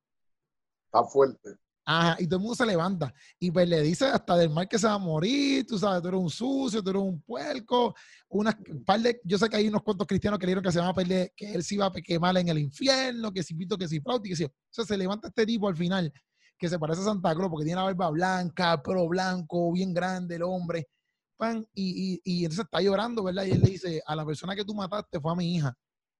Está 0.86 1.04
fuerte. 1.06 1.58
Ajá, 1.84 2.16
y 2.20 2.26
todo 2.26 2.36
el 2.38 2.42
mundo 2.42 2.56
se 2.56 2.66
levanta. 2.66 3.14
Y 3.40 3.50
pues 3.52 3.68
le 3.68 3.82
dice 3.82 4.06
hasta 4.06 4.38
del 4.38 4.50
mal 4.52 4.68
que 4.68 4.78
se 4.78 4.88
va 4.88 4.94
a 4.94 4.98
morir, 5.00 5.66
tú 5.66 5.80
sabes, 5.80 6.02
tú 6.02 6.10
eres 6.10 6.20
un 6.20 6.30
sucio, 6.30 6.84
tú 6.84 6.92
eres 6.92 7.02
un 7.02 7.22
puerco. 7.22 7.96
Unas, 8.30 8.56
par 8.86 9.00
de, 9.02 9.20
yo 9.24 9.38
sé 9.38 9.50
que 9.50 9.58
hay 9.58 9.68
unos 9.68 9.82
cuantos 9.82 10.06
cristianos 10.08 10.40
que 10.40 10.46
le 10.46 10.52
dijeron 10.52 10.64
que 10.64 10.72
se 10.72 10.80
van 10.80 10.90
a 10.90 10.94
perder, 10.94 11.34
que 11.36 11.54
él 11.54 11.64
se 11.64 11.76
iba 11.76 11.88
a 11.88 11.92
quemar 11.92 12.38
en 12.38 12.50
el 12.50 12.60
infierno, 12.60 13.32
que 13.32 13.42
si 13.44 13.56
pito, 13.56 13.78
que 13.78 13.88
si 13.88 14.00
flauta, 14.00 14.28
que 14.28 14.36
si. 14.36 14.46
O 14.46 14.52
sea, 14.70 14.86
se 14.86 14.96
levanta 14.98 15.28
este 15.28 15.46
tipo 15.46 15.68
al 15.68 15.76
final 15.76 16.14
que 16.62 16.70
se 16.70 16.78
parece 16.78 17.02
a 17.02 17.06
Santa 17.06 17.34
Claus 17.34 17.50
porque 17.50 17.66
tiene 17.66 17.78
la 17.78 17.86
barba 17.86 18.12
blanca, 18.12 18.80
pelo 18.84 19.08
blanco, 19.08 19.72
bien 19.72 19.96
grande 19.96 20.36
el 20.36 20.44
hombre. 20.44 20.88
Pan, 21.36 21.66
y, 21.74 22.22
y, 22.24 22.44
entonces 22.46 22.66
está 22.66 22.80
llorando, 22.82 23.24
¿verdad? 23.24 23.46
Y 23.46 23.52
él 23.52 23.62
le 23.62 23.72
dice, 23.72 24.04
a 24.06 24.16
la 24.16 24.24
persona 24.24 24.56
que 24.56 24.64
tú 24.64 24.76
mataste 24.76 25.20
fue 25.20 25.32
a 25.32 25.36
mi 25.36 25.56
hija. 25.56 25.76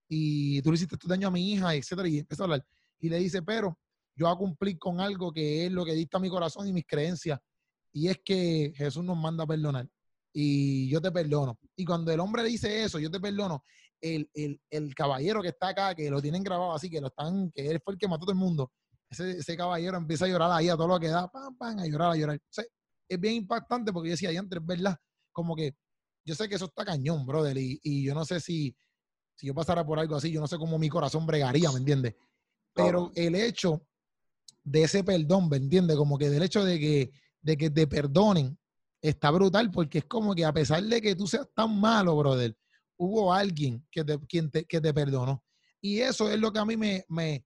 Y 0.08 0.60
tú 0.62 0.70
le 0.70 0.74
hiciste 0.74 0.96
tu 0.96 1.06
daño 1.06 1.28
a 1.28 1.30
mi 1.30 1.52
hija, 1.52 1.72
etcétera. 1.76 2.08
Y 2.08 2.18
empieza 2.18 2.42
a 2.42 2.46
hablar. 2.46 2.66
Y 2.98 3.08
le 3.08 3.18
dice, 3.18 3.40
pero 3.40 3.78
yo 4.14 4.28
a 4.28 4.36
cumplir 4.36 4.78
con 4.78 5.00
algo 5.00 5.32
que 5.32 5.66
es 5.66 5.72
lo 5.72 5.84
que 5.84 5.94
dicta 5.94 6.18
mi 6.18 6.28
corazón 6.28 6.66
y 6.66 6.72
mis 6.72 6.86
creencias. 6.86 7.38
Y 7.92 8.08
es 8.08 8.20
que 8.24 8.72
Jesús 8.74 9.04
nos 9.04 9.16
manda 9.16 9.44
a 9.44 9.46
perdonar. 9.46 9.88
Y 10.32 10.88
yo 10.90 11.00
te 11.00 11.12
perdono. 11.12 11.58
Y 11.76 11.84
cuando 11.84 12.10
el 12.10 12.20
hombre 12.20 12.42
dice 12.44 12.84
eso, 12.84 12.98
yo 12.98 13.10
te 13.10 13.20
perdono, 13.20 13.64
el, 14.00 14.28
el, 14.34 14.60
el 14.70 14.94
caballero 14.94 15.42
que 15.42 15.48
está 15.48 15.68
acá, 15.68 15.94
que 15.94 16.10
lo 16.10 16.20
tienen 16.22 16.42
grabado 16.42 16.72
así, 16.72 16.88
que 16.88 17.00
lo 17.00 17.08
están, 17.08 17.50
que 17.52 17.70
él 17.70 17.80
fue 17.84 17.94
el 17.94 17.98
que 17.98 18.08
mató 18.08 18.24
a 18.24 18.26
todo 18.26 18.32
el 18.32 18.38
mundo, 18.38 18.72
ese, 19.12 19.56
caballero 19.56 19.96
empieza 19.98 20.24
a 20.24 20.28
llorar 20.28 20.50
ahí 20.52 20.68
a 20.68 20.76
todo 20.76 20.88
lo 20.88 20.98
que 20.98 21.08
da, 21.08 21.30
pam, 21.30 21.56
pam, 21.56 21.78
a 21.78 21.86
llorar, 21.86 22.12
a 22.12 22.16
llorar. 22.16 22.40
es 23.08 23.20
bien 23.20 23.34
impactante 23.34 23.92
porque 23.92 24.08
yo 24.08 24.12
decía, 24.12 24.30
antes, 24.38 24.64
¿verdad? 24.64 24.96
Como 25.32 25.54
que 25.54 25.76
yo 26.24 26.34
sé 26.34 26.48
que 26.48 26.54
eso 26.54 26.66
está 26.66 26.84
cañón, 26.84 27.26
brother, 27.26 27.56
y, 27.58 28.04
yo 28.04 28.14
no 28.14 28.24
sé 28.24 28.40
si, 28.40 28.74
si 29.36 29.46
yo 29.46 29.54
pasara 29.54 29.84
por 29.84 29.98
algo 29.98 30.16
así, 30.16 30.30
yo 30.30 30.40
no 30.40 30.46
sé 30.46 30.56
cómo 30.56 30.78
mi 30.78 30.88
corazón 30.88 31.26
bregaría, 31.26 31.70
¿me 31.72 31.78
entiendes? 31.78 32.14
Pero 32.74 33.12
el 33.14 33.34
hecho 33.34 33.86
de 34.64 34.84
ese 34.84 35.04
perdón, 35.04 35.48
¿me 35.48 35.56
entiendes? 35.56 35.96
Como 35.96 36.18
que 36.18 36.30
del 36.30 36.42
hecho 36.42 36.64
de 36.64 36.78
que, 36.78 37.12
de 37.40 37.56
que 37.56 37.70
te 37.70 37.86
perdonen, 37.86 38.58
está 39.00 39.30
brutal 39.30 39.70
porque 39.70 39.98
es 39.98 40.04
como 40.04 40.34
que 40.34 40.44
a 40.44 40.52
pesar 40.52 40.82
de 40.82 41.00
que 41.00 41.16
tú 41.16 41.26
seas 41.26 41.48
tan 41.54 41.78
malo, 41.80 42.16
brother, 42.16 42.56
hubo 42.96 43.32
alguien 43.32 43.84
que 43.90 44.04
te, 44.04 44.18
quien 44.26 44.50
te, 44.50 44.64
que 44.64 44.80
te 44.80 44.94
perdonó. 44.94 45.42
Y 45.80 45.98
eso 45.98 46.30
es 46.30 46.38
lo 46.38 46.52
que 46.52 46.60
a 46.60 46.64
mí 46.64 46.76
me, 46.76 47.04
me, 47.08 47.44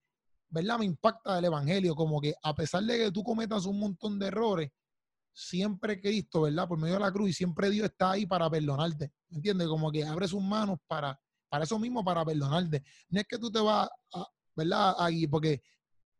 ¿verdad? 0.51 0.79
Me 0.79 0.85
impacta 0.85 1.37
del 1.37 1.47
Evangelio, 1.47 1.95
como 1.95 2.21
que 2.21 2.35
a 2.43 2.55
pesar 2.55 2.83
de 2.85 2.99
que 2.99 3.11
tú 3.11 3.23
cometas 3.23 3.65
un 3.65 3.81
montón 3.81 4.19
de 4.19 4.27
errores, 4.27 4.71
siempre 5.33 6.01
Cristo, 6.01 6.43
¿verdad? 6.43 6.69
Por 6.69 6.79
medio 6.79 6.95
de 6.95 7.01
la 7.01 7.13
cruz, 7.13 7.31
y 7.31 7.33
siempre 7.33 7.71
Dios 7.71 7.87
está 7.87 8.13
ahí 8.13 8.27
para 8.27 8.51
perdonarte, 8.51 9.13
¿me 9.31 9.37
entiendes? 9.37 9.69
Como 9.69 9.91
que 9.91 10.05
abre 10.05 10.29
sus 10.29 10.43
manos 10.43 10.79
para, 10.87 11.19
para 11.49 11.65
eso 11.65 11.79
mismo, 11.79 12.05
para 12.05 12.25
perdonarte. 12.25 12.83
No 13.09 13.21
es 13.21 13.27
que 13.27 13.39
tú 13.39 13.51
te 13.51 13.61
vas, 13.61 13.89
¿verdad? 14.55 14.95
Ahí, 14.99 15.27
porque 15.27 15.63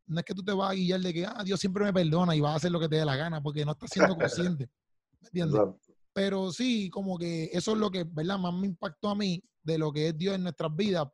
no 0.07 0.19
es 0.19 0.25
que 0.25 0.33
tú 0.33 0.43
te 0.43 0.53
vas 0.53 0.71
a 0.71 0.73
guiar 0.73 1.01
de 1.01 1.13
que, 1.13 1.25
ah, 1.25 1.43
Dios 1.43 1.59
siempre 1.59 1.83
me 1.83 1.93
perdona 1.93 2.35
y 2.35 2.39
va 2.39 2.53
a 2.53 2.55
hacer 2.55 2.71
lo 2.71 2.79
que 2.79 2.89
te 2.89 2.95
dé 2.95 3.05
la 3.05 3.15
gana, 3.15 3.41
porque 3.41 3.65
no 3.65 3.73
estás 3.73 3.89
siendo 3.91 4.15
consciente, 4.15 4.69
¿me 5.21 5.27
entiendes? 5.27 5.61
Pero 6.13 6.51
sí, 6.51 6.89
como 6.89 7.17
que 7.17 7.49
eso 7.53 7.73
es 7.73 7.77
lo 7.77 7.91
que, 7.91 8.03
¿verdad? 8.03 8.39
Más 8.39 8.53
me 8.53 8.67
impactó 8.67 9.09
a 9.09 9.15
mí 9.15 9.43
de 9.61 9.77
lo 9.77 9.91
que 9.91 10.07
es 10.07 10.17
Dios 10.17 10.35
en 10.35 10.43
nuestras 10.43 10.75
vidas, 10.75 11.07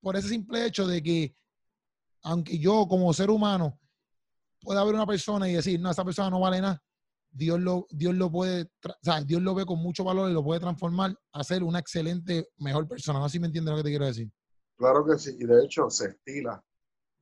por 0.00 0.16
ese 0.16 0.28
simple 0.28 0.64
hecho 0.64 0.86
de 0.86 1.02
que 1.02 1.36
aunque 2.22 2.58
yo 2.58 2.86
como 2.88 3.12
ser 3.12 3.30
humano 3.30 3.78
pueda 4.60 4.84
ver 4.84 4.94
una 4.94 5.06
persona 5.06 5.48
y 5.48 5.54
decir, 5.54 5.80
no, 5.80 5.90
esa 5.90 6.04
persona 6.04 6.30
no 6.30 6.40
vale 6.40 6.60
nada, 6.60 6.82
Dios 7.30 7.60
lo, 7.60 7.86
Dios 7.90 8.14
lo 8.14 8.30
puede, 8.30 8.70
o 8.84 8.92
sea, 9.02 9.20
Dios 9.22 9.42
lo 9.42 9.54
ve 9.54 9.66
con 9.66 9.78
mucho 9.78 10.04
valor 10.04 10.30
y 10.30 10.34
lo 10.34 10.42
puede 10.42 10.60
transformar 10.60 11.16
a 11.32 11.44
ser 11.44 11.62
una 11.62 11.78
excelente, 11.78 12.48
mejor 12.58 12.88
persona. 12.88 13.18
No 13.18 13.28
sé 13.28 13.34
si 13.34 13.40
me 13.40 13.46
entiendes 13.46 13.70
lo 13.72 13.76
que 13.78 13.84
te 13.84 13.90
quiero 13.90 14.06
decir. 14.06 14.30
Claro 14.76 15.04
que 15.04 15.18
sí, 15.18 15.36
y 15.38 15.44
de 15.44 15.64
hecho 15.64 15.90
se 15.90 16.08
estila, 16.08 16.62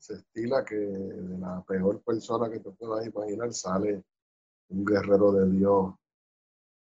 se 0.06 0.14
estila 0.14 0.64
que 0.64 0.76
de 0.76 1.38
la 1.38 1.62
peor 1.66 2.00
persona 2.02 2.48
que 2.48 2.60
te 2.60 2.70
puedas 2.70 3.04
imaginar 3.06 3.52
sale 3.52 4.04
un 4.68 4.84
guerrero 4.84 5.32
de 5.32 5.50
Dios 5.50 5.94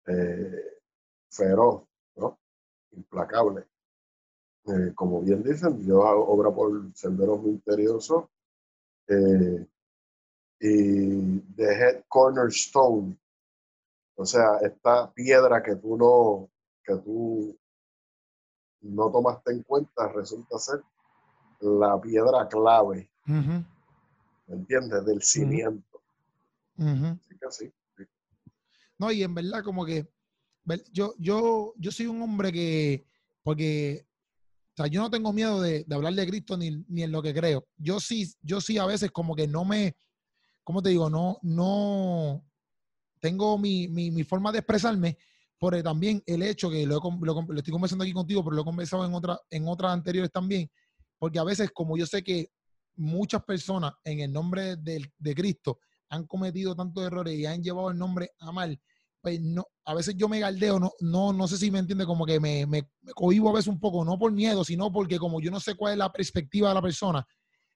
eh, 0.06 0.80
feroz. 1.30 1.84
Implacable. 2.92 3.66
Eh, 4.66 4.92
como 4.94 5.20
bien 5.20 5.42
dicen, 5.42 5.84
Dios 5.84 6.02
obra 6.02 6.50
por 6.50 6.94
senderos 6.94 7.42
misteriosos. 7.42 8.24
Eh, 9.08 9.66
y 10.60 11.40
The 11.54 11.64
Head 11.64 12.04
Cornerstone, 12.08 13.18
o 14.14 14.24
sea, 14.24 14.56
esta 14.62 15.12
piedra 15.12 15.62
que 15.62 15.76
tú 15.76 15.96
no, 15.98 16.48
que 16.82 16.96
tú 16.96 17.54
no 18.80 19.12
tomaste 19.12 19.52
en 19.52 19.62
cuenta, 19.62 20.08
resulta 20.08 20.58
ser 20.58 20.82
la 21.60 22.00
piedra 22.00 22.48
clave, 22.48 23.10
¿me 23.26 23.64
entiendes? 24.48 25.04
Del 25.04 25.22
cimiento. 25.22 26.00
Así 26.78 27.38
que 27.40 27.50
sí, 27.50 27.72
No, 28.98 29.10
y 29.10 29.22
en 29.22 29.34
verdad 29.34 29.62
como 29.62 29.84
que 29.84 30.08
yo, 30.92 31.14
yo, 31.18 31.74
yo 31.76 31.92
soy 31.92 32.06
un 32.06 32.20
hombre 32.22 32.52
que, 32.52 33.06
porque 33.42 34.06
o 34.74 34.76
sea, 34.76 34.88
yo 34.88 35.00
no 35.00 35.10
tengo 35.10 35.32
miedo 35.32 35.62
de, 35.62 35.86
hablar 35.90 36.12
de 36.12 36.26
Cristo 36.26 36.56
ni, 36.56 36.84
ni, 36.88 37.02
en 37.02 37.10
lo 37.10 37.22
que 37.22 37.32
creo. 37.32 37.66
Yo 37.78 37.98
sí, 37.98 38.30
yo 38.42 38.60
sí 38.60 38.76
a 38.76 38.84
veces 38.84 39.10
como 39.10 39.34
que 39.34 39.46
no 39.46 39.64
me, 39.64 39.96
¿cómo 40.62 40.82
te 40.82 40.90
digo? 40.90 41.08
No, 41.08 41.38
no 41.40 42.44
tengo 43.20 43.56
mi, 43.56 43.88
mi, 43.88 44.22
forma 44.22 44.52
de 44.52 44.58
expresarme 44.58 45.16
por 45.58 45.80
también 45.82 46.22
el 46.26 46.42
hecho 46.42 46.68
que 46.68 46.84
lo, 46.84 47.00
lo, 47.00 47.56
estoy 47.56 47.72
conversando 47.72 48.04
aquí 48.04 48.12
contigo, 48.12 48.44
pero 48.44 48.56
lo 48.56 48.62
he 48.62 48.66
conversado 48.66 49.06
en, 49.06 49.14
otra, 49.14 49.40
en 49.48 49.66
otras 49.66 49.92
anteriores 49.92 50.30
también, 50.30 50.70
porque 51.18 51.38
a 51.38 51.44
veces 51.44 51.70
como 51.72 51.96
yo 51.96 52.06
sé 52.06 52.22
que 52.22 52.50
muchas 52.96 53.44
personas 53.44 53.92
en 54.04 54.20
el 54.20 54.32
nombre 54.32 54.76
de, 54.76 55.10
de 55.18 55.34
Cristo 55.34 55.80
han 56.08 56.26
cometido 56.26 56.74
tantos 56.74 57.04
errores 57.04 57.34
y 57.34 57.46
han 57.46 57.62
llevado 57.62 57.90
el 57.90 57.98
nombre 57.98 58.30
a 58.38 58.52
mal, 58.52 58.80
pues 59.20 59.40
no, 59.40 59.66
a 59.84 59.94
veces 59.94 60.14
yo 60.16 60.28
me 60.28 60.38
galdeo, 60.38 60.78
no, 60.78 60.92
no, 61.00 61.32
no 61.32 61.48
sé 61.48 61.56
si 61.56 61.70
me 61.70 61.80
entiende, 61.80 62.06
como 62.06 62.24
que 62.24 62.38
me, 62.38 62.64
me, 62.64 62.88
cohibo 63.14 63.48
a 63.50 63.54
veces 63.54 63.66
un 63.66 63.80
poco, 63.80 64.04
no 64.04 64.16
por 64.18 64.30
miedo, 64.30 64.64
sino 64.64 64.92
porque 64.92 65.18
como 65.18 65.40
yo 65.40 65.50
no 65.50 65.58
sé 65.58 65.74
cuál 65.74 65.94
es 65.94 65.98
la 65.98 66.12
perspectiva 66.12 66.68
de 66.68 66.74
la 66.74 66.82
persona, 66.82 67.26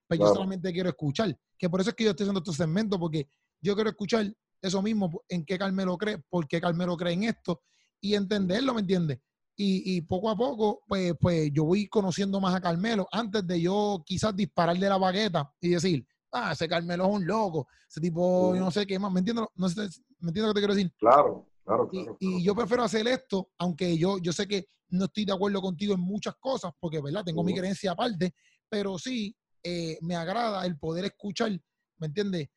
pues 0.07 0.19
yo 0.19 0.27
solamente 0.27 0.71
quiero 0.71 0.89
escuchar. 0.89 1.37
Que 1.57 1.69
por 1.69 1.81
eso 1.81 1.89
es 1.89 1.95
que 1.95 2.05
yo 2.05 2.11
estoy 2.11 2.23
haciendo 2.23 2.39
estos 2.39 2.55
segmentos, 2.55 2.97
porque 2.97 3.27
yo 3.61 3.75
quiero 3.75 3.89
escuchar 3.89 4.33
eso 4.61 4.81
mismo, 4.81 5.23
en 5.27 5.43
qué 5.43 5.57
Carmelo 5.57 5.97
cree, 5.97 6.19
por 6.29 6.47
qué 6.47 6.61
Carmelo 6.61 6.95
cree 6.95 7.13
en 7.13 7.23
esto, 7.23 7.61
y 7.99 8.13
entenderlo, 8.15 8.73
¿me 8.73 8.81
entiendes? 8.81 9.19
Y, 9.55 9.97
y, 9.97 10.01
poco 10.01 10.29
a 10.29 10.35
poco, 10.35 10.81
pues, 10.87 11.13
pues 11.19 11.51
yo 11.53 11.65
voy 11.65 11.87
conociendo 11.87 12.39
más 12.39 12.55
a 12.55 12.61
Carmelo 12.61 13.07
antes 13.11 13.45
de 13.45 13.61
yo 13.61 14.01
quizás 14.05 14.35
disparar 14.35 14.77
de 14.77 14.89
la 14.89 14.97
bagueta 14.97 15.53
y 15.59 15.69
decir, 15.69 16.07
ah, 16.31 16.53
ese 16.53 16.67
Carmelo 16.67 17.05
es 17.05 17.11
un 17.11 17.27
loco, 17.27 17.67
ese 17.87 18.01
tipo, 18.01 18.55
yo 18.55 18.61
no 18.61 18.71
sé 18.71 18.87
qué 18.87 18.97
más, 18.97 19.11
¿me 19.11 19.19
entiendes? 19.19 19.45
No 19.55 19.69
sé, 19.69 19.81
¿me 20.19 20.29
entiendes 20.29 20.43
lo 20.43 20.53
que 20.53 20.53
te 20.53 20.61
quiero 20.61 20.75
decir? 20.75 20.93
Claro, 20.97 21.47
claro, 21.63 21.87
claro. 21.87 22.17
Y, 22.19 22.43
yo 22.43 22.55
prefiero 22.55 22.83
hacer 22.83 23.07
esto, 23.07 23.49
aunque 23.59 23.97
yo, 23.97 24.17
yo 24.19 24.31
sé 24.33 24.47
que 24.47 24.67
no 24.89 25.05
estoy 25.05 25.25
de 25.25 25.33
acuerdo 25.33 25.61
contigo 25.61 25.93
en 25.93 26.01
muchas 26.01 26.35
cosas, 26.39 26.71
porque, 26.79 27.01
¿verdad? 27.01 27.23
Tengo 27.23 27.43
mi 27.43 27.53
creencia 27.53 27.91
aparte, 27.91 28.33
pero 28.69 28.97
sí 28.97 29.35
eh, 29.63 29.97
me 30.01 30.15
agrada 30.15 30.65
el 30.65 30.77
poder 30.77 31.05
escuchar, 31.05 31.51
¿me 31.97 32.07
entiendes? 32.07 32.49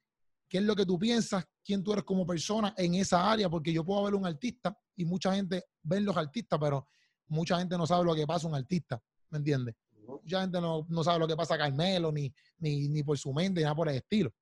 ¿Qué 0.49 0.59
es 0.59 0.65
lo 0.65 0.77
que 0.77 0.87
tú 0.87 0.99
piensas? 0.99 1.45
¿Quién 1.65 1.83
tú 1.83 1.93
eres 1.93 2.05
como 2.05 2.27
persona 2.27 2.75
en 2.77 2.95
esa 2.95 3.31
área? 3.31 3.49
Porque 3.49 3.73
yo 3.73 3.85
puedo 3.85 4.05
ver 4.05 4.15
un 4.15 4.27
artista 4.27 4.77
y 4.97 5.05
mucha 5.05 5.35
gente 5.35 5.65
ve 5.83 6.01
los 6.01 6.17
artistas, 6.17 6.59
pero 6.61 6.87
mucha 7.29 7.59
gente 7.59 7.77
no 7.77 7.87
sabe 7.87 8.05
lo 8.05 8.15
que 8.15 8.27
pasa 8.27 8.49
un 8.49 8.55
artista, 8.55 9.03
¿me 9.31 9.39
entiendes? 9.39 9.75
Mucha 10.07 10.43
gente 10.43 10.61
no, 10.61 10.87
sabe 11.03 11.19
lo 11.19 11.27
que 11.27 11.37
pasa 11.37 11.55
a 11.55 11.59
Carmelo, 11.59 12.13
ni, 12.13 12.33
ni, 12.59 12.89
ni 12.89 13.03
por 13.03 13.19
su 13.19 13.33
mente, 13.33 13.61
ni 13.61 13.65
nada 13.65 13.75
por 13.75 13.89
el 13.89 13.97
estilo. 13.97 14.33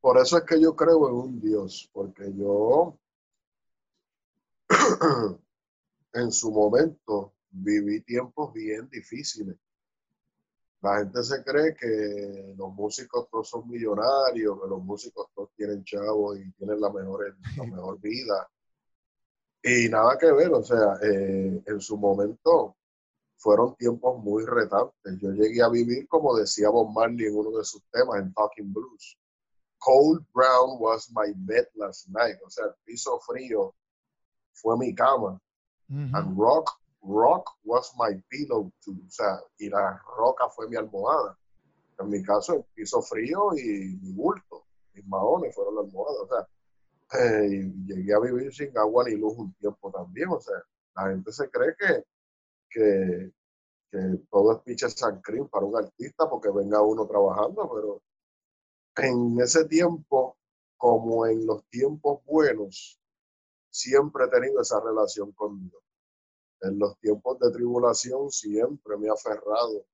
Por 0.00 0.18
eso 0.18 0.38
es 0.38 0.44
que 0.44 0.60
yo 0.60 0.76
creo 0.76 1.08
en 1.08 1.14
un 1.14 1.40
Dios, 1.40 1.88
porque 1.92 2.32
yo 2.34 2.98
en 6.12 6.32
su 6.32 6.50
momento 6.52 7.34
viví 7.50 8.02
tiempos 8.02 8.52
bien 8.52 8.88
difíciles. 8.88 9.56
La 10.80 10.98
gente 10.98 11.24
se 11.24 11.42
cree 11.42 11.74
que 11.74 12.54
los 12.56 12.72
músicos 12.72 13.28
todos 13.30 13.48
son 13.48 13.68
millonarios, 13.68 14.60
que 14.62 14.68
los 14.68 14.80
músicos 14.82 15.26
todos 15.34 15.50
tienen 15.56 15.82
chavos 15.82 16.38
y 16.38 16.52
tienen 16.52 16.80
la 16.80 16.90
mejor, 16.92 17.36
la 17.56 17.64
mejor 17.64 18.00
vida. 18.00 18.48
Y 19.62 19.88
nada 19.88 20.16
que 20.18 20.30
ver, 20.32 20.52
o 20.52 20.62
sea, 20.62 20.98
eh, 21.02 21.62
en 21.66 21.80
su 21.80 21.96
momento 21.96 22.76
fueron 23.36 23.74
tiempos 23.76 24.22
muy 24.22 24.44
retantes. 24.44 25.18
Yo 25.20 25.30
llegué 25.30 25.62
a 25.62 25.68
vivir, 25.68 26.06
como 26.08 26.36
decía 26.36 26.70
Bob 26.70 26.92
Marley 26.92 27.26
en 27.26 27.36
uno 27.36 27.56
de 27.56 27.64
sus 27.64 27.82
temas, 27.90 28.20
en 28.20 28.32
Talking 28.34 28.72
Blues. 28.72 29.16
Cold 29.78 30.24
brown 30.34 30.76
was 30.80 31.10
my 31.12 31.32
bed 31.36 31.66
last 31.74 32.08
night. 32.08 32.36
O 32.44 32.50
sea, 32.50 32.66
el 32.66 32.74
piso 32.84 33.18
frío 33.20 33.74
fue 34.52 34.76
mi 34.76 34.94
cama. 34.94 35.40
And 35.90 36.36
rock, 36.36 36.70
rock 37.00 37.48
was 37.64 37.94
my 37.96 38.20
pillow 38.28 38.70
too. 38.84 38.96
O 39.06 39.10
sea, 39.10 39.40
y 39.58 39.70
la 39.70 40.02
roca 40.18 40.48
fue 40.50 40.68
mi 40.68 40.76
almohada. 40.76 41.38
En 41.98 42.10
mi 42.10 42.22
caso, 42.22 42.54
el 42.54 42.64
piso 42.74 43.00
frío 43.00 43.56
y 43.56 43.98
mi 44.02 44.12
bulto, 44.12 44.66
mis 44.92 45.06
maones 45.06 45.54
fueron 45.54 45.76
la 45.76 45.80
almohada. 45.82 46.22
O 46.22 46.28
sea, 46.28 46.48
eh, 47.12 47.72
llegué 47.86 48.14
a 48.14 48.20
vivir 48.20 48.52
sin 48.52 48.76
agua 48.76 49.04
ni 49.04 49.16
luz 49.16 49.34
un 49.36 49.54
tiempo 49.54 49.90
también. 49.90 50.28
O 50.30 50.40
sea, 50.40 50.56
la 50.96 51.10
gente 51.10 51.32
se 51.32 51.48
cree 51.50 51.74
que, 51.78 52.04
que, 52.70 53.32
que 53.90 53.98
todo 54.30 54.52
es 54.52 54.58
piche 54.62 54.88
San 54.90 55.20
para 55.50 55.66
un 55.66 55.76
artista 55.76 56.28
porque 56.28 56.50
venga 56.50 56.82
uno 56.82 57.06
trabajando, 57.06 57.70
pero 57.74 58.02
en 58.96 59.40
ese 59.40 59.64
tiempo, 59.66 60.36
como 60.76 61.26
en 61.26 61.46
los 61.46 61.64
tiempos 61.68 62.24
buenos, 62.24 63.00
siempre 63.70 64.24
he 64.24 64.28
tenido 64.28 64.60
esa 64.60 64.80
relación 64.80 65.32
con 65.32 65.60
Dios. 65.68 65.82
En 66.60 66.78
los 66.78 66.98
tiempos 66.98 67.38
de 67.38 67.52
tribulación 67.52 68.30
siempre 68.30 68.96
me 68.96 69.06
he 69.06 69.10
aferrado 69.10 69.86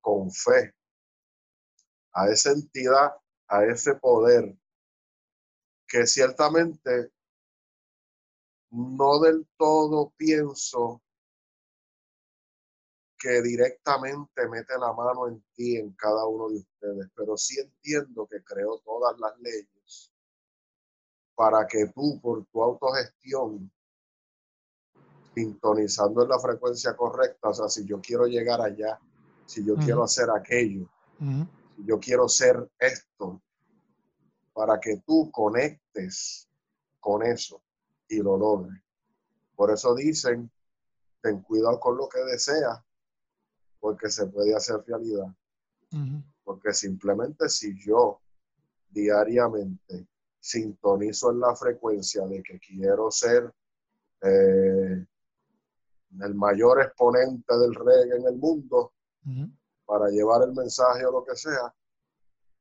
con 0.00 0.30
fe 0.30 0.74
a 2.14 2.28
esa 2.28 2.52
entidad, 2.52 3.12
a 3.48 3.64
ese 3.64 3.94
poder, 3.96 4.56
que 5.94 6.08
ciertamente 6.08 7.12
no 8.72 9.20
del 9.20 9.46
todo 9.56 10.12
pienso 10.16 11.00
que 13.16 13.40
directamente 13.40 14.48
mete 14.48 14.76
la 14.76 14.92
mano 14.92 15.28
en 15.28 15.44
ti, 15.54 15.76
en 15.76 15.92
cada 15.92 16.26
uno 16.26 16.48
de 16.48 16.56
ustedes, 16.56 17.08
pero 17.14 17.36
sí 17.36 17.60
entiendo 17.60 18.26
que 18.26 18.42
creó 18.42 18.80
todas 18.80 19.16
las 19.20 19.38
leyes 19.38 20.12
para 21.36 21.64
que 21.64 21.86
tú, 21.94 22.20
por 22.20 22.44
tu 22.46 22.60
autogestión, 22.60 23.70
sintonizando 25.32 26.24
en 26.24 26.28
la 26.28 26.40
frecuencia 26.40 26.96
correcta, 26.96 27.50
o 27.50 27.54
sea, 27.54 27.68
si 27.68 27.86
yo 27.86 28.00
quiero 28.00 28.26
llegar 28.26 28.60
allá, 28.60 28.98
si 29.46 29.64
yo 29.64 29.76
quiero 29.76 30.02
hacer 30.02 30.28
aquello, 30.28 30.90
si 31.20 31.84
yo 31.86 32.00
quiero 32.00 32.28
ser 32.28 32.68
esto, 32.80 33.40
para 34.54 34.80
que 34.80 35.02
tú 35.04 35.30
conectes 35.30 36.48
con 37.00 37.22
eso 37.22 37.60
y 38.08 38.18
lo 38.18 38.38
logres. 38.38 38.80
Por 39.54 39.70
eso 39.70 39.94
dicen, 39.94 40.50
ten 41.20 41.42
cuidado 41.42 41.78
con 41.78 41.96
lo 41.96 42.08
que 42.08 42.20
deseas, 42.20 42.80
porque 43.80 44.08
se 44.08 44.26
puede 44.26 44.54
hacer 44.54 44.82
realidad. 44.86 45.26
Porque 46.44 46.72
simplemente 46.72 47.48
si 47.48 47.78
yo 47.84 48.20
diariamente 48.90 50.06
sintonizo 50.40 51.30
en 51.30 51.40
la 51.40 51.54
frecuencia 51.54 52.26
de 52.26 52.42
que 52.42 52.58
quiero 52.58 53.10
ser 53.10 53.52
eh, 54.22 55.06
el 56.20 56.34
mayor 56.34 56.82
exponente 56.82 57.56
del 57.58 57.74
reggae 57.74 58.16
en 58.16 58.26
el 58.26 58.36
mundo 58.36 58.92
para 59.84 60.08
llevar 60.08 60.42
el 60.42 60.52
mensaje 60.52 61.04
o 61.06 61.12
lo 61.12 61.24
que 61.24 61.36
sea, 61.36 61.74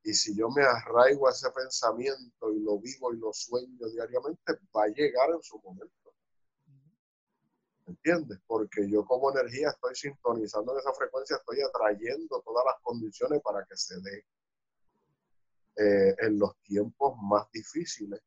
y 0.04 0.14
si 0.14 0.36
yo 0.36 0.49
me 0.49 0.64
arraigo 0.64 1.28
a 1.28 1.32
ese 1.32 1.49
pensamiento 1.51 2.51
y 2.51 2.60
lo 2.60 2.78
vivo 2.78 3.14
y 3.14 3.18
lo 3.18 3.32
sueño 3.32 3.88
diariamente, 3.89 4.54
va 4.76 4.84
a 4.84 4.88
llegar 4.88 5.30
en 5.32 5.41
su 5.41 5.58
momento. 5.62 6.14
¿Entiendes? 7.86 8.39
Porque 8.45 8.89
yo 8.89 9.06
como 9.06 9.32
energía 9.32 9.70
estoy 9.70 9.95
sintonizando 9.95 10.74
en 10.74 10.80
esa 10.80 10.93
frecuencia, 10.93 11.38
estoy 11.38 11.62
atrayendo 11.62 12.41
todas 12.41 12.66
las 12.66 12.82
condiciones 12.82 13.41
para 13.41 13.64
que 13.66 13.78
se 13.78 13.95
dé 14.01 14.26
eh, 15.78 16.16
en 16.20 16.38
los 16.38 16.56
tiempos 16.64 17.18
más 17.22 17.49
difíciles 17.51 18.22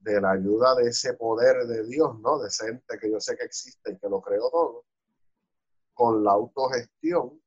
de 0.00 0.20
la 0.20 0.32
ayuda 0.32 0.74
de 0.74 0.88
ese 0.88 1.14
poder 1.14 1.66
de 1.66 1.86
Dios, 1.86 2.18
¿no? 2.20 2.38
De 2.38 2.48
ese 2.48 2.68
ente 2.68 2.98
que 2.98 3.10
yo 3.10 3.20
sé 3.20 3.36
que 3.36 3.44
existe 3.44 3.92
y 3.92 3.98
que 3.98 4.08
lo 4.08 4.20
creo 4.22 4.50
todo, 4.50 4.84
con 5.92 6.24
la 6.24 6.32
autogestión 6.32 7.42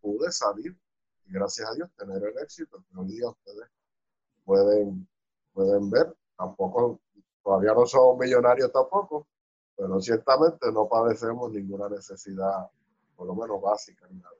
pude 0.00 0.30
salir 0.30 0.78
y 1.26 1.32
gracias 1.32 1.70
a 1.70 1.74
Dios 1.74 1.90
tener 1.96 2.22
el 2.22 2.38
éxito 2.42 2.84
que 2.90 2.98
hoy 2.98 3.08
día 3.08 3.28
ustedes 3.28 3.68
pueden, 4.44 5.08
pueden 5.52 5.90
ver. 5.90 6.14
Tampoco, 6.36 7.00
todavía 7.42 7.72
no 7.74 7.86
somos 7.86 8.18
millonarios 8.18 8.72
tampoco, 8.72 9.26
pero 9.76 10.00
ciertamente 10.00 10.70
no 10.72 10.88
padecemos 10.88 11.52
ninguna 11.52 11.88
necesidad, 11.88 12.68
por 13.16 13.26
lo 13.26 13.34
menos 13.34 13.60
básica, 13.60 14.06
ni 14.10 14.18
nada. 14.18 14.34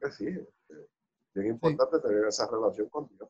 Que 0.00 0.10
sí, 0.10 0.26
es 0.26 1.34
bien 1.34 1.48
importante 1.48 1.98
tener 2.00 2.24
esa 2.26 2.48
relación 2.48 2.88
con 2.88 3.08
Dios. 3.08 3.28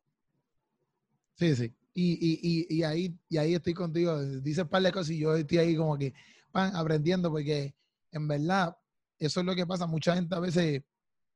Sí, 1.36 1.56
sí. 1.56 1.74
Y, 1.94 2.12
y, 2.12 2.40
y, 2.42 2.78
y, 2.78 2.82
ahí, 2.82 3.18
y 3.28 3.36
ahí 3.38 3.54
estoy 3.54 3.74
contigo. 3.74 4.20
Dice 4.20 4.62
un 4.62 4.68
par 4.68 4.82
de 4.82 4.92
cosas 4.92 5.10
y 5.10 5.20
yo 5.20 5.34
estoy 5.34 5.58
ahí 5.58 5.76
como 5.76 5.96
que 5.96 6.12
van 6.52 6.74
aprendiendo 6.74 7.30
porque 7.30 7.74
en 8.10 8.28
verdad 8.28 8.76
eso 9.18 9.40
es 9.40 9.46
lo 9.46 9.54
que 9.54 9.66
pasa. 9.66 9.86
Mucha 9.86 10.14
gente 10.14 10.34
a 10.34 10.40
veces, 10.40 10.82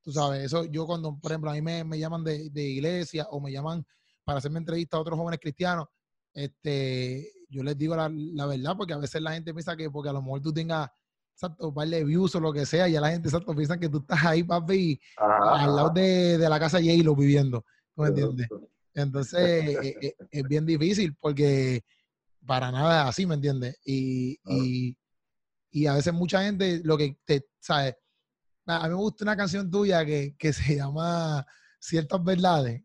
tú 0.08 0.12
sabes, 0.12 0.42
eso 0.42 0.64
yo 0.64 0.86
cuando, 0.86 1.18
por 1.18 1.30
ejemplo, 1.30 1.50
a 1.50 1.52
mí 1.52 1.60
me, 1.60 1.84
me 1.84 1.98
llaman 1.98 2.24
de, 2.24 2.48
de 2.48 2.62
iglesia 2.62 3.26
o 3.30 3.42
me 3.42 3.52
llaman 3.52 3.84
para 4.24 4.38
hacerme 4.38 4.58
entrevista 4.58 4.96
a 4.96 5.00
otros 5.00 5.18
jóvenes 5.18 5.38
cristianos, 5.38 5.86
este, 6.32 7.30
yo 7.50 7.62
les 7.62 7.76
digo 7.76 7.94
la, 7.94 8.10
la, 8.10 8.46
verdad, 8.46 8.74
porque 8.74 8.94
a 8.94 8.96
veces 8.96 9.20
la 9.20 9.32
gente 9.32 9.52
piensa 9.52 9.76
que 9.76 9.90
porque 9.90 10.08
a 10.08 10.14
lo 10.14 10.22
mejor 10.22 10.40
tú 10.40 10.50
tengas 10.50 10.88
exacto, 11.34 11.68
un 11.68 11.74
par 11.74 11.88
de 11.88 12.04
views 12.04 12.34
o 12.34 12.40
lo 12.40 12.54
que 12.54 12.64
sea, 12.64 12.88
y 12.88 12.96
a 12.96 13.02
la 13.02 13.10
gente 13.10 13.28
exacto, 13.28 13.54
piensa 13.54 13.78
que 13.78 13.90
tú 13.90 13.98
estás 13.98 14.24
ahí, 14.24 14.44
papi, 14.44 14.98
al 15.18 15.76
lado 15.76 15.90
de, 15.90 16.38
de, 16.38 16.48
la 16.48 16.58
casa 16.58 16.78
J-Lo 16.78 17.14
viviendo, 17.14 17.62
¿tú 17.94 18.00
me 18.00 18.08
entiendes? 18.08 18.48
Entonces, 18.94 19.38
e, 19.42 19.88
e, 20.00 20.16
es, 20.30 20.42
bien 20.44 20.64
difícil 20.64 21.14
porque 21.20 21.82
para 22.46 22.72
nada 22.72 23.02
es 23.02 23.08
así, 23.10 23.26
¿me 23.26 23.34
entiendes? 23.34 23.78
Y, 23.84 24.38
y, 24.46 24.96
y, 25.70 25.86
a 25.86 25.92
veces 25.92 26.14
mucha 26.14 26.44
gente 26.44 26.80
lo 26.82 26.96
que 26.96 27.18
te, 27.26 27.46
¿sabes? 27.60 27.94
A 28.70 28.82
mí 28.82 28.88
me 28.90 28.94
gusta 28.94 29.24
una 29.24 29.36
canción 29.36 29.70
tuya 29.70 30.04
que, 30.04 30.36
que 30.36 30.52
se 30.52 30.76
llama 30.76 31.46
Ciertas 31.80 32.22
Verdades. 32.22 32.82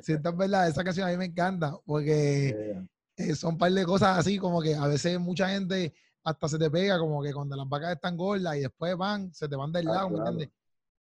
Ciertas 0.00 0.36
Verdades, 0.36 0.72
esa 0.72 0.82
canción 0.84 1.06
a 1.06 1.10
mí 1.10 1.16
me 1.18 1.26
encanta 1.26 1.76
porque 1.84 2.86
eh, 3.16 3.34
son 3.34 3.52
un 3.54 3.58
par 3.58 3.70
de 3.72 3.84
cosas 3.84 4.18
así 4.18 4.38
como 4.38 4.62
que 4.62 4.74
a 4.74 4.86
veces 4.86 5.20
mucha 5.20 5.48
gente 5.48 5.94
hasta 6.22 6.48
se 6.48 6.58
te 6.58 6.70
pega 6.70 6.98
como 6.98 7.22
que 7.22 7.34
cuando 7.34 7.54
las 7.54 7.68
vacas 7.68 7.92
están 7.92 8.16
gordas 8.16 8.56
y 8.56 8.60
después 8.60 8.96
van, 8.96 9.32
se 9.34 9.46
te 9.46 9.56
van 9.56 9.70
del 9.72 9.88
ah, 9.88 9.92
lado, 9.92 10.10
¿me 10.10 10.18
entiendes? 10.18 10.50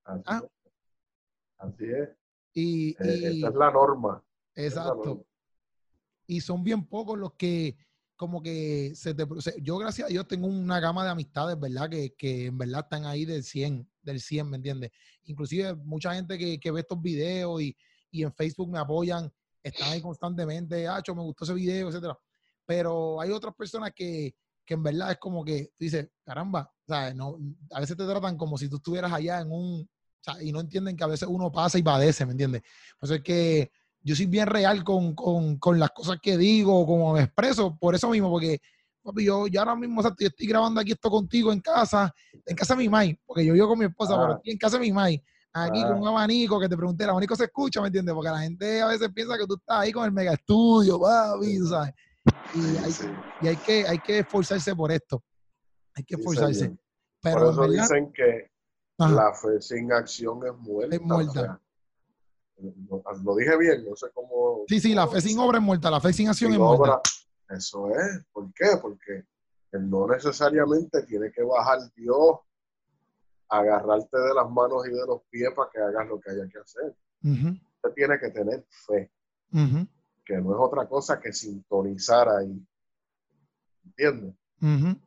Así, 0.05 0.23
ah. 0.27 0.43
así 1.59 1.85
es. 1.85 2.09
Y, 2.55 2.91
eh, 2.91 3.39
esa 3.39 3.49
es 3.49 3.55
la 3.55 3.71
norma. 3.71 4.23
Exacto. 4.55 5.25
Y 6.27 6.41
son 6.41 6.65
bien 6.65 6.85
pocos 6.85 7.19
los 7.19 7.35
que 7.35 7.77
como 8.23 8.41
que 8.41 8.93
se 8.95 9.15
te... 9.15 9.27
Yo 9.61 9.79
gracias 9.79 10.07
a 10.07 10.09
Dios 10.09 10.29
tengo 10.29 10.47
una 10.47 10.79
gama 10.79 11.03
de 11.03 11.11
amistades, 11.11 11.59
¿verdad? 11.59 11.91
Que, 11.91 12.15
que 12.15 12.47
en 12.47 12.57
verdad 12.57 12.83
están 12.85 13.05
ahí 13.05 13.25
del 13.25 13.43
100, 13.43 13.91
del 14.01 14.21
100, 14.21 14.49
¿me 14.49 14.59
entiendes? 14.59 14.93
Inclusive 15.25 15.75
mucha 15.75 16.15
gente 16.15 16.39
que, 16.39 16.61
que 16.61 16.71
ve 16.71 16.83
estos 16.83 17.03
videos 17.03 17.61
y, 17.61 17.77
y 18.13 18.23
en 18.23 18.33
Facebook 18.33 18.71
me 18.71 18.79
apoyan 18.79 19.29
están 19.61 19.91
ahí 19.91 20.01
constantemente, 20.01 20.87
hacho, 20.87 21.17
me 21.17 21.23
gustó 21.23 21.45
ese 21.45 21.55
video, 21.55 21.89
etcétera. 21.89 22.17
Pero 22.65 23.21
hay 23.21 23.31
otras 23.33 23.57
personas 23.57 23.91
que, 23.93 24.37
que 24.65 24.75
en 24.75 24.85
verdad 24.85 25.11
es 25.11 25.19
como 25.19 25.45
que 25.45 25.73
tú 25.77 25.85
dices, 25.85 26.09
caramba, 26.25 26.73
¿sabes? 26.87 27.17
No, 27.17 27.39
a 27.73 27.81
veces 27.81 27.97
te 27.97 28.07
tratan 28.07 28.37
como 28.37 28.57
si 28.57 28.69
tú 28.69 28.77
estuvieras 28.77 29.13
allá 29.13 29.41
en 29.41 29.51
un, 29.51 29.91
y 30.43 30.53
no 30.53 30.61
entienden 30.61 30.97
que 30.97 31.03
a 31.03 31.09
veces 31.09 31.29
uno 31.29 31.51
pasa 31.51 31.77
y 31.77 31.83
padece, 31.83 32.25
¿me 32.25 32.33
entiendes? 32.33 32.63
Por 33.01 33.09
eso 33.09 33.15
es 33.17 33.23
que 33.23 33.73
yo 34.03 34.15
soy 34.17 34.27
bien 34.27 34.47
real 34.47 34.83
con, 34.85 35.15
con, 35.15 35.57
con 35.59 35.79
las 35.79 35.91
cosas 35.91 36.19
que 36.21 36.37
digo, 36.37 36.85
como 36.87 37.13
me 37.13 37.23
expreso, 37.23 37.77
por 37.79 37.95
eso 37.95 38.09
mismo, 38.11 38.31
porque 38.31 38.61
papi, 39.03 39.25
yo, 39.25 39.47
yo 39.49 39.61
ahora 39.61 39.75
mismo 39.77 40.01
o 40.01 40.03
sea, 40.03 40.13
yo 40.19 40.29
estoy 40.29 40.47
grabando 40.47 40.81
aquí 40.81 40.93
esto 40.93 41.11
contigo 41.11 41.53
en 41.53 41.61
casa, 41.61 42.13
en 42.47 42.57
casa 42.57 42.75
de 42.75 42.79
mi 42.83 42.89
mai, 42.89 43.19
porque 43.27 43.45
yo 43.45 43.53
vivo 43.53 43.69
con 43.69 43.79
mi 43.79 43.85
esposa, 43.87 44.15
pero 44.19 44.33
Ah. 44.35 44.37
aquí 44.39 44.51
en 44.51 44.59
casa 44.59 44.77
de 44.79 44.83
mi 44.83 44.93
mai, 44.93 45.23
aquí 45.53 45.81
Ah. 45.85 45.89
con 45.89 46.01
un 46.01 46.09
abanico 46.09 46.61
que 46.61 46.69
te 46.69 46.77
pregunté, 46.77 47.05
el 47.05 47.11
abanico 47.11 47.35
se 47.37 47.45
escucha, 47.45 47.81
¿me 47.81 47.89
entiendes? 47.89 48.15
Porque 48.15 48.31
la 48.31 48.39
gente 48.41 48.81
a 48.81 48.87
veces 48.89 49.09
piensa 49.15 49.37
que 49.37 49.47
tú 49.47 49.55
estás 49.55 49.79
ahí 49.81 49.93
con 49.93 50.05
el 50.05 50.13
mega 50.13 50.33
estudio, 50.35 51.01
papi, 51.01 51.59
¿sabes? 51.69 51.93
Y 52.55 52.77
hay, 52.77 52.93
Sí, 52.93 53.07
y 53.41 53.49
hay 53.49 53.57
que, 53.57 53.87
hay 53.89 53.99
que 53.99 54.19
esforzarse 54.21 54.75
por 54.77 54.93
esto. 54.93 55.23
Hay 55.97 56.05
que 56.05 56.15
esforzarse. 56.15 56.77
Pero 57.21 57.37
Por 57.39 57.45
en 57.47 57.53
eso 57.53 57.61
verdad, 57.63 57.83
dicen 57.83 58.13
que 58.13 58.51
ajá, 58.99 59.13
la 59.15 59.35
fe 59.35 59.61
sin 59.61 59.93
acción 59.93 60.41
es 60.47 60.57
muerta. 60.59 60.95
Es 60.97 61.03
muerta. 61.03 61.61
Lo, 62.89 63.03
lo 63.23 63.37
dije 63.37 63.57
bien, 63.57 63.85
no 63.89 63.97
sé 63.97 64.07
cómo. 64.15 64.65
sí, 64.69 64.81
sí, 64.81 64.95
la 64.95 65.07
fe 65.09 65.21
sin 65.21 65.39
obra 65.39 65.59
es 65.59 65.65
muerta, 65.65 65.91
la 65.91 66.01
fe 66.01 66.13
sin 66.13 66.29
acción 66.29 66.53
Sin 66.53 66.61
es 66.61 66.67
muerta. 66.67 67.01
Eso 67.51 67.91
es. 67.91 68.25
¿Por 68.33 68.53
qué? 68.55 68.67
Porque 68.81 69.25
no 69.73 70.07
necesariamente 70.07 71.03
tiene 71.05 71.31
que 71.33 71.43
bajar 71.43 71.79
Dios, 71.95 72.39
agarrarte 73.49 74.19
de 74.19 74.35
las 74.35 74.51
manos 74.51 74.87
y 74.87 74.91
de 74.91 75.07
los 75.07 75.23
pies 75.31 75.51
para 75.55 75.71
que 75.71 75.81
hagas 75.81 76.09
lo 76.09 76.21
que 76.21 76.31
haya 76.31 76.49
que 76.49 76.59
hacer. 76.59 76.97
Ujú, 77.25 77.49
Usted 77.77 77.95
tiene 77.95 78.19
que 78.19 78.31
tener 78.31 78.65
fe, 78.87 79.11
que 80.25 80.37
no 80.39 80.53
es 80.53 80.59
otra 80.59 80.89
cosa 80.89 81.21
que 81.21 81.33
sintonizar 81.33 82.29
ahí. 82.29 82.65
¿Entiendes? 83.85 84.35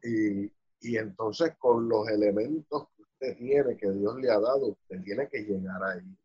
Y, 0.03 0.51
y 0.81 0.97
entonces 0.97 1.53
con 1.57 1.87
los 1.87 2.07
elementos 2.09 2.87
que 2.95 3.01
usted 3.03 3.37
tiene, 3.37 3.77
que 3.77 3.89
Dios 3.91 4.15
le 4.17 4.29
ha 4.29 4.39
dado, 4.39 4.67
usted 4.67 5.01
tiene 5.03 5.27
que 5.29 5.39
llegar 5.39 5.81
ahí. 5.83 6.17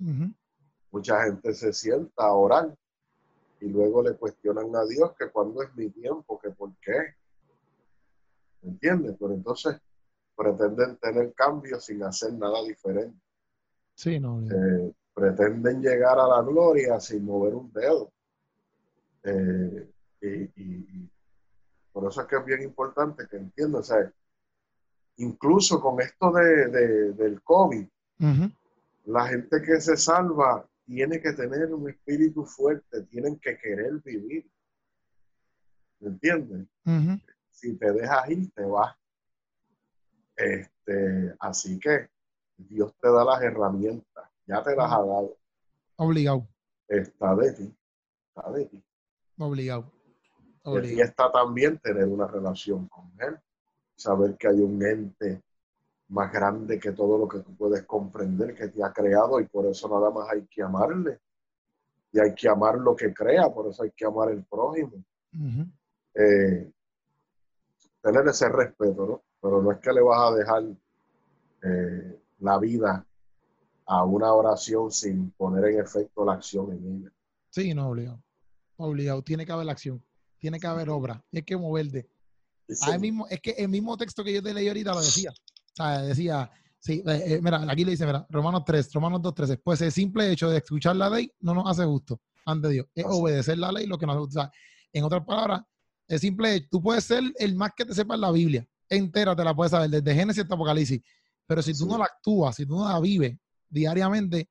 ujú. 0.00 0.32
Mucha 0.96 1.24
gente 1.24 1.52
se 1.52 1.74
sienta 1.74 2.24
a 2.24 2.32
orar 2.32 2.74
y 3.60 3.68
luego 3.68 4.02
le 4.02 4.14
cuestionan 4.16 4.74
a 4.74 4.82
Dios 4.86 5.12
que 5.18 5.28
cuándo 5.30 5.62
es 5.62 5.68
mi 5.76 5.90
tiempo, 5.90 6.38
que 6.38 6.48
por 6.48 6.70
qué. 6.80 7.14
¿Me 8.62 8.70
entiendes? 8.70 9.14
Pero 9.20 9.34
entonces 9.34 9.76
pretenden 10.34 10.96
tener 10.96 11.34
cambios 11.34 11.84
sin 11.84 12.02
hacer 12.02 12.32
nada 12.32 12.62
diferente. 12.64 13.14
Sí, 13.94 14.18
no. 14.18 14.40
Eh, 14.40 14.90
pretenden 15.12 15.82
llegar 15.82 16.18
a 16.18 16.26
la 16.26 16.40
gloria 16.40 16.98
sin 16.98 17.26
mover 17.26 17.54
un 17.54 17.70
dedo. 17.74 18.10
Eh, 19.24 19.90
y, 20.22 20.28
y- 20.28 20.86
y 20.94 21.10
por 21.92 22.08
eso 22.10 22.22
es 22.22 22.26
que 22.26 22.36
es 22.36 22.44
bien 22.46 22.62
importante 22.62 23.28
que 23.28 23.36
entiendan, 23.36 23.82
o 23.82 23.84
sea, 23.84 24.10
incluso 25.18 25.78
con 25.78 26.00
esto 26.00 26.32
de, 26.32 26.68
de- 26.68 27.12
del 27.12 27.42
COVID, 27.42 27.86
la 29.04 29.26
gente 29.28 29.60
que 29.60 29.78
se 29.78 29.96
salva 29.98 30.66
tiene 30.86 31.20
que 31.20 31.32
tener 31.32 31.74
un 31.74 31.88
espíritu 31.90 32.44
fuerte, 32.44 33.02
tienen 33.04 33.38
que 33.38 33.58
querer 33.58 33.94
vivir. 34.04 34.48
¿Me 36.00 36.08
entiendes? 36.10 36.66
Si 37.50 37.74
te 37.76 37.92
dejas 37.92 38.30
ir, 38.30 38.50
te 38.52 38.64
vas. 38.64 38.94
Este, 40.36 41.34
así 41.40 41.78
que 41.80 42.08
Dios 42.56 42.94
te 43.00 43.08
da 43.10 43.24
las 43.24 43.42
herramientas, 43.42 44.30
ya 44.46 44.62
te 44.62 44.76
las 44.76 44.92
ha 44.92 44.98
dado. 44.98 45.36
Obligado, 45.96 46.46
Está 46.88 47.34
de 47.34 47.52
ti, 47.52 47.74
está 48.28 48.50
de 48.52 48.66
ti. 48.66 48.84
obligado. 49.38 49.90
Obligado. 50.62 51.02
está 51.08 51.32
también 51.32 51.78
tener 51.78 52.04
una 52.06 52.26
relación 52.26 52.86
con 52.88 53.10
Él, 53.20 53.36
saber 53.96 54.36
que 54.36 54.48
hay 54.48 54.60
un 54.60 54.84
ente 54.84 55.42
más 56.08 56.32
grande 56.32 56.78
que 56.78 56.92
todo 56.92 57.18
lo 57.18 57.28
que 57.28 57.40
tú 57.40 57.56
puedes 57.56 57.82
comprender, 57.84 58.54
que 58.54 58.68
te 58.68 58.82
ha 58.82 58.92
creado 58.92 59.40
y 59.40 59.46
por 59.46 59.66
eso 59.66 59.88
nada 59.88 60.10
más 60.10 60.28
hay 60.30 60.46
que 60.46 60.62
amarle. 60.62 61.20
Y 62.12 62.20
hay 62.20 62.34
que 62.34 62.48
amar 62.48 62.78
lo 62.78 62.94
que 62.94 63.12
crea, 63.12 63.52
por 63.52 63.68
eso 63.68 63.82
hay 63.82 63.90
que 63.90 64.06
amar 64.06 64.30
el 64.30 64.44
prójimo. 64.44 65.04
Ujú. 65.34 65.66
Eh, 66.14 66.72
tener 68.00 68.28
ese 68.28 68.48
respeto, 68.48 69.06
¿no? 69.06 69.22
Pero 69.40 69.62
no 69.62 69.72
es 69.72 69.78
que 69.78 69.92
le 69.92 70.00
vas 70.00 70.32
a 70.32 70.34
dejar 70.34 70.62
eh, 71.62 72.20
la 72.38 72.58
vida 72.58 73.06
a 73.86 74.04
una 74.04 74.32
oración 74.32 74.90
sin 74.90 75.30
poner 75.32 75.64
en 75.66 75.80
efecto 75.80 76.24
la 76.24 76.34
acción 76.34 76.72
en 76.72 76.86
ella. 76.86 77.12
Sí, 77.50 77.74
no, 77.74 77.88
obligado. 77.88 78.22
Obligado. 78.76 79.22
Tiene 79.22 79.44
que 79.44 79.52
haber 79.52 79.68
acción. 79.68 80.02
Tiene 80.38 80.58
que 80.58 80.66
haber 80.66 80.90
obra. 80.90 81.22
Hay 81.32 81.42
que 81.42 81.56
moverte. 81.56 82.08
Ahí 82.82 82.98
mismo, 82.98 83.26
es 83.28 83.40
que 83.40 83.52
el 83.52 83.68
mismo 83.68 83.96
texto 83.96 84.24
que 84.24 84.32
yo 84.32 84.42
te 84.42 84.52
leí 84.52 84.68
ahorita 84.68 84.92
lo 84.92 85.00
decía. 85.00 85.32
Sea, 85.76 86.02
decía, 86.02 86.50
sí, 86.78 87.02
eh, 87.06 87.22
eh, 87.26 87.40
mira, 87.42 87.62
aquí 87.68 87.84
le 87.84 87.90
dice, 87.90 88.06
mira, 88.06 88.26
Romanos 88.30 88.62
3, 88.64 88.92
Romanos 88.94 89.20
2, 89.20 89.34
13. 89.34 89.58
Pues 89.58 89.82
el 89.82 89.92
simple 89.92 90.30
hecho 90.32 90.48
de 90.48 90.58
escuchar 90.58 90.96
la 90.96 91.10
ley 91.10 91.30
no 91.40 91.52
nos 91.52 91.68
hace 91.68 91.84
justo 91.84 92.20
ante 92.46 92.70
Dios. 92.70 92.86
Es 92.94 93.04
obedecer 93.06 93.58
la 93.58 93.70
ley 93.70 93.86
lo 93.86 93.98
que 93.98 94.06
nos 94.06 94.16
gusta. 94.16 94.40
O 94.40 94.42
sea, 94.44 94.52
en 94.92 95.04
otras 95.04 95.24
palabras, 95.26 95.62
el 96.08 96.18
simple 96.18 96.54
hecho, 96.54 96.68
tú 96.70 96.80
puedes 96.80 97.04
ser 97.04 97.22
el 97.38 97.54
más 97.56 97.72
que 97.76 97.84
te 97.84 97.92
sepa 97.92 98.16
la 98.16 98.30
Biblia. 98.30 98.66
Entera 98.88 99.36
te 99.36 99.44
la 99.44 99.54
puedes 99.54 99.72
saber, 99.72 99.90
desde 99.90 100.14
Génesis 100.14 100.44
hasta 100.44 100.54
Apocalipsis. 100.54 101.02
Pero 101.46 101.60
si 101.60 101.76
tú 101.76 101.86
no 101.86 101.98
la 101.98 102.06
actúas, 102.06 102.56
si 102.56 102.64
tú 102.64 102.76
no 102.76 102.88
la 102.88 102.98
vives 102.98 103.36
diariamente, 103.68 104.48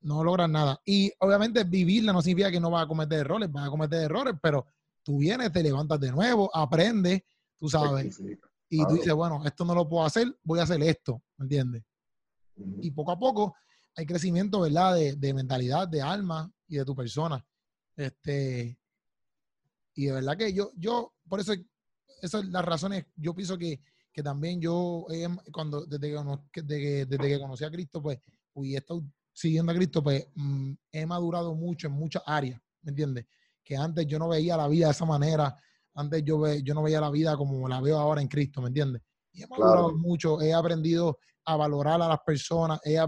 no 0.00 0.24
logras 0.24 0.48
nada. 0.48 0.80
Y 0.86 1.12
obviamente 1.18 1.64
vivirla 1.64 2.12
no 2.12 2.22
significa 2.22 2.50
que 2.50 2.60
no 2.60 2.70
vas 2.70 2.84
a 2.84 2.88
cometer 2.88 3.20
errores, 3.20 3.52
vas 3.52 3.66
a 3.66 3.70
cometer 3.70 4.02
errores, 4.02 4.34
pero 4.40 4.66
tú 5.02 5.18
vienes, 5.18 5.52
te 5.52 5.62
levantas 5.62 6.00
de 6.00 6.10
nuevo, 6.10 6.50
aprendes, 6.54 7.22
tú 7.58 7.68
sabes, 7.68 8.04
rectifica. 8.04 8.48
Y 8.80 8.86
tú 8.86 8.94
dices, 8.94 9.12
bueno, 9.12 9.42
esto 9.44 9.64
no 9.64 9.74
lo 9.74 9.88
puedo 9.88 10.04
hacer, 10.04 10.36
voy 10.42 10.58
a 10.58 10.64
hacer 10.64 10.82
esto, 10.82 11.22
¿me 11.36 11.44
entiendes? 11.44 11.84
Y 12.80 12.90
poco 12.90 13.12
a 13.12 13.18
poco 13.18 13.56
hay 13.96 14.06
crecimiento, 14.06 14.60
¿verdad? 14.60 14.94
De, 14.94 15.14
de 15.16 15.34
mentalidad, 15.34 15.88
de 15.88 16.02
alma 16.02 16.50
y 16.66 16.76
de 16.76 16.84
tu 16.84 16.94
persona. 16.94 17.44
Este, 17.96 18.78
y 19.94 20.06
de 20.06 20.12
verdad 20.12 20.36
que 20.36 20.52
yo, 20.52 20.72
yo, 20.76 21.14
por 21.28 21.40
eso, 21.40 21.52
esas 22.20 22.42
son 22.42 22.52
las 22.52 22.64
razones, 22.64 23.06
yo 23.16 23.34
pienso 23.34 23.56
que, 23.56 23.80
que 24.12 24.22
también 24.22 24.60
yo, 24.60 25.06
eh, 25.10 25.28
cuando, 25.52 25.88
que, 25.88 25.98
desde, 25.98 26.50
que, 26.52 27.06
desde 27.06 27.28
que 27.28 27.40
conocí 27.40 27.64
a 27.64 27.70
Cristo, 27.70 28.02
pues, 28.02 28.18
y 28.56 28.74
he 28.74 28.78
estado 28.78 29.04
siguiendo 29.32 29.72
a 29.72 29.74
Cristo, 29.74 30.02
pues, 30.02 30.26
mm, 30.34 30.72
he 30.92 31.06
madurado 31.06 31.54
mucho 31.54 31.86
en 31.86 31.94
muchas 31.94 32.22
áreas, 32.26 32.60
¿me 32.82 32.90
entiendes? 32.90 33.26
Que 33.62 33.76
antes 33.76 34.06
yo 34.06 34.18
no 34.18 34.28
veía 34.28 34.56
la 34.56 34.68
vida 34.68 34.86
de 34.86 34.92
esa 34.92 35.04
manera, 35.04 35.56
antes 35.94 36.22
yo, 36.24 36.38
ve, 36.40 36.62
yo 36.62 36.74
no 36.74 36.82
veía 36.82 37.00
la 37.00 37.10
vida 37.10 37.36
como 37.36 37.68
la 37.68 37.80
veo 37.80 37.98
ahora 37.98 38.20
en 38.20 38.28
Cristo, 38.28 38.60
¿me 38.60 38.68
entiendes? 38.68 39.02
Y 39.32 39.42
he 39.42 39.46
madurado 39.46 39.88
Claro. 39.88 39.98
mucho, 39.98 40.40
he 40.40 40.52
aprendido 40.52 41.18
a 41.44 41.56
valorar 41.56 42.00
a 42.00 42.08
las 42.08 42.20
personas, 42.24 42.80
he, 42.84 42.98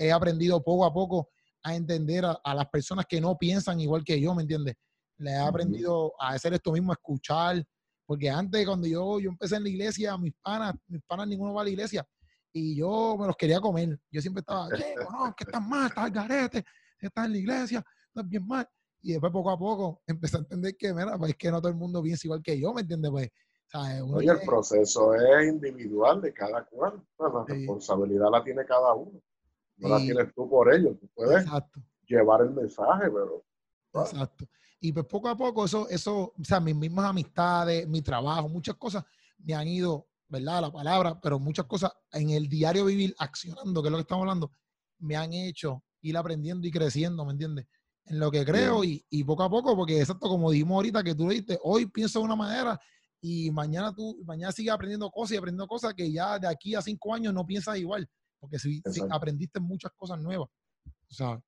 he 0.00 0.12
aprendido 0.12 0.62
poco 0.62 0.84
a 0.84 0.92
poco 0.92 1.28
a 1.62 1.74
entender 1.74 2.24
a, 2.24 2.32
a 2.44 2.54
las 2.54 2.66
personas 2.68 3.06
que 3.08 3.20
no 3.20 3.36
piensan 3.36 3.80
igual 3.80 4.04
que 4.04 4.20
yo, 4.20 4.34
¿me 4.34 4.42
entiendes? 4.42 4.74
Le 5.18 5.30
he 5.30 5.38
aprendido 5.38 6.12
a 6.18 6.30
hacer 6.30 6.52
esto 6.54 6.72
mismo, 6.72 6.92
a 6.92 6.94
escuchar, 6.94 7.64
porque 8.06 8.28
antes 8.28 8.66
cuando 8.66 8.86
yo, 8.86 9.20
yo 9.20 9.30
empecé 9.30 9.56
en 9.56 9.62
la 9.62 9.68
iglesia, 9.70 10.18
mis 10.18 10.34
panas, 10.42 10.74
mis 10.88 11.02
panas 11.02 11.28
ninguno 11.28 11.54
va 11.54 11.62
a 11.62 11.64
la 11.64 11.70
iglesia, 11.70 12.06
y 12.52 12.76
yo 12.76 13.16
me 13.18 13.26
los 13.26 13.36
quería 13.36 13.60
comer. 13.60 13.98
Yo 14.10 14.20
siempre 14.20 14.40
estaba, 14.40 14.68
no, 14.68 15.34
que 15.36 15.44
estás 15.44 15.62
mal, 15.66 15.88
estás 15.88 16.04
al 16.04 16.10
garete, 16.10 16.64
estás 16.98 17.26
en 17.26 17.32
la 17.32 17.38
iglesia, 17.38 17.84
estás 18.08 18.28
bien 18.28 18.46
mal. 18.46 18.68
Y 19.06 19.12
después 19.12 19.30
poco 19.32 19.50
a 19.50 19.58
poco 19.58 20.00
empecé 20.06 20.36
a 20.38 20.40
entender 20.40 20.76
que, 20.78 20.92
mira, 20.94 21.18
pues 21.18 21.32
es 21.32 21.36
que 21.36 21.50
no 21.50 21.60
todo 21.60 21.68
el 21.68 21.76
mundo 21.76 22.02
piensa 22.02 22.26
igual 22.26 22.42
que 22.42 22.58
yo, 22.58 22.72
¿me 22.72 22.80
entiendes? 22.80 23.10
Pues, 23.10 23.28
¿sabes? 23.66 24.00
Uno 24.00 24.16
Oye, 24.16 24.30
el 24.30 24.36
tiene- 24.38 24.46
proceso 24.50 25.14
es 25.14 25.46
individual 25.48 26.22
de 26.22 26.32
cada 26.32 26.64
cual. 26.64 27.02
Bueno, 27.18 27.40
la 27.40 27.54
Sí. 27.54 27.60
responsabilidad 27.60 28.30
la 28.32 28.42
tiene 28.42 28.64
cada 28.64 28.94
uno. 28.94 29.20
No 29.76 29.88
la 29.88 29.98
tienes 29.98 30.32
tú 30.34 30.48
por 30.48 30.72
ello. 30.72 30.96
Tú 30.98 31.08
puedes 31.14 31.42
Exacto. 31.42 31.80
llevar 32.06 32.40
el 32.42 32.50
mensaje, 32.50 33.10
pero. 33.10 33.44
Exacto. 33.92 34.46
Y 34.80 34.92
pues 34.92 35.04
poco 35.06 35.28
a 35.28 35.36
poco 35.36 35.64
eso, 35.64 35.88
eso, 35.88 36.32
o 36.38 36.44
sea, 36.44 36.60
mis 36.60 36.74
mismas 36.76 37.06
amistades, 37.06 37.86
mi 37.88 38.00
trabajo, 38.02 38.48
muchas 38.48 38.76
cosas 38.76 39.04
me 39.38 39.54
han 39.54 39.66
ido, 39.68 40.06
¿verdad? 40.28 40.60
La 40.62 40.72
palabra, 40.72 41.20
pero 41.20 41.38
muchas 41.38 41.66
cosas 41.66 41.92
en 42.12 42.30
el 42.30 42.48
diario 42.48 42.84
vivir, 42.84 43.14
accionando, 43.18 43.82
que 43.82 43.88
es 43.88 43.90
lo 43.92 43.98
que 43.98 44.02
estamos 44.02 44.22
hablando, 44.22 44.50
me 44.98 45.16
han 45.16 45.32
hecho 45.32 45.82
ir 46.02 46.16
aprendiendo 46.16 46.66
y 46.66 46.70
creciendo, 46.70 47.24
¿me 47.24 47.32
entiendes? 47.32 47.66
En 48.06 48.18
lo 48.18 48.30
que 48.30 48.44
creo 48.44 48.84
y, 48.84 49.04
y 49.08 49.24
poco 49.24 49.44
a 49.44 49.50
poco, 49.50 49.74
porque 49.74 49.98
exacto, 49.98 50.28
como 50.28 50.50
dijimos 50.50 50.76
ahorita 50.76 51.02
que 51.02 51.14
tú 51.14 51.28
dijiste, 51.28 51.58
hoy 51.62 51.86
pienso 51.86 52.18
de 52.18 52.26
una 52.26 52.36
manera 52.36 52.78
y 53.20 53.50
mañana 53.50 53.94
tú, 53.94 54.22
mañana 54.26 54.52
sigues 54.52 54.72
aprendiendo 54.72 55.10
cosas 55.10 55.32
y 55.32 55.36
aprendiendo 55.38 55.66
cosas 55.66 55.94
que 55.94 56.12
ya 56.12 56.38
de 56.38 56.46
aquí 56.46 56.74
a 56.74 56.82
cinco 56.82 57.14
años 57.14 57.32
no 57.32 57.46
piensas 57.46 57.78
igual, 57.78 58.06
porque 58.38 58.58
si, 58.58 58.82
aprendiste 59.10 59.58
muchas 59.58 59.92
cosas 59.96 60.20
nuevas, 60.20 60.50
¿sabes? 61.08 61.42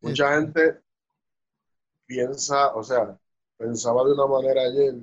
mucha 0.00 0.38
Este, 0.38 0.60
gente 0.60 0.82
piensa, 2.06 2.74
o 2.74 2.82
sea, 2.82 3.18
pensaba 3.58 4.02
de 4.04 4.12
una 4.14 4.26
manera 4.26 4.62
ayer 4.62 4.94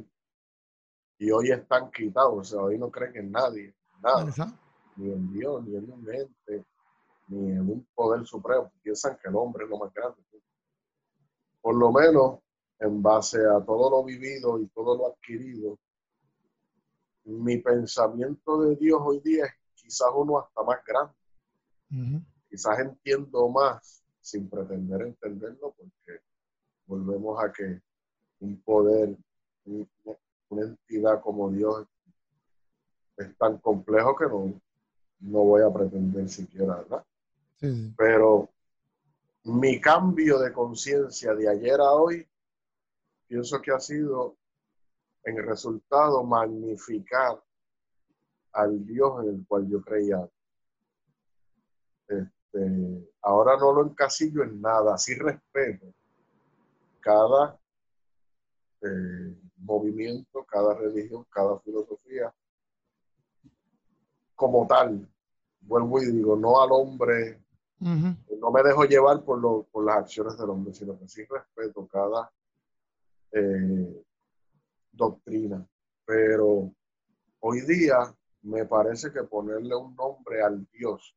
y 1.19 1.31
hoy 1.31 1.51
están 1.51 1.91
quitados. 1.91 2.33
O 2.35 2.43
sea, 2.43 2.61
hoy 2.61 2.77
no 2.77 2.91
creen 2.91 3.15
en 3.15 3.31
nadie, 3.31 3.75
nada, 4.01 4.25
ni 4.95 5.11
en 5.11 5.31
Dios, 5.31 5.63
ni 5.63 5.75
en 5.75 5.91
un 5.91 6.13
ente, 6.13 6.65
ni 7.27 7.51
en 7.51 7.61
un 7.61 7.87
poder 7.93 8.25
supremo. 8.25 8.71
Piensan 8.81 9.17
que 9.21 9.29
el 9.29 9.35
hombre 9.35 9.65
es 9.65 9.69
lo 9.69 9.77
más 9.77 9.93
grande. 9.93 10.21
Por 11.67 11.75
lo 11.75 11.91
menos 11.91 12.39
en 12.79 13.03
base 13.03 13.39
a 13.45 13.59
todo 13.59 13.89
lo 13.89 14.05
vivido 14.05 14.57
y 14.57 14.67
todo 14.67 14.97
lo 14.97 15.07
adquirido, 15.07 15.77
mi 17.25 17.57
pensamiento 17.57 18.61
de 18.61 18.77
Dios 18.77 19.01
hoy 19.03 19.19
día 19.19 19.43
es 19.43 19.51
quizás 19.75 20.07
uno 20.15 20.39
hasta 20.39 20.63
más 20.63 20.79
grande. 20.85 22.23
Quizás 22.49 22.79
entiendo 22.79 23.49
más 23.49 24.01
sin 24.21 24.49
pretender 24.49 25.01
entenderlo 25.01 25.75
porque 25.77 26.21
volvemos 26.85 27.43
a 27.43 27.51
que 27.51 27.81
un 28.39 28.61
poder, 28.61 29.17
una 29.65 30.61
entidad 30.61 31.21
como 31.21 31.51
Dios 31.51 31.85
es 33.17 33.37
tan 33.37 33.57
complejo 33.57 34.15
que 34.15 34.25
no, 34.27 34.53
no 35.19 35.39
voy 35.39 35.63
a 35.63 35.73
pretender 35.73 36.29
siquiera, 36.29 36.77
¿verdad? 36.77 37.05
Pero 37.97 38.47
mi 39.47 39.79
cambio 39.79 40.39
de 40.39 40.51
conciencia 40.51 41.33
de 41.33 41.49
ayer 41.49 41.79
a 41.79 41.91
hoy, 41.93 42.27
pienso 43.27 43.61
que 43.61 43.71
ha 43.71 43.79
sido 43.79 44.37
en 45.23 45.37
resultado 45.37 46.23
magnificar 46.23 47.41
al 48.53 48.85
Dios 48.85 49.23
en 49.23 49.35
el 49.35 49.45
cual 49.47 49.67
yo 49.69 49.81
creía. 49.81 50.27
Este, 52.07 53.09
ahora 53.21 53.57
no 53.57 53.73
lo 53.73 53.85
encasillo 53.85 54.43
en 54.43 54.61
nada, 54.61 54.97
sí 54.97 55.15
respeto 55.15 55.93
cada 56.99 57.57
eh, 58.81 59.35
movimiento, 59.57 60.43
cada 60.45 60.73
religión, 60.73 61.25
cada 61.29 61.57
filosofía 61.59 62.33
como 64.35 64.67
tal. 64.67 65.09
Vuelvo 65.61 66.01
y 66.01 66.11
digo, 66.11 66.35
no 66.35 66.61
al 66.61 66.71
hombre 66.71 67.46
no 67.79 68.51
me 68.51 68.63
dejo 68.63 68.85
llevar 68.85 69.23
por, 69.23 69.39
lo, 69.39 69.67
por 69.71 69.85
las 69.85 69.97
acciones 69.97 70.37
del 70.37 70.49
hombre, 70.49 70.73
sino 70.73 70.97
que 70.97 71.07
sí 71.07 71.23
respeto 71.25 71.87
cada 71.87 72.31
eh, 73.31 74.03
doctrina. 74.91 75.65
Pero 76.05 76.73
hoy 77.39 77.61
día 77.61 78.13
me 78.41 78.65
parece 78.65 79.11
que 79.11 79.23
ponerle 79.23 79.75
un 79.75 79.95
nombre 79.95 80.41
al 80.41 80.65
Dios 80.71 81.15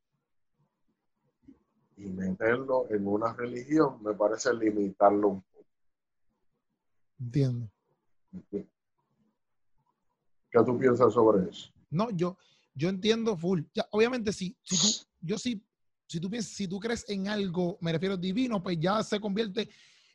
y 1.97 2.07
meterlo 2.07 2.87
en 2.91 3.07
una 3.07 3.33
religión 3.35 4.03
me 4.03 4.15
parece 4.15 4.53
limitarlo 4.55 5.29
un 5.29 5.43
poco. 5.43 5.67
Entiendo. 7.21 7.71
¿Qué 8.51 8.67
tú 10.65 10.79
piensas 10.79 11.13
sobre 11.13 11.49
eso? 11.49 11.71
No, 11.91 12.11
yo, 12.11 12.37
yo 12.75 12.89
entiendo 12.89 13.37
full. 13.37 13.63
Ya, 13.75 13.87
obviamente, 13.91 14.33
sí, 14.33 14.57
tú, 14.65 14.77
yo 15.21 15.39
sí 15.39 15.63
si 16.11 16.19
tú 16.19 16.29
piensas, 16.29 16.53
si 16.53 16.67
tú 16.67 16.81
crees 16.81 17.09
en 17.09 17.29
algo, 17.29 17.79
me 17.81 17.93
refiero 17.93 18.17
divino, 18.17 18.61
pues 18.61 18.77
ya 18.81 19.01
se 19.05 19.21
convierte 19.21 19.71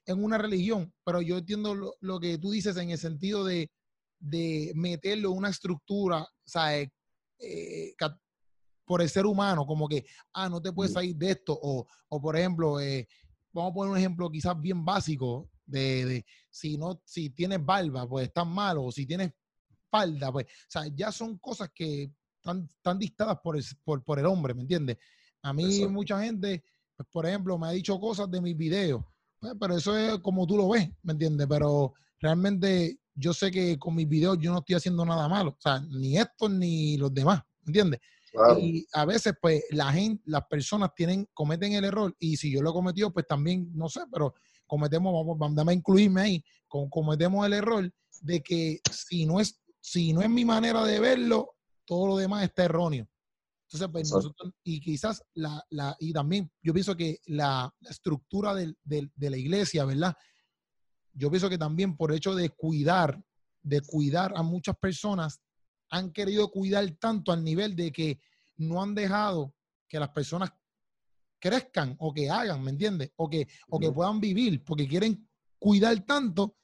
en 0.06 0.22
una 0.22 0.38
religión. 0.38 0.93
Pero 1.06 1.22
yo 1.22 1.38
entiendo 1.38 1.96
lo, 2.02 2.20
que 2.20 2.38
tú 2.38 2.52
dices 2.52 2.76
en 2.76 2.89
el 2.89 2.98
sentido 2.98 3.46
de, 3.46 3.72
de 4.20 4.74
meterlo 4.76 5.32
en 5.32 5.38
una 5.38 5.50
estructura, 5.50 6.28
¿sabes? 6.43 6.89
Eh, 7.39 7.93
por 8.84 9.02
el 9.02 9.10
ser 9.10 9.26
humano, 9.26 9.66
como 9.66 9.88
que, 9.88 10.06
ah, 10.34 10.50
no 10.50 10.62
te 10.62 10.74
puedes 10.74 10.91
salir 10.91 11.16
de 11.16 11.32
esto, 11.32 11.58
o, 11.60 11.88
o 12.10 12.22
por 12.22 12.36
ejemplo, 12.36 12.78
eh, 12.82 13.08
vamos 13.54 13.72
a 13.72 13.74
poner 13.74 13.91
un 13.93 13.98
ejemplo 13.98 14.30
quizás 14.30 14.60
bien 14.60 14.84
básico 14.84 15.50
de, 15.66 16.06
de, 16.06 16.26
si 16.50 16.78
no, 16.78 17.02
si 17.06 17.30
tienes 17.30 17.66
barba, 17.66 18.06
pues 18.06 18.28
estás 18.28 18.46
malo, 18.46 18.84
o 18.84 18.91
si 18.91 19.06
tienes 19.06 19.32
falda, 19.89 20.30
pues, 20.30 20.46
o 20.46 20.50
sea, 20.68 20.88
ya 20.93 21.10
son 21.14 21.38
cosas 21.38 21.70
que 21.74 22.12
están, 22.36 22.68
están 22.70 23.00
dictadas 23.00 23.39
por 23.41 23.56
el, 23.56 23.64
por, 23.86 24.04
por 24.04 24.20
el 24.20 24.26
hombre, 24.26 24.54
¿me 24.54 24.62
entiendes? 24.62 24.98
A 25.46 25.54
mí 25.54 25.86
mucha 25.88 26.20
gente, 26.24 26.64
pues, 26.98 27.08
por 27.12 27.28
ejemplo, 27.28 27.56
me 27.60 27.68
ha 27.68 27.72
dicho 27.72 28.00
cosas 28.00 28.32
de 28.32 28.41
mis 28.41 28.58
videos, 28.58 29.04
pues, 29.39 29.54
pero 29.60 29.78
eso 29.78 29.96
es 29.96 30.18
como 30.18 30.48
tú 30.48 30.58
lo 30.58 30.70
ves, 30.70 30.89
¿me 31.04 31.14
entiendes? 31.14 31.46
Pero 31.48 31.93
realmente 32.20 32.98
yo 33.14 33.32
sé 33.32 33.52
que 33.52 33.78
con 33.78 33.93
mis 33.93 34.10
videos 34.10 34.39
yo 34.39 34.52
no 34.52 34.58
estoy 34.58 34.76
haciendo 34.76 35.06
nada 35.06 35.30
malo, 35.30 35.52
o 35.52 35.62
sea, 35.62 35.80
ni 35.82 36.18
estos 36.18 36.50
ni 36.50 36.98
los 36.98 37.14
demás, 37.14 37.43
¿me 37.62 37.70
entiendes? 37.70 38.00
Y 38.60 38.88
a 38.91 39.06
veces, 39.06 39.36
pues, 39.39 39.64
la 39.70 39.93
gente, 39.93 40.24
las 40.26 40.48
personas 40.48 40.89
tienen, 40.96 41.30
cometen 41.32 41.74
el 41.74 41.86
error, 41.86 42.16
y 42.18 42.38
si 42.38 42.52
yo 42.52 42.64
lo 42.64 42.72
he 42.72 42.74
cometido, 42.74 43.14
pues 43.14 43.28
también, 43.28 43.70
no 43.76 43.88
sé, 43.88 44.02
pero 44.12 44.34
cometemos, 44.66 45.14
vamos, 45.14 45.38
vamos 45.38 45.68
a 45.68 45.74
incluirme 45.74 46.22
ahí, 46.22 46.46
cometemos 46.68 47.46
el 47.46 47.54
error 47.54 47.93
de 48.22 48.41
que 48.41 48.80
si 48.91 49.28
no 49.28 49.39
es, 49.39 49.62
si 49.80 50.12
no 50.12 50.24
es 50.24 50.30
mi 50.30 50.43
manera 50.43 50.84
de 50.86 51.00
verlo, 51.00 51.52
todo 51.86 52.08
lo 52.08 52.18
demás 52.18 52.43
está 52.43 52.64
erróneo. 52.64 53.08
Entonces, 53.76 53.91
pues 53.91 54.11
nosotros, 54.11 54.53
y 54.63 54.80
quizás 54.80 55.21
la, 55.34 55.63
la, 55.69 55.95
y 55.99 56.13
también 56.13 56.49
yo 56.61 56.73
pienso 56.73 56.95
que 56.95 57.19
la, 57.26 57.73
estructura 57.89 58.53
de 58.53 59.09
la 59.17 59.38
iglesia, 59.38 59.84
¿verdad? 59.86 60.15
Yo 61.13 61.30
pienso 61.30 61.49
que 61.49 61.57
también 61.57 61.97
por 61.97 62.13
hecho 62.13 62.36
de 62.36 62.49
cuidar, 62.49 63.21
de 63.61 63.82
cuidar 63.82 64.34
a 64.36 64.43
muchas 64.43 64.78
personas, 64.78 65.41
han 65.89 66.11
querido 66.11 66.49
cuidar 66.49 66.89
tanto 66.99 67.32
al 67.32 67.43
nivel 67.43 67.76
de 67.76 67.91
que 67.91 68.19
no 68.57 68.82
han 68.82 68.95
dejado 68.95 69.53
que 69.88 69.99
las 69.99 70.09
personas 70.09 70.51
crezcan 71.39 71.95
o 71.99 72.13
que 72.13 72.30
hagan, 72.30 72.63
¿me 72.63 72.71
entiendes? 72.71 73.11
O 73.17 73.30
que, 73.30 73.47
o 73.69 73.80
que 73.80 73.91
puedan 73.91 74.19
vivir, 74.19 74.63
porque 74.63 74.88
quieren 74.88 75.28
cuidar 75.59 75.99
tanto 76.05 76.57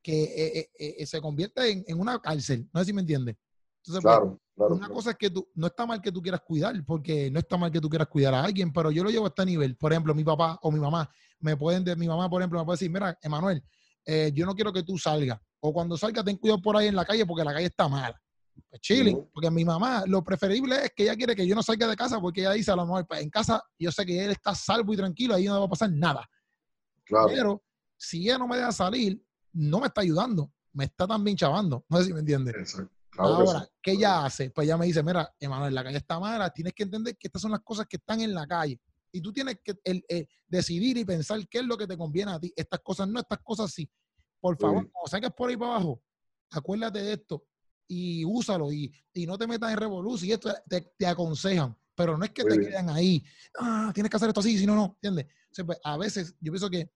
que 0.00 0.22
eh, 0.24 0.70
eh, 0.78 0.96
eh, 0.98 1.06
se 1.06 1.20
convierte 1.20 1.70
en, 1.70 1.84
en, 1.86 2.00
una 2.00 2.20
cárcel. 2.20 2.68
No 2.72 2.80
sé 2.80 2.86
si 2.86 2.92
me 2.92 3.02
entiendes. 3.02 3.36
Entonces, 3.84 4.02
pues, 4.02 4.38
claro 4.66 4.74
una 4.76 4.88
cosa 4.88 5.10
es 5.10 5.16
que 5.16 5.30
tú, 5.30 5.48
no 5.54 5.66
está 5.66 5.86
mal 5.86 6.00
que 6.00 6.12
tú 6.12 6.20
quieras 6.22 6.40
cuidar, 6.40 6.74
porque 6.84 7.30
no 7.30 7.38
está 7.38 7.56
mal 7.56 7.70
que 7.70 7.80
tú 7.80 7.88
quieras 7.88 8.08
cuidar 8.08 8.34
a 8.34 8.44
alguien, 8.44 8.72
pero 8.72 8.90
yo 8.90 9.04
lo 9.04 9.10
llevo 9.10 9.26
a 9.26 9.28
este 9.28 9.44
nivel. 9.44 9.76
Por 9.76 9.92
ejemplo, 9.92 10.14
mi 10.14 10.24
papá 10.24 10.58
o 10.62 10.70
mi 10.70 10.78
mamá 10.78 11.08
me 11.40 11.56
pueden, 11.56 11.84
mi 11.98 12.08
mamá, 12.08 12.28
por 12.28 12.40
ejemplo, 12.40 12.58
me 12.58 12.64
puede 12.64 12.76
decir, 12.76 12.90
mira, 12.90 13.18
Emanuel, 13.22 13.62
eh, 14.04 14.32
yo 14.34 14.46
no 14.46 14.54
quiero 14.54 14.72
que 14.72 14.82
tú 14.82 14.98
salgas. 14.98 15.38
O 15.60 15.72
cuando 15.72 15.96
salgas, 15.96 16.24
ten 16.24 16.36
cuidado 16.36 16.60
por 16.60 16.76
ahí 16.76 16.88
en 16.88 16.96
la 16.96 17.04
calle 17.04 17.26
porque 17.26 17.44
la 17.44 17.52
calle 17.52 17.66
está 17.66 17.88
mala. 17.88 18.20
Pues 18.68 18.80
chilling, 18.80 19.28
porque 19.32 19.50
mi 19.50 19.64
mamá, 19.64 20.04
lo 20.06 20.22
preferible 20.22 20.84
es 20.84 20.92
que 20.94 21.04
ella 21.04 21.16
quiere 21.16 21.34
que 21.34 21.46
yo 21.46 21.54
no 21.54 21.62
salga 21.62 21.86
de 21.88 21.96
casa 21.96 22.20
porque 22.20 22.42
ella 22.42 22.52
dice 22.52 22.70
a 22.70 22.76
lo 22.76 22.84
mejor, 22.84 23.06
pues, 23.06 23.20
en 23.20 23.30
casa 23.30 23.62
yo 23.78 23.90
sé 23.90 24.04
que 24.04 24.24
él 24.24 24.30
está 24.30 24.54
salvo 24.54 24.92
y 24.92 24.96
tranquilo, 24.96 25.34
ahí 25.34 25.44
no 25.44 25.58
va 25.58 25.66
a 25.66 25.70
pasar 25.70 25.90
nada. 25.90 26.28
Claro. 27.04 27.28
Pero 27.28 27.62
si 27.96 28.24
ella 28.24 28.38
no 28.38 28.48
me 28.48 28.56
deja 28.56 28.72
salir, 28.72 29.22
no 29.52 29.80
me 29.80 29.86
está 29.86 30.00
ayudando, 30.00 30.52
me 30.72 30.84
está 30.84 31.06
también 31.06 31.36
chavando. 31.36 31.84
No 31.88 31.98
sé 31.98 32.04
si 32.04 32.12
me 32.12 32.20
entiendes. 32.20 32.54
Exacto. 32.54 33.01
Ahora, 33.18 33.68
¿qué 33.82 33.92
ella 33.92 34.24
hace? 34.24 34.50
Pues 34.50 34.66
ella 34.66 34.76
me 34.76 34.86
dice, 34.86 35.02
mira, 35.02 35.34
Emanuel, 35.38 35.74
la 35.74 35.84
calle 35.84 35.98
está 35.98 36.18
mala, 36.18 36.50
tienes 36.50 36.72
que 36.72 36.84
entender 36.84 37.16
que 37.16 37.28
estas 37.28 37.42
son 37.42 37.50
las 37.50 37.60
cosas 37.60 37.86
que 37.86 37.96
están 37.96 38.20
en 38.20 38.34
la 38.34 38.46
calle. 38.46 38.80
Y 39.12 39.20
tú 39.20 39.32
tienes 39.32 39.58
que 39.62 39.76
decidir 40.48 40.96
y 40.96 41.04
pensar 41.04 41.46
qué 41.48 41.58
es 41.58 41.64
lo 41.64 41.76
que 41.76 41.86
te 41.86 41.96
conviene 41.96 42.32
a 42.32 42.40
ti. 42.40 42.52
Estas 42.56 42.80
cosas 42.80 43.08
no, 43.08 43.20
estas 43.20 43.40
cosas 43.42 43.70
sí. 43.70 43.88
Por 44.40 44.58
favor, 44.58 44.90
cuando 44.90 45.10
salgas 45.10 45.32
por 45.32 45.50
ahí 45.50 45.56
para 45.56 45.72
abajo, 45.72 46.02
acuérdate 46.50 47.02
de 47.02 47.12
esto 47.12 47.44
y 47.86 48.24
úsalo 48.24 48.72
y, 48.72 48.90
no 49.26 49.36
te 49.36 49.46
metas 49.46 49.70
en 49.70 49.76
revolución 49.76 50.30
y 50.30 50.32
esto 50.32 50.52
te, 50.68 51.06
aconsejan. 51.06 51.76
Pero 51.94 52.16
no 52.16 52.24
es 52.24 52.30
que 52.30 52.42
te 52.42 52.58
queden 52.58 52.88
ahí, 52.88 53.22
ah, 53.60 53.90
tienes 53.92 54.08
que 54.08 54.16
hacer 54.16 54.28
esto 54.28 54.40
así, 54.40 54.58
si 54.58 54.64
no, 54.64 54.74
no, 54.74 54.98
¿entiendes? 55.02 55.26
pues, 55.66 55.78
a 55.84 55.98
veces 55.98 56.34
yo 56.40 56.50
pienso 56.50 56.70
que 56.70 56.90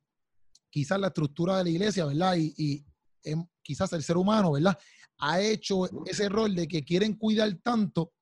quizás 0.71 0.99
la 0.99 1.09
estructura 1.09 1.59
de 1.59 1.65
la 1.65 1.71
iglesia, 1.71 2.07
¿verdad? 2.07 2.37
Y, 2.37 2.55
y 2.57 2.87
em, 3.23 3.47
quizás 3.63 3.93
el 3.93 4.03
ser 4.03 4.17
humano, 4.17 4.53
¿verdad? 4.53 4.77
Ha 5.19 5.41
hecho 5.41 5.89
ese 6.05 6.29
rol 6.29 6.55
de 6.55 6.69
que 6.69 6.85
quieren 6.85 7.15
cuidar 7.15 7.53
tanto 7.63 8.13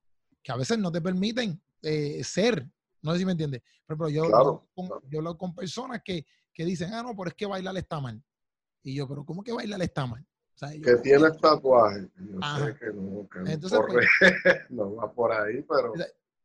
que 0.42 0.52
a 0.52 0.56
veces 0.56 0.78
no 0.78 0.92
te 0.92 1.00
permiten 1.00 1.60
eh, 1.82 2.22
ser. 2.22 2.68
No 3.02 3.12
sé 3.12 3.18
si 3.18 3.24
me 3.24 3.32
entiendes. 3.32 3.62
Pero, 3.86 4.08
yo, 4.08 4.28
yo, 4.28 5.18
hablo 5.18 5.38
con 5.38 5.54
personas 5.54 6.02
que, 6.04 6.24
dicen, 6.56 6.92
ah, 6.94 7.02
no, 7.02 7.16
pero 7.16 7.28
es 7.28 7.34
que 7.34 7.46
bailar 7.46 7.76
está 7.76 8.00
mal. 8.00 8.22
Y 8.82 8.94
yo, 8.94 9.08
pero 9.08 9.24
¿cómo 9.24 9.42
que 9.42 9.52
bailar 9.52 9.82
está 9.82 10.06
mal? 10.06 10.24
que 10.82 10.96
tiene 11.02 11.30
tatuaje. 11.32 12.08
Yo 12.16 12.64
sé 12.64 12.78
que 12.78 12.86
no, 12.92 13.28
que 13.28 13.52
entonces, 13.52 13.80
pues 13.86 14.06
no 14.70 14.94
va 14.94 15.12
por 15.12 15.32
ahí, 15.32 15.62
pero 15.62 15.92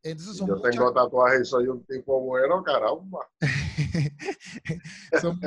entonces 0.02 0.46
yo 0.46 0.60
tengo 0.60 0.92
tatuaje 0.92 1.42
y 1.42 1.44
soy 1.44 1.68
un 1.68 1.84
tipo 1.84 2.20
bueno, 2.20 2.62
caramba. 2.62 3.30
son, 5.20 5.40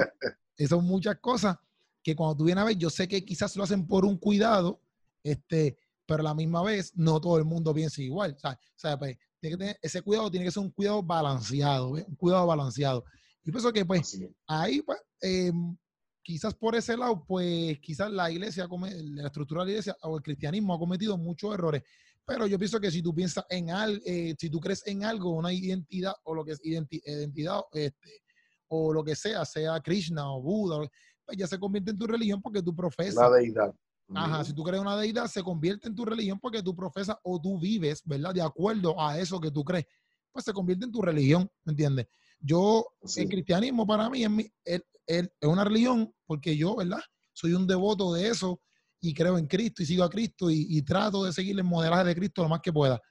son 0.67 0.85
muchas 0.85 1.17
cosas 1.19 1.57
que 2.03 2.15
cuando 2.15 2.37
tú 2.37 2.45
vienes 2.45 2.61
a 2.61 2.65
ver, 2.65 2.77
yo 2.77 2.89
sé 2.89 3.07
que 3.07 3.23
quizás 3.25 3.55
lo 3.55 3.63
hacen 3.63 3.87
por 3.87 4.05
un 4.05 4.17
cuidado 4.17 4.82
este, 5.24 5.78
pero 6.05 6.21
a 6.21 6.24
la 6.24 6.36
misma 6.36 6.61
vez 6.63 6.91
no 6.95 7.19
todo 7.19 7.38
el 7.38 7.45
mundo 7.45 7.74
piensa 7.74 8.01
igual. 8.01 8.36
O 8.43 8.55
sea, 8.76 8.99
pues, 8.99 9.17
tiene 9.39 9.55
que 9.55 9.57
tener, 9.57 9.80
ese 9.82 10.01
cuidado 10.01 10.30
tiene 10.30 10.45
que 10.45 10.51
ser 10.51 10.63
un 10.63 10.71
cuidado 10.71 11.01
balanceado, 11.01 11.91
un 11.91 12.15
cuidado 12.15 12.45
balanceado. 12.47 13.03
Y 13.43 13.51
pienso 13.51 13.74
que 13.74 13.86
pues 13.86 14.19
ahí, 14.47 14.82
pues, 14.82 14.99
em, 15.21 15.76
quizás 16.21 16.53
por 16.55 16.76
ese 16.76 16.95
lado, 16.95 17.26
pues 17.26 17.80
quizás 17.80 18.09
la 18.11 18.32
iglesia, 18.32 18.67
la 18.69 19.28
estructura 19.28 19.61
de 19.61 19.65
la 19.65 19.71
iglesia 19.71 19.97
o 20.01 20.17
el 20.17 20.24
cristianismo 20.24 20.74
ha 20.74 20.80
cometido 20.80 21.17
muchos 21.17 21.53
errores. 21.53 21.84
Pero 22.26 22.47
yo 22.47 22.57
pienso 22.57 22.80
que 22.80 22.89
si 22.89 23.01
tú 23.01 23.13
piensas 23.13 23.45
en 23.49 23.69
algo, 23.69 24.01
eh, 24.05 24.34
si 24.39 24.49
tú 24.49 24.59
crees 24.61 24.86
en 24.88 25.03
algo, 25.03 25.32
una 25.32 25.51
identidad 25.51 26.13
o 26.24 26.34
lo 26.34 26.45
que 26.45 26.53
es 26.53 26.61
identidad 26.63 27.61
este, 27.74 28.21
o 28.69 28.93
lo 28.93 29.03
que 29.03 29.15
sea, 29.15 29.43
sea 29.43 29.80
Krishna 29.82 30.32
o 30.32 30.41
Buda, 30.41 30.88
pues 31.26 31.38
ya 31.38 31.47
se 31.47 31.59
convierte 31.59 31.91
en 31.91 31.97
tu 31.97 32.07
religión 32.07 32.41
porque 32.41 32.61
tú 32.61 32.74
profesas. 32.74 33.15
La 33.15 33.30
deidad. 33.30 33.76
Ajá, 34.13 34.43
si 34.43 34.53
tú 34.53 34.63
crees 34.63 34.81
una 34.81 34.97
deidad, 34.97 35.27
se 35.27 35.41
convierte 35.41 35.87
en 35.87 35.95
tu 35.95 36.05
religión 36.05 36.39
porque 36.39 36.61
tú 36.61 36.75
profesas 36.75 37.15
o 37.23 37.39
tú 37.39 37.59
vives, 37.59 38.01
¿verdad? 38.05 38.33
De 38.33 38.41
acuerdo 38.41 38.99
a 38.99 39.17
eso 39.17 39.39
que 39.39 39.51
tú 39.51 39.63
crees. 39.63 39.85
Pues 40.31 40.45
se 40.45 40.53
convierte 40.53 40.85
en 40.85 40.91
tu 40.91 41.01
religión, 41.01 41.49
¿me 41.63 41.71
entiendes? 41.71 42.07
Yo, 42.39 42.85
el 43.15 43.29
cristianismo 43.29 43.87
para 43.87 44.09
mí, 44.09 44.23
es 44.65 44.81
es 45.05 45.29
una 45.41 45.63
religión 45.63 46.13
porque 46.25 46.55
yo, 46.55 46.75
¿verdad? 46.75 47.01
Soy 47.33 47.53
un 47.53 47.67
devoto 47.67 48.13
de 48.13 48.29
eso 48.29 48.61
y 49.01 49.13
creo 49.13 49.37
en 49.37 49.47
Cristo 49.47 49.83
y 49.83 49.85
sigo 49.85 50.03
a 50.03 50.09
Cristo 50.09 50.49
y, 50.49 50.81
trato 50.83 51.25
de 51.25 51.33
seguir 51.33 51.57
el 51.57 51.63
modelaje 51.63 52.05
de 52.05 52.15
Cristo 52.15 52.43
lo 52.43 52.49
más 52.49 52.61
que 52.61 52.71
pueda. 52.71 53.01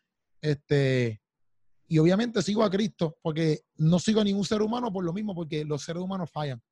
Este, 0.40 1.20
y 1.86 1.98
obviamente 1.98 2.40
sigo 2.42 2.62
a 2.62 2.70
Cristo 2.70 3.18
porque 3.20 3.60
no 3.76 3.98
sigo 3.98 4.20
a 4.20 4.24
ningún 4.24 4.44
ser 4.44 4.62
humano 4.62 4.90
por 4.92 5.04
lo 5.04 5.12
mismo, 5.12 5.34
porque 5.34 5.64
los 5.64 5.82
seres 5.82 6.02
humanos 6.02 6.30
fallan. 6.30 6.62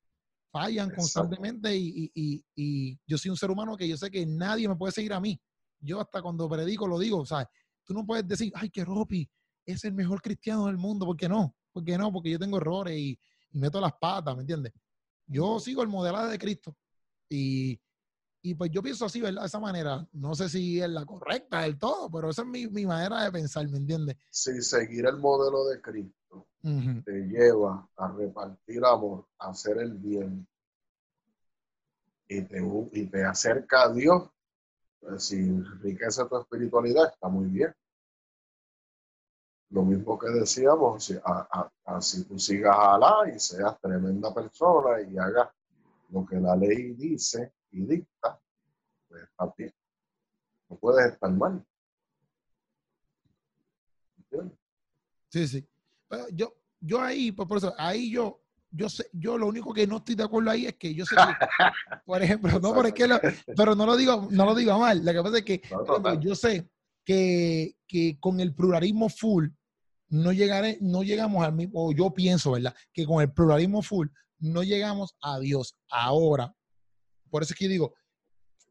Fallan 0.51 0.91
constantemente 0.91 1.77
y, 1.77 2.11
y, 2.15 2.45
y, 2.57 2.99
yo 3.07 3.17
soy 3.17 3.31
un 3.31 3.37
ser 3.37 3.51
humano 3.51 3.77
que 3.77 3.87
yo 3.87 3.97
sé 3.97 4.11
que 4.11 4.27
nadie 4.27 4.69
me 4.69 4.75
puede 4.75 4.93
seguir 4.93 5.13
a 5.13 5.21
mí. 5.21 5.41
Yo 5.79 6.01
hasta 6.01 6.21
cuando 6.21 6.49
predico 6.49 6.89
lo 6.89 6.99
digo, 6.99 7.25
¿sabes? 7.25 7.47
Tú 7.85 7.95
no 7.95 8.05
puedes 8.05 8.27
decir, 8.27 8.53
ay, 8.57 8.69
que 8.69 8.85
Ropi 8.85 9.29
es 9.65 9.85
el 9.85 9.95
mejor 9.95 10.21
cristiano 10.21 10.67
del 10.67 10.77
mundo, 10.77 11.07
¿por 11.07 11.17
qué 11.17 11.29
no? 11.29 11.55
¿Por 11.73 11.85
qué 11.85 11.97
no? 11.97 12.13
Porque 12.13 12.31
yo 12.31 12.39
tengo 12.39 12.57
errores 12.57 12.99
y, 12.99 13.19
meto 13.53 13.81
las 13.81 13.93
patas, 14.01 14.35
¿me 14.37 14.43
entiendes? 14.43 14.73
Yo 15.27 15.59
sigo 15.59 15.83
el 15.83 15.89
modelaje 15.89 16.29
de 16.29 16.39
Cristo 16.39 16.77
y, 17.29 17.81
y 18.43 18.55
pues 18.55 18.71
yo 18.71 18.83
pienso 18.83 19.05
así, 19.05 19.21
¿verdad? 19.21 19.43
De 19.43 19.47
esa 19.47 19.61
manera. 19.61 20.07
No 20.13 20.35
sé 20.35 20.49
si 20.49 20.81
es 20.81 20.89
la 20.89 21.05
correcta 21.05 21.63
del 21.63 21.79
todo, 21.79 22.11
pero 22.11 22.31
esa 22.31 22.43
es 22.43 22.49
mi, 22.49 22.87
manera 22.87 23.23
de 23.25 23.33
pensar, 23.33 23.69
¿me 23.69 23.79
entiendes? 23.79 24.17
Si 24.31 24.63
seguir 24.63 25.07
el 25.07 25.19
modelo 25.19 25.67
de 25.67 25.81
Cristo 25.81 26.47
te 26.63 27.13
lleva 27.27 27.89
a 27.97 28.09
repartir 28.13 28.85
amor, 28.85 29.27
a 29.39 29.51
hacer 29.51 29.79
el 29.79 29.95
bien 29.95 30.47
y 32.29 32.43
te, 32.43 32.63
y 32.93 33.07
te 33.07 33.25
acerca 33.25 33.85
a 33.85 33.93
Dios, 33.93 34.31
pues 35.01 35.25
si 35.25 35.37
enriquece 35.37 36.25
tu 36.27 36.39
espiritualidad, 36.39 37.11
está 37.13 37.29
muy 37.29 37.47
bien. 37.49 37.75
Lo 39.71 39.85
mismo 39.85 40.19
que 40.19 40.29
decíamos, 40.29 41.05
si, 41.05 41.15
si 42.01 42.25
tú 42.25 42.39
sigas 42.39 42.77
a 42.77 42.95
Alá 42.95 43.33
y 43.35 43.39
seas 43.39 43.81
tremenda 43.81 44.35
persona 44.35 45.01
y 45.01 45.17
hagas 45.17 45.49
lo 46.11 46.27
que 46.27 46.37
la 46.37 46.57
ley 46.57 46.93
dice, 46.95 47.53
y 47.73 47.87
dicta, 47.87 48.41
pues 49.09 49.23
bien. 49.57 49.75
No 50.69 50.77
puedes 50.77 51.13
estar 51.13 51.31
mal. 51.31 51.65
Sí, 55.29 55.49
sí. 55.49 55.69
yo, 56.33 56.55
yo 56.81 57.01
ahí, 57.01 57.33
pues, 57.33 57.49
por 57.49 57.59
eso, 57.59 57.75
ahí 57.79 58.11
yo, 58.11 58.41
yo 58.71 58.89
sé, 58.89 59.09
yo 59.13 59.37
lo 59.37 59.47
único 59.47 59.73
que 59.73 59.87
no 59.87 59.99
estoy 59.99 60.15
de 60.15 60.25
acuerdo 60.25 60.51
ahí 60.51 60.67
es 60.67 60.75
que 60.75 60.95
yo 60.95 61.05
sé 61.05 61.17
que, 61.17 61.23
por 62.07 62.23
ejemplo, 62.23 62.59
no, 62.61 62.75
pero, 62.75 62.95
que 62.95 63.09
pero 63.57 63.75
no 63.75 63.87
lo 63.87 63.97
digo, 63.97 64.29
no 64.31 64.45
lo 64.45 64.55
digo 64.55 64.79
mal. 64.79 65.05
Lo 65.05 65.13
que 65.13 65.23
pasa 65.23 65.39
es 65.39 65.45
que 65.45 65.63
yo 66.21 66.35
sé 66.35 66.69
que, 67.05 67.77
que, 67.87 68.19
con 68.21 68.41
el 68.41 68.55
pluralismo 68.55 69.09
full 69.09 69.49
no 70.09 70.33
llegaré, 70.33 70.79
no 70.81 71.03
llegamos 71.03 71.45
al 71.45 71.53
mismo, 71.53 71.87
o 71.87 71.93
yo 71.93 72.13
pienso, 72.13 72.53
¿verdad? 72.53 72.75
Que 72.93 73.07
con 73.07 73.23
el 73.23 73.33
pluralismo 73.33 73.83
full 73.83 74.09
no 74.39 74.63
llegamos 74.63 75.17
a 75.21 75.39
Dios. 75.39 75.77
Ahora, 75.89 76.55
por 77.31 77.43
eso 77.43 77.53
es 77.55 77.59
que 77.59 77.69
digo, 77.69 77.95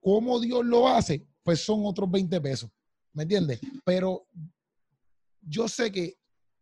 ¿cómo 0.01 0.39
Dios 0.39 0.65
lo 0.65 0.87
hace? 0.87 1.25
Pues 1.43 1.63
son 1.63 1.81
otros 1.85 2.09
20 2.09 2.39
pesos, 2.41 2.69
¿me 3.13 3.23
entiendes? 3.23 3.59
Pero 3.83 4.25
yo 5.41 5.67
sé 5.67 5.91
que, 5.91 6.17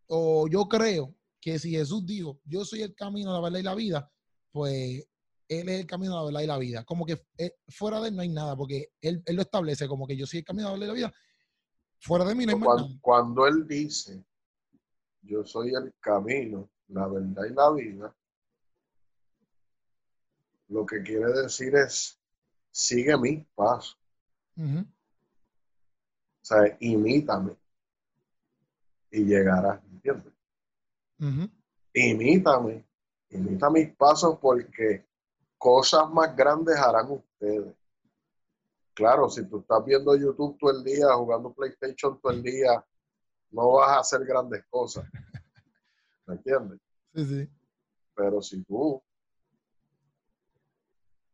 o 0.07 0.47
yo 0.47 0.67
creo 0.67 1.15
que 1.41 1.59
si 1.59 1.71
Jesús 1.71 2.05
dijo, 2.05 2.39
yo 2.45 2.65
soy 2.65 2.81
el 2.81 2.95
camino, 2.95 3.33
la 3.33 3.41
verdad 3.41 3.59
y 3.59 3.63
la 3.63 3.75
vida, 3.75 4.11
pues 4.51 5.07
Él 5.47 5.69
es 5.69 5.79
el 5.79 5.85
camino, 5.85 6.15
la 6.15 6.23
verdad 6.23 6.41
y 6.41 6.47
la 6.47 6.57
vida. 6.57 6.83
Como 6.83 7.05
que 7.05 7.21
eh, 7.37 7.55
fuera 7.67 7.99
de 7.99 8.09
Él 8.09 8.15
no 8.15 8.21
hay 8.21 8.29
nada, 8.29 8.55
porque 8.55 8.91
Él, 9.01 9.23
lo 9.27 9.41
establece 9.41 9.87
como 9.87 10.07
que 10.07 10.15
yo 10.15 10.25
soy 10.25 10.39
el 10.39 10.45
camino, 10.45 10.67
la 10.67 10.73
verdad 10.73 10.85
y 10.85 10.87
la 10.87 10.93
vida. 10.93 11.13
Fuera 11.99 12.25
de 12.25 12.35
mí 12.35 12.45
no 12.45 12.53
hay 12.53 12.59
cuando, 12.59 12.83
nada. 12.83 12.99
Cuando 13.01 13.47
Él 13.47 13.67
dice, 13.67 14.23
yo 15.21 15.45
soy 15.45 15.73
el 15.73 15.93
camino, 15.99 16.69
la 16.87 17.07
verdad 17.07 17.43
y 17.49 17.53
la 17.53 17.71
vida, 17.71 18.16
lo 20.69 20.85
que 20.85 21.01
quiere 21.01 21.31
decir 21.31 21.75
es, 21.75 22.19
sigue 22.71 23.17
mi 23.17 23.45
paso. 23.55 23.95
O 24.57 24.85
sea, 26.41 26.77
imítame 26.79 27.55
y 29.11 29.23
llegarás, 29.25 29.83
¿entiendes? 29.85 30.33
Imítame, 31.93 32.85
imita 33.29 33.69
mis 33.69 33.95
pasos 33.95 34.37
porque 34.39 35.05
cosas 35.57 36.09
más 36.09 36.35
grandes 36.35 36.77
harán 36.77 37.11
ustedes. 37.11 37.75
Claro, 38.93 39.29
si 39.29 39.45
tú 39.47 39.59
estás 39.59 39.83
viendo 39.85 40.15
YouTube 40.15 40.57
todo 40.59 40.71
el 40.71 40.83
día, 40.83 41.13
jugando 41.13 41.53
PlayStation 41.53 42.19
todo 42.19 42.31
el 42.31 42.41
día, 42.41 42.83
no 43.51 43.73
vas 43.73 43.89
a 43.89 43.99
hacer 43.99 44.25
grandes 44.25 44.65
cosas. 44.69 45.05
¿Me 46.25 46.35
entiendes? 46.35 46.79
Sí, 47.13 47.25
sí. 47.25 47.49
Pero 48.15 48.41
si 48.41 48.63
tú 48.63 49.01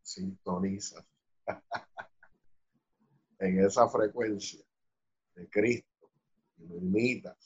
sintonizas 0.04 1.04
en 3.40 3.66
esa 3.66 3.88
frecuencia 3.90 4.64
de 5.36 5.50
Cristo 5.50 6.12
y 6.58 6.68
lo 6.68 6.78
imitas. 6.78 7.38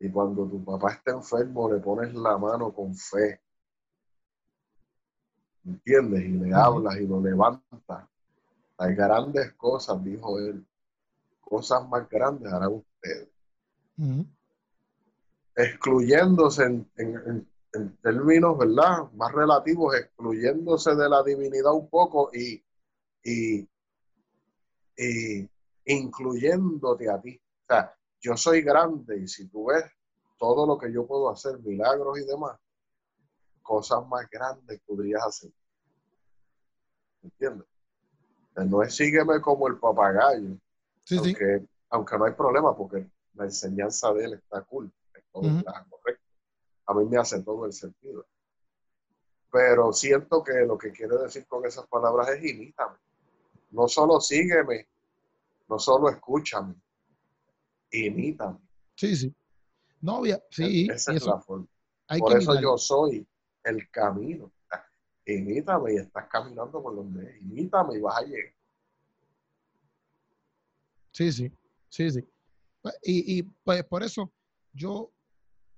Y 0.00 0.10
cuando 0.10 0.48
tu 0.48 0.64
papá 0.64 0.92
está 0.92 1.10
enfermo, 1.10 1.70
le 1.70 1.80
pones 1.80 2.14
la 2.14 2.38
mano 2.38 2.72
con 2.72 2.94
fe. 2.94 3.40
¿Entiendes? 5.64 6.24
Y 6.24 6.30
le 6.30 6.54
hablas 6.54 6.96
y 6.96 7.06
lo 7.06 7.20
levantas. 7.20 8.08
Hay 8.78 8.94
grandes 8.94 9.52
cosas, 9.54 10.02
dijo 10.02 10.38
él. 10.38 10.64
Cosas 11.40 11.86
más 11.88 12.08
grandes 12.08 12.50
harán 12.52 12.72
ustedes. 12.74 13.28
Excluyéndose 15.54 16.64
en, 16.64 16.90
en 16.96 17.48
términos, 18.02 18.58
¿verdad? 18.58 19.10
Más 19.14 19.32
relativos, 19.32 19.94
excluyéndose 19.94 20.94
de 20.94 21.08
la 21.08 21.22
divinidad 21.22 21.72
un 21.74 21.88
poco 21.88 22.30
y, 22.32 22.62
y, 23.22 23.68
incluyéndote 25.84 27.10
a 27.10 27.20
ti. 27.20 27.40
O 27.62 27.66
sea, 27.68 27.94
yo 28.20 28.36
soy 28.36 28.62
grande 28.62 29.18
y 29.18 29.28
si 29.28 29.48
tú 29.48 29.66
ves 29.66 29.84
todo 30.38 30.66
lo 30.66 30.78
que 30.78 30.92
yo 30.92 31.06
puedo 31.06 31.30
hacer, 31.30 31.58
milagros 31.60 32.18
y 32.18 32.24
demás, 32.24 32.58
cosas 33.62 34.06
más 34.08 34.28
grandes 34.30 34.80
podrías 34.86 35.24
hacer. 35.24 35.50
¿Entiendes? 37.22 37.66
No 38.56 38.82
es 38.82 38.94
sígueme 38.94 39.40
como 39.40 39.68
el 39.68 39.78
papagayo. 39.78 40.56
aunque, 41.10 41.66
aunque 41.90 42.18
no 42.18 42.24
hay 42.24 42.32
problema 42.32 42.76
porque 42.76 43.08
la 43.34 43.44
enseñanza 43.44 44.12
de 44.12 44.24
él 44.24 44.34
está 44.34 44.62
cool. 44.62 44.90
todo 45.32 45.46
está 45.46 45.86
correcto 45.88 46.27
a 46.88 46.94
mí 46.94 47.04
me 47.04 47.18
hace 47.18 47.42
todo 47.42 47.66
el 47.66 47.72
sentido. 47.72 48.26
Pero 49.52 49.92
siento 49.92 50.42
que 50.42 50.52
lo 50.66 50.76
que 50.76 50.90
quiere 50.90 51.16
decir 51.18 51.46
con 51.46 51.64
esas 51.66 51.86
palabras 51.86 52.30
es 52.30 52.44
imítame. 52.44 52.96
No 53.70 53.86
solo 53.86 54.20
sígueme, 54.20 54.88
no 55.68 55.78
solo 55.78 56.08
escúchame, 56.08 56.74
imítame. 57.92 58.58
Sí, 58.96 59.14
sí. 59.14 59.34
Novia, 60.00 60.42
sí. 60.50 60.88
Esa 60.90 61.12
es 61.12 61.26
la 61.26 61.38
forma. 61.40 61.66
Por 62.18 62.38
eso 62.38 62.58
yo 62.60 62.78
soy 62.78 63.26
el 63.64 63.90
camino. 63.90 64.50
Imítame 65.26 65.92
y 65.92 65.96
estás 65.96 66.26
caminando 66.28 66.82
por 66.82 66.96
donde 66.96 67.30
es. 67.30 67.42
Imítame 67.42 67.98
y 67.98 68.00
vas 68.00 68.16
a 68.16 68.22
llegar. 68.22 68.54
Sí, 71.12 71.30
sí, 71.32 71.52
sí, 71.90 72.10
sí. 72.10 72.20
Y, 73.02 73.38
y 73.38 73.42
pues 73.42 73.84
por 73.84 74.02
eso 74.02 74.32
yo 74.72 75.12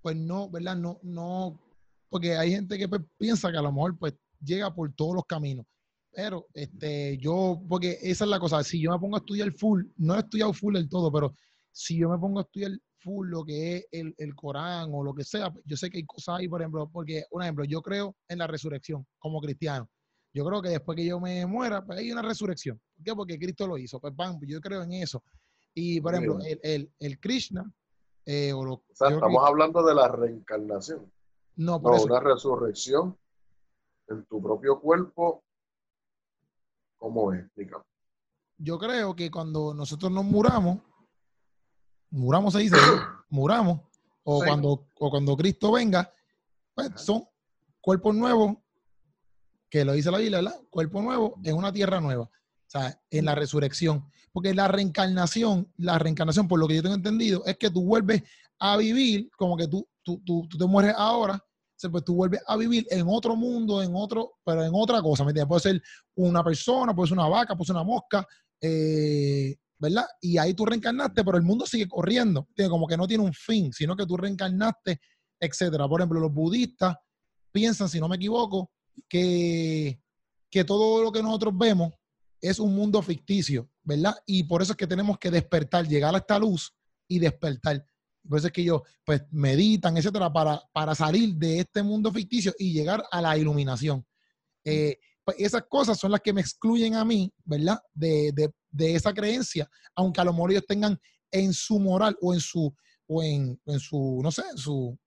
pues 0.03 0.17
no, 0.17 0.51
¿verdad? 0.51 0.77
No, 0.77 0.99
no, 1.03 1.61
porque 2.09 2.37
hay 2.37 2.51
gente 2.51 2.79
que 2.79 2.89
pues, 2.89 3.03
piensa 3.19 3.51
que 3.51 3.59
a 3.59 3.63
lo 3.63 3.73
mejor 3.73 3.99
pues 3.99 4.15
llega 4.43 4.75
por 4.75 4.93
todos 4.95 5.15
los 5.15 5.25
caminos. 5.25 5.67
Pero 6.13 6.49
este, 6.55 7.17
yo, 7.19 7.63
porque 7.69 7.99
esa 8.03 8.25
es 8.25 8.31
la 8.31 8.41
cosa, 8.41 8.65
si 8.65 8.81
yo 8.81 8.91
me 8.91 8.99
pongo 8.99 9.17
a 9.17 9.21
estudiar 9.21 9.53
full, 9.53 9.85
no 9.97 10.17
he 10.17 10.19
estudiado 10.19 10.53
full 10.53 10.75
del 10.75 10.89
todo, 10.89 11.13
pero 11.13 11.35
si 11.71 11.99
yo 11.99 12.09
me 12.09 12.19
pongo 12.19 12.41
a 12.41 12.43
estudiar 12.43 12.73
full 12.99 13.29
lo 13.29 13.45
que 13.45 13.77
es 13.77 13.87
el, 13.93 14.15
el 14.19 14.35
Corán 14.35 14.91
o 14.93 15.05
lo 15.05 15.15
que 15.15 15.25
sea, 15.25 15.53
pues, 15.53 15.65
yo 15.67 15.77
sé 15.77 15.89
que 15.89 15.99
hay 15.99 16.05
cosas 16.05 16.41
ahí, 16.41 16.49
por 16.49 16.61
ejemplo, 16.61 16.91
porque, 16.93 17.25
un 17.31 17.43
ejemplo, 17.43 17.65
yo 17.65 17.81
creo 17.81 18.17
en 18.29 18.39
la 18.39 18.49
resurrección 18.49 19.07
como 19.19 19.41
cristiano. 19.41 19.89
Yo 20.33 20.45
creo 20.45 20.63
que 20.63 20.69
después 20.71 20.97
que 20.97 21.07
yo 21.07 21.21
me 21.21 21.45
muera, 21.47 21.85
pues 21.85 21.99
hay 21.99 22.13
una 22.13 22.23
resurrección. 22.23 22.81
¿Por 22.97 23.05
qué? 23.05 23.15
Porque 23.15 23.39
Cristo 23.39 23.67
lo 23.67 23.79
hizo. 23.79 24.01
Pues, 24.01 24.15
bam, 24.15 24.39
yo 24.47 24.61
creo 24.61 24.83
en 24.83 24.93
eso. 24.93 25.23
Y, 25.75 26.01
por 26.01 26.15
ejemplo, 26.15 26.39
el, 26.45 26.61
el, 26.63 26.93
el 26.99 27.21
Krishna, 27.21 27.65
eh, 28.27 28.53
estamos 28.91 29.45
hablando 29.45 29.83
de 29.83 29.95
la 29.95 30.09
reencarnación. 30.09 31.11
No, 31.57 31.81
por 31.81 32.01
una 32.01 32.21
resurrección 32.21 33.19
en 34.09 34.25
tu 34.27 34.43
propio 34.43 34.81
cuerpo. 34.81 35.45
¿Cómo 36.99 37.33
es? 37.33 37.47
Yo 38.59 38.79
creo 38.79 39.17
que 39.17 39.31
cuando 39.31 39.73
nosotros 39.75 40.11
nos 40.13 40.25
muramos, 40.25 40.79
muramos 42.11 42.53
se 42.53 42.61
dice, 42.61 42.77
muramos, 43.31 43.81
o, 44.23 44.43
cuando, 44.45 44.87
o 44.99 45.11
cuando 45.11 45.37
Cristo 45.37 45.73
venga, 45.73 46.13
pues 46.75 46.93
son 46.97 47.25
cuerpos 47.81 48.15
nuevos, 48.15 48.57
que 49.71 49.85
lo 49.85 49.93
dice 49.93 50.11
la 50.11 50.19
Biblia, 50.19 50.41
¿verdad? 50.43 50.61
Cuerpo 50.69 51.01
nuevo 51.01 51.39
en 51.43 51.57
una 51.57 51.73
tierra 51.73 52.01
nueva. 52.01 52.29
Sea, 52.71 52.97
en 53.11 53.25
la 53.25 53.35
resurrección. 53.35 54.05
Porque 54.33 54.55
la 54.55 54.69
reencarnación, 54.69 55.73
la 55.77 55.99
reencarnación, 55.99 56.47
por 56.47 56.61
lo 56.61 56.69
que 56.69 56.77
yo 56.77 56.83
tengo 56.83 56.95
entendido, 56.95 57.45
es 57.45 57.57
que 57.57 57.69
tú 57.69 57.85
vuelves 57.85 58.23
a 58.61 58.77
vivir 58.77 59.29
como 59.37 59.57
que 59.57 59.67
tú, 59.67 59.89
tú, 60.05 60.23
tú, 60.25 60.47
te 60.47 60.67
mueres 60.67 60.95
ahora 60.97 61.43
pues 61.91 62.05
tú 62.05 62.15
vuelves 62.15 62.43
a 62.47 62.59
vivir 62.59 62.87
en 62.91 63.07
otro 63.09 63.35
mundo, 63.37 63.83
en 63.83 63.93
otro, 63.95 64.35
pero 64.45 64.63
en 64.63 64.73
otra 64.75 65.01
cosa, 65.01 65.25
¿me 65.25 65.31
entiendes? 65.31 65.49
Puede 65.49 65.61
ser 65.61 65.83
una 66.17 66.45
persona, 66.45 66.95
puede 66.95 67.09
ser 67.09 67.19
una 67.19 67.29
vaca, 67.29 67.57
puede 67.57 67.69
ser 67.69 67.77
una 67.77 67.85
mosca, 67.85 68.27
eh, 68.61 69.57
¿verdad? 69.79 70.05
Y 70.21 70.37
ahí 70.37 70.53
tú 70.53 70.67
reencarnaste, 70.67 71.25
pero 71.25 71.39
el 71.39 71.43
mundo 71.43 71.65
sigue 71.65 71.89
corriendo, 71.89 72.49
como 72.69 72.87
que 72.87 72.99
no 72.99 73.07
tiene 73.09 73.25
un 73.25 73.33
fin, 73.33 73.73
sino 73.73 73.97
que 73.97 74.05
tú 74.05 74.17
reencarnaste, 74.17 75.01
etcétera. 75.41 75.89
Por 75.89 76.01
ejemplo, 76.01 76.21
los 76.21 76.33
budistas 76.33 76.97
piensan, 77.51 77.89
si 77.89 77.99
no 77.99 78.09
me 78.09 78.17
equivoco, 78.17 78.71
que, 79.09 80.03
que 80.51 80.65
todo 80.65 81.03
lo 81.03 81.11
que 81.11 81.23
nosotros 81.23 81.57
vemos 81.57 81.95
es 82.41 82.59
un 82.59 82.75
mundo 82.75 83.03
ficticio, 83.03 83.71
¿verdad? 83.83 84.15
Y 84.27 84.45
por 84.45 84.63
eso 84.63 84.73
es 84.73 84.77
que 84.77 84.87
tenemos 84.87 85.19
que 85.19 85.31
despertar, 85.31 85.87
llegar 85.87 86.15
a 86.15 86.19
esta 86.19 86.39
luz 86.39 86.75
y 87.09 87.19
despertar. 87.19 87.85
Por 88.29 88.39
eso 88.39 88.49
es 88.49 88.53
que 88.53 88.63
ellos 88.63 88.83
pues 89.05 89.23
meditan, 89.31 89.97
etcétera, 89.97 90.33
para, 90.33 90.63
para 90.73 90.95
salir 90.95 91.35
de 91.35 91.61
este 91.61 91.83
mundo 91.83 92.13
ficticio 92.13 92.55
y 92.59 92.73
llegar 92.73 93.05
a 93.11 93.21
la 93.21 93.37
iluminación. 93.37 94.07
Eh, 94.65 94.99
pues 95.25 95.37
esas 95.39 95.65
cosas 95.69 95.99
son 95.99 96.11
las 96.11 96.21
que 96.21 96.33
me 96.33 96.41
excluyen 96.41 96.95
a 96.95 97.05
mí, 97.05 97.33
¿verdad? 97.45 97.79
De, 97.95 98.53
esa 98.79 99.13
creencia, 99.13 99.69
aunque 99.95 100.21
a 100.21 100.25
lo 100.25 100.33
mejor 100.33 100.53
ellos 100.53 100.67
tengan 100.67 100.99
en 101.31 101.53
su 101.53 101.79
moral 101.79 102.17
o 102.21 102.33
en 102.33 102.41
su, 102.41 102.75
o 103.07 103.23
en, 103.23 103.61
su, 103.79 104.21
no 104.23 104.31
sé, 104.31 104.43
en, 104.51 104.59
su, 104.59 104.99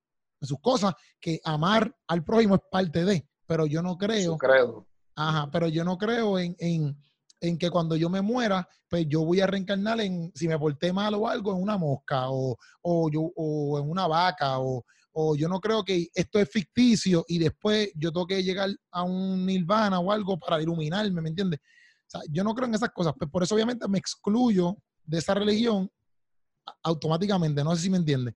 en 0.42 0.48
sus 0.48 0.60
cosas, 0.60 0.94
que 1.20 1.40
amar 1.44 1.96
al 2.08 2.24
prójimo 2.24 2.56
es 2.56 2.62
parte 2.70 3.06
de, 3.06 3.28
pero 3.46 3.66
yo 3.66 3.82
no 3.82 3.98
creo. 3.98 4.38
Creo. 4.38 4.88
Ajá, 5.16 5.50
pero 5.52 5.68
yo 5.68 5.84
no 5.84 5.98
creo 5.98 6.40
en, 6.40 6.56
en, 6.60 6.98
en 7.44 7.58
que 7.58 7.70
cuando 7.70 7.98
yo 7.98 8.10
me 8.10 8.22
muera, 8.22 8.68
pues 8.90 9.06
yo 9.10 9.26
voy 9.26 9.42
a 9.42 9.48
reencarnar 9.48 10.00
en, 10.00 10.32
si 10.34 10.48
me 10.48 10.58
porté 10.58 10.94
mal 10.94 11.14
o 11.14 11.28
algo, 11.28 11.54
en 11.54 11.62
una 11.62 11.78
mosca 11.78 12.30
o, 12.30 12.58
o, 12.82 13.12
yo, 13.12 13.32
o 13.36 13.80
en 13.80 13.90
una 13.90 14.08
vaca 14.08 14.60
o, 14.60 14.86
o 15.12 15.36
yo 15.36 15.50
no 15.50 15.60
creo 15.60 15.84
que 15.84 16.08
esto 16.16 16.40
es 16.40 16.50
ficticio 16.50 17.26
y 17.28 17.40
después 17.40 17.92
yo 17.96 18.14
tengo 18.14 18.26
que 18.26 18.42
llegar 18.42 18.70
a 18.92 19.04
un 19.04 19.46
nirvana 19.46 20.00
o 20.00 20.10
algo 20.10 20.40
para 20.40 20.62
iluminarme, 20.62 21.22
¿me 21.22 21.30
entiendes? 21.30 21.60
O 21.60 22.10
sea, 22.12 22.22
yo 22.30 22.46
no 22.46 22.56
creo 22.56 22.70
en 22.70 22.76
esas 22.76 22.92
cosas, 22.92 23.14
pues 23.20 23.30
por 23.30 23.44
eso 23.44 23.56
obviamente 23.56 23.90
me 23.90 23.98
excluyo 23.98 24.78
de 25.04 25.18
esa 25.18 25.34
religión 25.34 25.92
automáticamente, 26.82 27.62
no 27.62 27.76
sé 27.76 27.82
si 27.82 27.90
me 27.90 27.98
entiendes. 27.98 28.36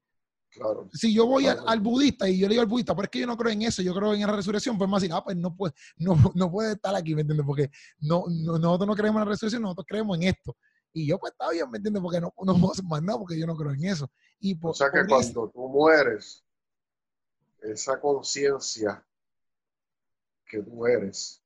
Si 0.93 1.13
yo 1.13 1.25
voy 1.25 1.47
al, 1.47 1.79
budista 1.79 2.27
y 2.27 2.39
yo 2.39 2.47
le 2.47 2.53
digo 2.53 2.61
al 2.61 2.67
budista, 2.67 2.95
pero 2.95 3.05
es 3.05 3.09
que 3.09 3.19
yo 3.19 3.27
no 3.27 3.37
creo 3.37 3.51
en 3.51 3.61
eso, 3.63 3.81
yo 3.81 3.93
creo 3.93 4.13
en 4.13 4.21
la 4.21 4.35
resurrección, 4.35 4.77
pues 4.77 4.89
más 4.89 5.01
decir, 5.01 5.13
ah, 5.15 5.23
pues 5.23 5.37
no 5.37 5.55
puede, 5.55 5.73
no, 5.97 6.15
no 6.35 6.51
puede 6.51 6.73
estar 6.73 6.95
aquí, 6.95 7.13
¿me 7.13 7.21
entiendes? 7.21 7.45
Porque 7.45 7.69
no, 7.99 8.25
nosotros 8.27 8.87
no 8.87 8.95
creemos 8.95 9.19
en 9.21 9.25
la 9.25 9.31
resurrección, 9.31 9.61
nosotros 9.61 9.85
creemos 9.87 10.17
en 10.17 10.23
esto. 10.23 10.55
Y 10.93 11.05
yo, 11.05 11.19
pues 11.19 11.33
está 11.33 11.51
bien, 11.51 11.69
¿me 11.69 11.77
entiendes? 11.77 12.01
Porque 12.01 12.19
no, 12.19 12.33
no 12.43 12.53
puedo 12.53 12.71
hacer 12.71 12.85
más 12.85 13.03
nada 13.03 13.19
porque 13.19 13.37
yo 13.37 13.45
no 13.45 13.55
creo 13.55 13.71
en 13.71 13.85
eso. 13.85 14.09
Y 14.39 14.57
o 14.61 14.73
sea 14.73 14.89
que 14.89 15.05
cuando 15.07 15.49
tú 15.49 15.67
mueres, 15.67 16.43
esa 17.61 17.99
conciencia 17.99 19.03
que 20.45 20.61
tú 20.63 20.85
eres 20.85 21.41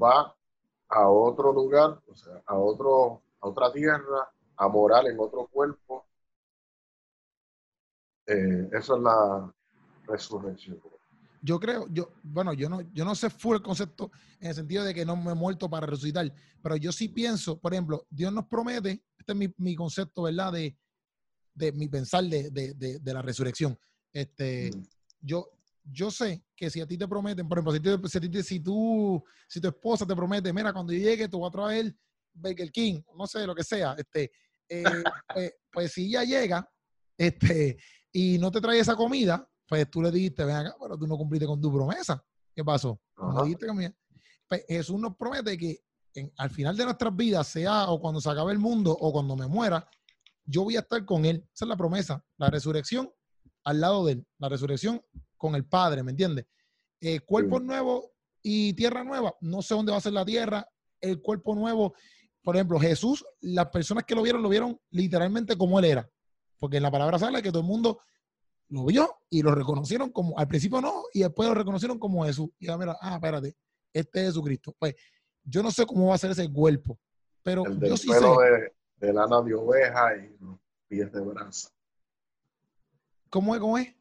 va 0.00 0.34
a 0.88 1.08
otro 1.08 1.52
lugar, 1.52 2.00
o 2.08 2.16
sea, 2.16 2.42
a, 2.46 2.56
otro, 2.56 3.22
a 3.40 3.48
otra 3.48 3.72
tierra, 3.72 4.28
a 4.56 4.68
morar 4.68 5.06
en 5.06 5.18
otro 5.18 5.46
cuerpo 5.46 6.06
eh, 8.26 8.68
eso 8.72 8.96
es 8.96 9.02
la 9.02 9.54
resurrección. 10.06 10.80
Yo 11.42 11.60
creo, 11.60 11.86
yo, 11.90 12.10
bueno, 12.22 12.54
yo 12.54 12.70
no, 12.70 12.80
yo 12.92 13.04
no 13.04 13.14
sé 13.14 13.28
full 13.28 13.56
el 13.56 13.62
concepto 13.62 14.10
en 14.40 14.48
el 14.48 14.54
sentido 14.54 14.82
de 14.82 14.94
que 14.94 15.04
no 15.04 15.14
me 15.14 15.32
he 15.32 15.34
muerto 15.34 15.68
para 15.68 15.86
resucitar, 15.86 16.32
pero 16.62 16.76
yo 16.76 16.90
sí 16.90 17.08
pienso, 17.08 17.58
por 17.60 17.74
ejemplo, 17.74 18.06
Dios 18.08 18.32
nos 18.32 18.46
promete, 18.46 19.04
este 19.18 19.32
es 19.32 19.52
mi, 19.58 19.74
concepto, 19.74 20.22
¿verdad? 20.22 20.52
De, 20.52 20.74
de 21.54 21.72
mi 21.72 21.88
pensar 21.88 22.24
de, 22.24 22.50
de, 22.50 22.98
de, 22.98 23.12
la 23.12 23.20
resurrección. 23.20 23.78
Este, 24.10 24.70
mm. 24.74 24.82
yo, 25.20 25.50
yo 25.84 26.10
sé 26.10 26.42
que 26.56 26.70
si 26.70 26.80
a 26.80 26.86
ti 26.86 26.96
te 26.96 27.06
prometen, 27.06 27.46
por 27.46 27.58
ejemplo, 27.58 28.08
si, 28.08 28.18
si, 28.18 28.42
si, 28.42 28.60
tú, 28.60 29.22
si 29.46 29.60
tu 29.60 29.68
esposa 29.68 30.06
te 30.06 30.16
promete, 30.16 30.50
mira, 30.50 30.72
cuando 30.72 30.94
yo 30.94 30.98
llegue, 30.98 31.28
te 31.28 31.36
voy 31.36 31.48
a 31.48 31.52
traer 31.52 31.94
Baker 32.32 32.72
King, 32.72 33.02
no 33.16 33.26
sé, 33.26 33.46
lo 33.46 33.54
que 33.54 33.64
sea, 33.64 33.94
este, 33.98 34.32
eh, 34.68 34.82
pues, 35.34 35.54
pues, 35.70 35.92
si 35.92 36.06
ella 36.06 36.24
llega, 36.24 36.68
este, 37.18 37.76
y 38.16 38.38
no 38.38 38.50
te 38.52 38.60
trae 38.60 38.78
esa 38.78 38.94
comida, 38.94 39.46
pues 39.66 39.90
tú 39.90 40.00
le 40.00 40.12
dijiste, 40.12 40.44
ven 40.44 40.54
acá, 40.54 40.76
pero 40.80 40.96
tú 40.96 41.04
no 41.04 41.18
cumpliste 41.18 41.46
con 41.46 41.60
tu 41.60 41.72
promesa. 41.72 42.24
¿Qué 42.54 42.64
pasó? 42.64 43.00
Pues 44.48 44.64
Jesús 44.68 45.00
nos 45.00 45.16
promete 45.16 45.58
que 45.58 45.80
al 46.36 46.48
final 46.48 46.76
de 46.76 46.84
nuestras 46.84 47.14
vidas, 47.16 47.48
sea 47.48 47.90
o 47.90 48.00
cuando 48.00 48.20
se 48.20 48.30
acabe 48.30 48.52
el 48.52 48.60
mundo 48.60 48.96
o 48.98 49.12
cuando 49.12 49.34
me 49.34 49.48
muera, 49.48 49.84
yo 50.44 50.62
voy 50.62 50.76
a 50.76 50.80
estar 50.80 51.04
con 51.04 51.24
Él. 51.24 51.44
Esa 51.52 51.64
es 51.64 51.68
la 51.68 51.76
promesa. 51.76 52.24
La 52.36 52.50
resurrección 52.50 53.10
al 53.64 53.80
lado 53.80 54.06
de 54.06 54.12
Él. 54.12 54.26
La 54.38 54.48
resurrección 54.48 55.02
con 55.36 55.56
el 55.56 55.64
Padre, 55.64 56.04
¿me 56.04 56.12
entiendes? 56.12 56.46
Eh, 57.00 57.18
cuerpo 57.18 57.58
nuevo 57.58 58.12
y 58.44 58.74
tierra 58.74 59.02
nueva. 59.02 59.34
No 59.40 59.60
sé 59.60 59.74
dónde 59.74 59.90
va 59.90 59.98
a 59.98 60.02
ser 60.02 60.12
la 60.12 60.24
tierra. 60.24 60.68
El 61.00 61.20
cuerpo 61.20 61.56
nuevo, 61.56 61.94
por 62.44 62.54
ejemplo, 62.54 62.78
Jesús, 62.78 63.24
las 63.40 63.66
personas 63.70 64.04
que 64.04 64.14
lo 64.14 64.22
vieron, 64.22 64.40
lo 64.40 64.48
vieron 64.48 64.80
literalmente 64.90 65.58
como 65.58 65.80
Él 65.80 65.86
era. 65.86 66.08
Porque 66.64 66.78
en 66.78 66.82
la 66.82 66.90
palabra 66.90 67.18
sale 67.18 67.42
que 67.42 67.50
todo 67.50 67.60
el 67.60 67.68
mundo 67.68 68.00
lo 68.70 68.86
vio 68.86 69.18
y 69.28 69.42
lo 69.42 69.54
reconocieron 69.54 70.10
como, 70.10 70.38
al 70.38 70.48
principio 70.48 70.80
no, 70.80 71.02
y 71.12 71.20
después 71.20 71.46
lo 71.46 71.54
reconocieron 71.54 71.98
como 71.98 72.24
Jesús. 72.24 72.48
Y 72.58 72.68
ya 72.68 72.78
mira, 72.78 72.96
ah, 73.02 73.16
espérate, 73.16 73.54
este 73.92 74.20
es 74.20 74.26
Jesucristo. 74.28 74.74
Pues 74.78 74.94
yo 75.42 75.62
no 75.62 75.70
sé 75.70 75.84
cómo 75.84 76.08
va 76.08 76.14
a 76.14 76.18
ser 76.18 76.30
ese 76.30 76.50
cuerpo, 76.50 76.98
pero 77.42 77.66
el 77.66 77.78
yo 77.78 77.98
sí 77.98 78.08
sé. 78.08 78.18
De, 78.18 78.72
de 79.06 79.12
lana 79.12 79.42
de 79.42 79.54
oveja 79.54 80.16
y 80.16 80.34
los 80.40 80.58
pies 80.88 81.12
de 81.12 81.20
brasa. 81.20 81.68
¿Cómo 83.28 83.54
es? 83.54 83.60
¿Cómo 83.60 83.76
es? 83.76 83.94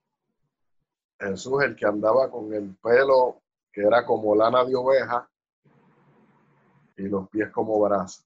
Jesús, 1.19 1.63
el 1.63 1.75
que 1.75 1.85
andaba 1.85 2.31
con 2.31 2.53
el 2.53 2.77
pelo 2.77 3.41
que 3.73 3.81
era 3.81 4.05
como 4.05 4.37
lana 4.37 4.63
de 4.63 4.73
oveja 4.73 5.29
y 6.95 7.09
los 7.09 7.27
pies 7.27 7.51
como 7.51 7.77
brasa. 7.81 8.23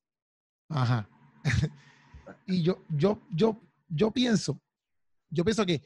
Ajá. 0.70 1.10
y 2.46 2.62
yo, 2.62 2.78
yo, 2.90 3.18
yo 3.32 3.60
yo 3.88 4.12
pienso, 4.12 4.62
yo 5.30 5.44
pienso 5.44 5.66
que, 5.66 5.82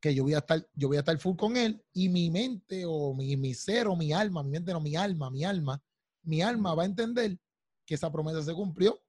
que, 0.00 0.14
yo 0.14 0.24
voy 0.24 0.34
a 0.34 0.38
estar, 0.38 0.66
yo 0.74 0.88
voy 0.88 0.96
a 0.96 1.00
estar 1.00 1.18
full 1.18 1.36
con 1.36 1.56
él 1.56 1.82
y 1.92 2.08
mi 2.08 2.30
mente 2.30 2.84
o 2.86 3.14
mi, 3.14 3.36
mi 3.36 3.54
ser 3.54 3.86
o 3.88 3.96
mi 3.96 4.12
alma, 4.12 4.42
mi 4.42 4.50
mente 4.50 4.72
no, 4.72 4.80
mi 4.80 4.96
alma, 4.96 5.30
mi 5.30 5.44
alma, 5.44 5.82
mi 6.22 6.42
alma 6.42 6.74
va 6.74 6.82
a 6.82 6.86
entender 6.86 7.38
que 7.84 7.94
esa 7.94 8.10
promesa 8.10 8.42
se 8.42 8.52
cumplió. 8.52 9.00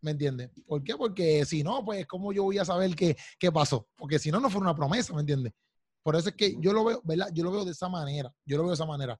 ¿Me 0.00 0.10
entiendes? 0.10 0.50
¿Por 0.66 0.84
qué? 0.84 0.96
Porque 0.96 1.46
si 1.46 1.62
no, 1.62 1.82
pues, 1.82 2.06
¿cómo 2.06 2.30
yo 2.32 2.42
voy 2.42 2.58
a 2.58 2.64
saber 2.64 2.94
qué, 2.94 3.16
qué 3.38 3.50
pasó? 3.50 3.88
Porque 3.96 4.18
si 4.18 4.30
no, 4.30 4.38
no 4.38 4.50
fue 4.50 4.60
una 4.60 4.74
promesa, 4.74 5.14
¿me 5.14 5.20
entiendes? 5.20 5.54
Por 6.02 6.14
eso 6.14 6.28
es 6.28 6.34
que 6.34 6.56
yo 6.60 6.74
lo 6.74 6.84
veo, 6.84 7.00
¿verdad? 7.04 7.30
Yo 7.32 7.42
lo 7.42 7.50
veo 7.50 7.64
de 7.64 7.70
esa 7.72 7.88
manera. 7.88 8.30
Yo 8.44 8.58
lo 8.58 8.64
veo 8.64 8.72
de 8.72 8.74
esa 8.74 8.84
manera. 8.84 9.18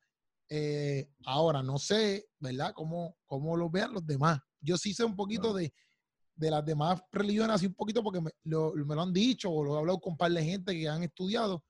Eh, 0.50 1.08
ahora, 1.24 1.62
no 1.62 1.78
sé, 1.78 2.28
¿verdad? 2.38 2.74
Cómo, 2.74 3.16
cómo 3.24 3.56
lo 3.56 3.70
vean 3.70 3.94
los 3.94 4.06
demás. 4.06 4.38
Yo 4.60 4.76
sí 4.76 4.92
sé 4.92 5.04
un 5.04 5.16
poquito 5.16 5.54
de, 5.54 5.72
de 6.36 6.50
las 6.50 6.64
demás 6.64 7.00
religiones 7.12 7.56
así 7.56 7.66
un 7.66 7.74
poquito 7.74 8.02
porque 8.02 8.20
me 8.20 8.30
lo, 8.44 8.74
han 9.00 9.12
dicho 9.12 9.50
o 9.50 9.64
lo 9.64 9.74
he 9.74 9.78
hablado 9.78 10.00
con 10.00 10.12
un 10.12 10.16
par 10.16 10.32
de 10.32 10.44
gente 10.44 10.72
que 10.72 10.88
han 10.88 11.02
estudiado 11.02 11.64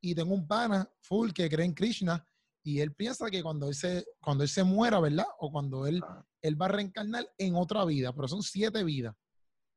y 0.00 0.14
tengo 0.14 0.34
un 0.34 0.46
pana 0.46 0.90
full 1.00 1.30
que 1.32 1.48
cree 1.48 1.64
en 1.64 1.74
Krishna 1.74 2.24
y 2.64 2.80
él 2.80 2.94
piensa 2.94 3.30
que 3.30 3.42
cuando 3.42 3.68
él 3.68 3.74
se, 3.74 4.04
cuando 4.20 4.44
él 4.44 4.48
se 4.48 4.62
muera, 4.62 5.00
¿verdad? 5.00 5.26
O 5.38 5.50
cuando 5.50 5.86
él, 5.86 6.00
él 6.42 6.60
va 6.60 6.66
a 6.66 6.70
reencarnar 6.70 7.28
en 7.38 7.56
otra 7.56 7.84
vida, 7.84 8.12
pero 8.12 8.28
son 8.28 8.42
siete 8.42 8.84
vidas 8.84 9.14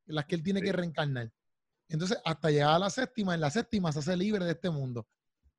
las 0.08 0.26
que 0.26 0.36
él 0.36 0.44
tiene 0.44 0.62
que 0.62 0.72
reencarnar. 0.72 1.32
Entonces, 1.90 2.18
hasta 2.26 2.50
llegar 2.50 2.76
a 2.76 2.80
la 2.80 2.90
séptima, 2.90 3.34
en 3.34 3.42
la 3.42 3.50
séptima 3.50 3.92
se 3.92 4.00
hace 4.00 4.18
libre 4.18 4.46
de 4.46 4.52
este 4.52 4.70
mundo. 4.70 5.08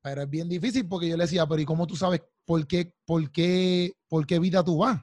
Pero 0.01 0.21
es 0.21 0.29
bien 0.29 0.47
difícil 0.47 0.87
porque 0.87 1.09
yo 1.09 1.17
le 1.17 1.23
decía, 1.23 1.45
pero 1.45 1.61
¿y 1.61 1.65
cómo 1.65 1.87
tú 1.87 1.95
sabes 1.95 2.21
por 2.45 2.65
qué, 2.67 2.93
por 3.05 3.31
qué, 3.31 3.93
por 4.07 4.25
qué 4.25 4.39
vida 4.39 4.63
tú 4.63 4.77
vas? 4.77 5.01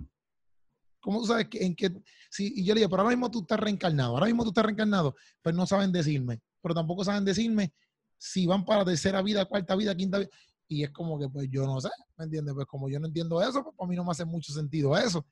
¿Cómo 1.05 1.21
tú 1.21 1.27
sabes 1.27 1.49
que, 1.49 1.63
en 1.63 1.77
qué? 1.77 1.93
Sí, 2.31 2.51
y 2.57 2.65
yo 2.65 2.73
le 2.73 2.81
digo, 2.81 2.89
pero 2.89 3.03
ahora 3.03 3.15
mismo 3.15 3.31
tú 3.31 3.41
estás 3.41 3.61
reencarnado, 3.61 4.15
ahora 4.15 4.25
mismo 4.25 4.43
tú 4.43 4.49
estás 4.49 4.65
reencarnado, 4.65 5.15
pues 5.43 5.55
no 5.55 5.67
saben 5.67 5.93
decirme, 5.93 6.41
pero 6.63 6.75
tampoco 6.75 7.05
saben 7.05 7.27
decirme 7.27 7.75
si 8.17 8.47
van 8.47 8.65
para 8.65 8.87
tercera 8.87 9.21
vida, 9.21 9.45
cuarta 9.45 9.77
vida, 9.77 9.95
quinta 9.95 10.21
vida. 10.21 10.31
Y 10.67 10.83
es 10.83 10.91
como 10.93 11.19
que, 11.19 11.29
pues 11.29 11.47
yo 11.51 11.67
no 11.67 11.79
sé, 11.79 11.91
¿me 12.17 12.25
entiendes? 12.25 12.55
Pues 12.55 12.67
como 12.67 12.89
yo 12.89 12.99
no 12.99 13.07
entiendo 13.07 13.43
eso, 13.43 13.63
pues 13.63 13.77
para 13.77 13.87
mí 13.87 13.97
no 13.97 14.03
me 14.03 14.13
hace 14.13 14.25
mucho 14.25 14.51
sentido 14.51 14.97
eso. 14.97 15.27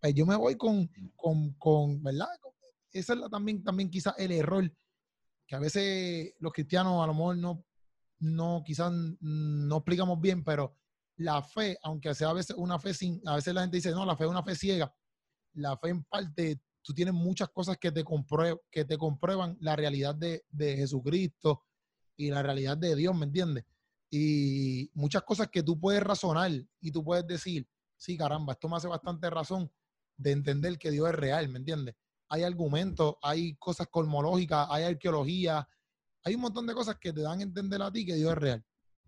Pues 0.00 0.14
yo 0.14 0.24
me 0.24 0.34
voy 0.34 0.56
con, 0.56 0.88
con, 1.14 1.52
con 1.58 2.02
¿verdad? 2.02 2.28
Esa 2.90 3.12
es 3.12 3.20
también, 3.30 3.62
también 3.62 3.90
quizás 3.90 4.14
el 4.16 4.32
error, 4.32 4.72
que 5.46 5.56
a 5.56 5.58
veces 5.58 6.32
los 6.38 6.54
cristianos 6.54 7.04
a 7.04 7.06
lo 7.06 7.12
mejor 7.12 7.36
no, 7.36 7.66
no 8.20 8.62
quizás 8.64 8.90
no 9.20 9.76
explicamos 9.76 10.18
bien, 10.18 10.42
pero 10.42 10.74
la 11.18 11.42
fe, 11.42 11.76
aunque 11.82 12.14
sea 12.14 12.30
a 12.30 12.32
veces 12.32 12.56
una 12.56 12.78
fe 12.78 12.94
sin, 12.94 13.20
a 13.26 13.34
veces 13.34 13.52
la 13.52 13.60
gente 13.60 13.76
dice, 13.76 13.90
no, 13.90 14.06
la 14.06 14.16
fe 14.16 14.24
es 14.24 14.30
una 14.30 14.42
fe 14.42 14.54
ciega, 14.54 14.90
la 15.54 15.76
fe 15.76 15.90
en 15.90 16.04
parte, 16.04 16.60
tú 16.82 16.92
tienes 16.92 17.14
muchas 17.14 17.48
cosas 17.50 17.76
que 17.78 17.92
te, 17.92 18.04
que 18.70 18.84
te 18.84 18.98
comprueban 18.98 19.56
la 19.60 19.76
realidad 19.76 20.14
de, 20.14 20.42
Jesucristo 20.52 21.62
y 22.16 22.30
la 22.30 22.42
realidad 22.42 22.76
de 22.76 22.94
Dios, 22.96 23.16
¿me 23.16 23.26
entiendes? 23.26 23.64
Y 24.10 24.90
muchas 24.94 25.22
cosas 25.22 25.48
que 25.48 25.62
tú 25.62 25.78
puedes 25.78 26.02
razonar 26.02 26.50
y 26.80 26.90
tú 26.90 27.02
puedes 27.02 27.26
decir, 27.26 27.66
sí, 27.96 28.16
caramba, 28.16 28.52
esto 28.52 28.68
me 28.68 28.76
hace 28.76 28.88
bastante 28.88 29.30
razón 29.30 29.70
de 30.16 30.32
entender 30.32 30.78
que 30.78 30.90
Dios 30.90 31.08
es 31.08 31.14
real, 31.14 31.48
¿me 31.48 31.58
entiendes? 31.58 31.94
Hay 32.28 32.42
argumentos, 32.42 33.14
hay 33.22 33.54
cosas 33.56 33.88
cosmológicas, 33.88 34.66
hay 34.70 34.84
arqueología, 34.84 35.66
hay 36.24 36.34
un 36.34 36.42
montón 36.42 36.66
de 36.66 36.74
cosas 36.74 36.96
que 37.00 37.12
te 37.12 37.22
dan 37.22 37.40
a 37.40 37.42
entender 37.42 37.80
a 37.82 37.90
ti 37.90 38.04
que 38.04 38.14
Dios 38.14 38.32
es 38.32 38.38
real. 38.38 38.64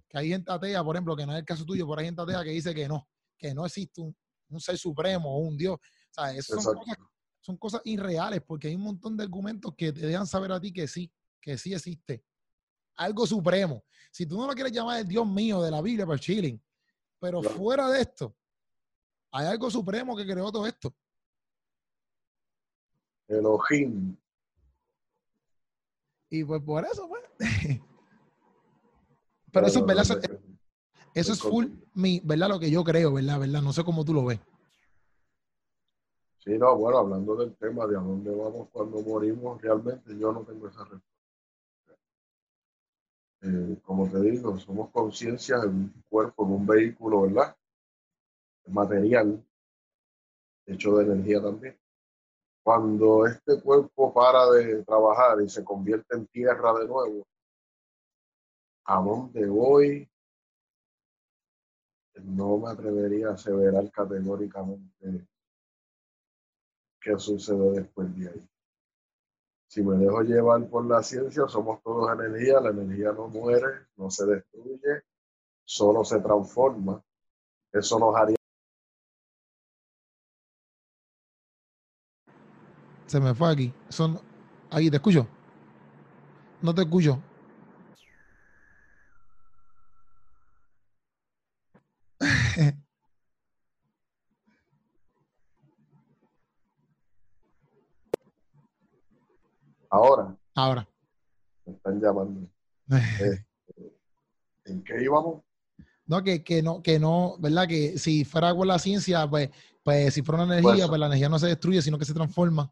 que 0.08 0.18
hay 0.18 0.28
gente 0.28 0.50
atea, 0.50 0.82
por 0.82 0.96
ejemplo, 0.96 1.16
que 1.16 1.26
no 1.26 1.32
es 1.32 1.38
el 1.38 1.44
caso 1.44 1.64
tuyo, 1.64 1.86
pero 1.86 2.00
hay 2.00 2.06
gente 2.06 2.22
atea 2.22 2.42
que 2.42 2.50
dice 2.50 2.74
que 2.74 2.88
no, 2.88 3.08
que 3.36 3.54
no 3.54 3.66
existe 3.66 4.00
un, 4.00 4.16
un 4.48 4.60
ser 4.60 4.78
supremo 4.78 5.34
o 5.34 5.38
un 5.38 5.56
Dios. 5.56 5.78
O 6.16 6.22
sea, 6.22 6.32
eso 6.34 6.60
son 6.60 6.74
cosas, 6.76 6.98
son 7.40 7.56
cosas 7.56 7.80
irreales 7.84 8.40
porque 8.46 8.68
hay 8.68 8.76
un 8.76 8.82
montón 8.82 9.16
de 9.16 9.24
argumentos 9.24 9.74
que 9.76 9.92
te 9.92 10.06
dejan 10.06 10.26
saber 10.26 10.52
a 10.52 10.60
ti 10.60 10.72
que 10.72 10.86
sí, 10.86 11.12
que 11.40 11.58
sí 11.58 11.74
existe 11.74 12.24
algo 12.96 13.26
supremo. 13.26 13.84
Si 14.10 14.26
tú 14.26 14.36
no 14.36 14.46
lo 14.46 14.52
quieres 14.54 14.72
llamar 14.72 15.00
el 15.00 15.08
Dios 15.08 15.26
mío 15.26 15.62
de 15.62 15.70
la 15.70 15.82
Biblia, 15.82 16.06
pues 16.06 16.20
chilling. 16.20 16.60
Pero 17.18 17.42
fuera 17.42 17.88
de 17.88 18.02
esto, 18.02 18.36
hay 19.30 19.46
algo 19.46 19.70
supremo 19.70 20.16
que 20.16 20.24
creó 20.24 20.52
todo 20.52 20.66
esto. 20.66 20.94
Elohim. 23.26 24.16
Y 26.30 26.44
pues 26.44 26.62
por 26.62 26.84
eso, 26.84 27.08
pues. 27.08 27.22
Pero 29.52 29.66
eso 29.66 29.78
es 29.80 29.86
verdad. 29.86 30.02
Eso, 31.14 31.32
es 31.32 31.40
full 31.40 31.66
mi, 31.94 32.20
¿verdad? 32.24 32.48
Lo 32.48 32.58
que 32.58 32.70
yo 32.70 32.82
creo, 32.82 33.12
¿verdad? 33.12 33.38
¿verdad? 33.38 33.62
No 33.62 33.72
sé 33.72 33.84
cómo 33.84 34.04
tú 34.04 34.12
lo 34.12 34.24
ves. 34.24 34.40
Sí, 36.44 36.58
no, 36.58 36.76
bueno, 36.76 36.98
hablando 36.98 37.36
del 37.36 37.56
tema 37.56 37.86
de 37.86 37.96
a 37.96 38.00
dónde 38.00 38.30
vamos 38.30 38.68
cuando 38.70 39.00
morimos, 39.00 39.62
realmente 39.62 40.14
yo 40.18 40.30
no 40.30 40.42
tengo 40.44 40.68
esa 40.68 40.84
respuesta. 40.84 41.14
Eh, 43.40 43.78
como 43.82 44.10
te 44.10 44.20
digo, 44.20 44.58
somos 44.58 44.90
conciencia 44.90 45.56
en 45.62 45.70
un 45.70 46.04
cuerpo, 46.06 46.44
en 46.44 46.52
un 46.52 46.66
vehículo, 46.66 47.22
¿verdad? 47.22 47.56
Material, 48.66 49.42
hecho 50.66 50.96
de 50.98 51.04
energía 51.04 51.40
también. 51.40 51.78
Cuando 52.62 53.26
este 53.26 53.62
cuerpo 53.62 54.12
para 54.12 54.50
de 54.50 54.84
trabajar 54.84 55.40
y 55.40 55.48
se 55.48 55.64
convierte 55.64 56.14
en 56.14 56.26
tierra 56.26 56.74
de 56.74 56.86
nuevo, 56.86 57.26
¿a 58.84 59.00
dónde 59.00 59.46
voy? 59.46 60.06
No 62.22 62.58
me 62.58 62.70
atrevería 62.70 63.28
a 63.28 63.32
aseverar 63.32 63.90
categóricamente 63.90 65.26
qué 67.04 67.18
sucede 67.18 67.72
después 67.72 68.16
de 68.16 68.28
ahí. 68.30 68.48
Si 69.68 69.82
me 69.82 69.96
dejo 69.96 70.22
llevar 70.22 70.66
por 70.68 70.86
la 70.86 71.02
ciencia, 71.02 71.46
somos 71.48 71.82
todos 71.82 72.10
energía, 72.12 72.60
la 72.60 72.70
energía 72.70 73.12
no 73.12 73.28
muere, 73.28 73.86
no 73.96 74.10
se 74.10 74.24
destruye, 74.24 75.02
solo 75.64 76.02
se 76.04 76.20
transforma. 76.20 77.02
Eso 77.72 77.98
nos 77.98 78.16
haría... 78.16 78.36
Se 83.06 83.20
me 83.20 83.34
fue 83.34 83.52
aquí. 83.52 83.74
Son... 83.88 84.18
Ahí, 84.70 84.90
¿te 84.90 84.96
escucho? 84.96 85.26
No 86.62 86.74
te 86.74 86.82
escucho. 86.82 87.20
Ahora. 99.94 100.36
Ahora. 100.56 100.88
Me 101.64 101.72
están 101.74 102.00
llamando. 102.00 102.48
Este, 103.66 103.96
¿En 104.66 104.82
qué 104.82 105.02
íbamos? 105.02 105.42
No, 106.06 106.22
que, 106.22 106.42
que, 106.42 106.62
no, 106.62 106.82
que 106.82 106.98
no, 106.98 107.36
¿verdad? 107.38 107.66
Que 107.66 107.98
si 107.98 108.24
fuera 108.24 108.54
con 108.54 108.68
la 108.68 108.78
ciencia, 108.78 109.26
pues, 109.28 109.50
pues 109.82 110.12
si 110.12 110.22
fuera 110.22 110.44
una 110.44 110.58
energía, 110.58 110.84
pues, 110.84 110.88
pues, 110.88 111.00
la 111.00 111.06
energía 111.06 111.28
no 111.28 111.38
se 111.38 111.46
destruye, 111.46 111.80
sino 111.80 111.98
que 111.98 112.04
se 112.04 112.12
transforma. 112.12 112.70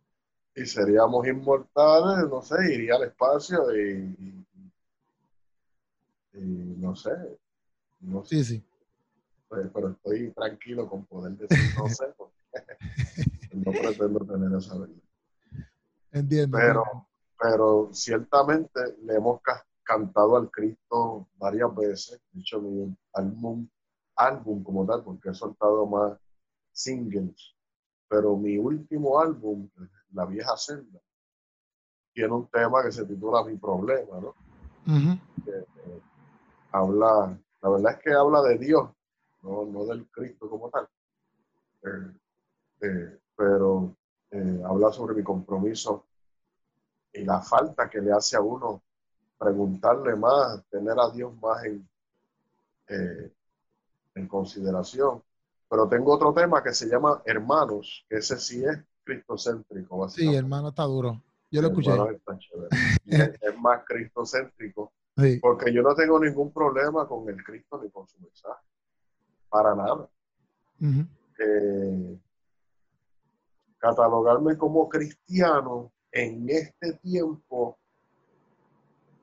Y 0.55 0.67
seríamos 0.67 1.27
inmortales, 1.27 2.29
no 2.29 2.43
sé, 2.43 2.75
iría 2.75 2.97
al 2.97 3.05
espacio 3.05 3.75
y, 3.75 4.45
no 6.35 6.95
sé. 6.95 7.11
No 8.01 8.25
sí, 8.25 8.45
sí. 8.45 8.63
Pues, 9.49 9.69
pero 9.73 9.91
estoy 9.91 10.31
tranquilo 10.33 10.89
con 10.89 11.07
poder 11.07 11.37
decir 11.37 11.59
no 11.79 11.89
sé, 11.89 12.07
porque 12.17 12.35
no 13.55 13.71
pretendo 13.71 14.27
tener 14.27 14.59
esa 14.59 14.77
verdad. 14.77 14.95
Entiendo. 16.13 16.59
Pero, 16.59 16.85
pero 17.43 17.89
ciertamente 17.93 18.81
le 19.03 19.17
hemos 19.17 19.41
cantado 19.83 20.37
al 20.37 20.49
Cristo 20.49 21.27
varias 21.39 21.75
veces. 21.75 22.21
De 22.31 22.41
hecho, 22.41 22.61
mi 22.61 22.97
álbum, 23.15 23.69
álbum 24.15 24.63
como 24.63 24.87
tal, 24.87 25.03
porque 25.03 25.31
he 25.31 25.35
soltado 25.35 25.85
más 25.87 26.17
singles. 26.71 27.57
Pero 28.07 28.37
mi 28.37 28.59
último 28.59 29.19
álbum, 29.19 29.69
La 30.13 30.25
Vieja 30.25 30.57
Senda, 30.57 31.01
tiene 32.15 32.33
un 32.33 32.47
tema 32.47 32.85
que 32.85 32.93
se 32.93 33.05
titula 33.07 33.43
Mi 33.43 33.57
Problema, 33.57 34.21
¿no? 34.21 34.35
Eh, 35.47 35.67
habla, 36.71 37.37
la 37.61 37.69
verdad 37.69 37.93
es 37.93 37.99
que 38.05 38.13
habla 38.13 38.41
de 38.43 38.59
Dios, 38.59 38.89
no, 39.43 39.65
no 39.65 39.85
del 39.87 40.07
Cristo 40.13 40.49
como 40.49 40.71
tal. 40.71 40.89
Eh, 41.83 42.13
eh, 42.83 43.19
pero 43.35 43.97
habla 44.65 44.93
sobre 44.93 45.17
mi 45.17 45.25
compromiso 45.25 46.05
y 47.13 47.25
la 47.25 47.41
falta 47.41 47.89
que 47.89 48.01
le 48.01 48.13
hace 48.13 48.37
a 48.37 48.41
uno 48.41 48.83
preguntarle 49.39 50.15
más, 50.17 50.65
tener 50.71 50.99
a 50.99 51.11
Dios 51.11 51.35
más 51.41 51.65
en, 51.65 51.89
eh, 52.89 53.33
en 54.15 54.29
consideración. 54.29 55.23
Pero 55.69 55.89
tengo 55.89 56.13
otro 56.13 56.33
tema 56.33 56.63
que 56.63 56.73
se 56.73 56.87
llama 56.87 57.23
Hermanos, 57.25 58.05
que 58.09 58.17
ese 58.19 58.39
sí 58.39 58.65
es 58.65 58.79
cristocéntrico. 59.05 60.09
Sí, 60.09 60.35
hermano 60.35 60.69
está 60.69 60.85
duro. 60.85 61.21
Yo 61.51 61.61
lo 61.61 61.69
escuché. 61.69 61.91
es, 63.07 63.59
más 63.59 63.85
cristocéntrico. 63.85 64.93
Porque 65.41 65.73
yo 65.73 65.83
no 65.83 65.95
tengo 65.95 66.19
ningún 66.19 66.53
problema 66.53 67.07
con 67.07 67.29
el 67.29 67.43
Cristo 67.45 67.81
ni 67.83 67.91
con 67.91 68.09
su 68.09 68.19
mensaje. 68.21 68.65
Para 69.49 69.75
nada. 69.75 70.09
Eh, 71.39 72.19
catalogarme 73.79 74.57
como 74.57 74.89
cristiano 74.89 75.93
en 76.13 76.49
este 76.51 76.93
tiempo, 77.03 77.79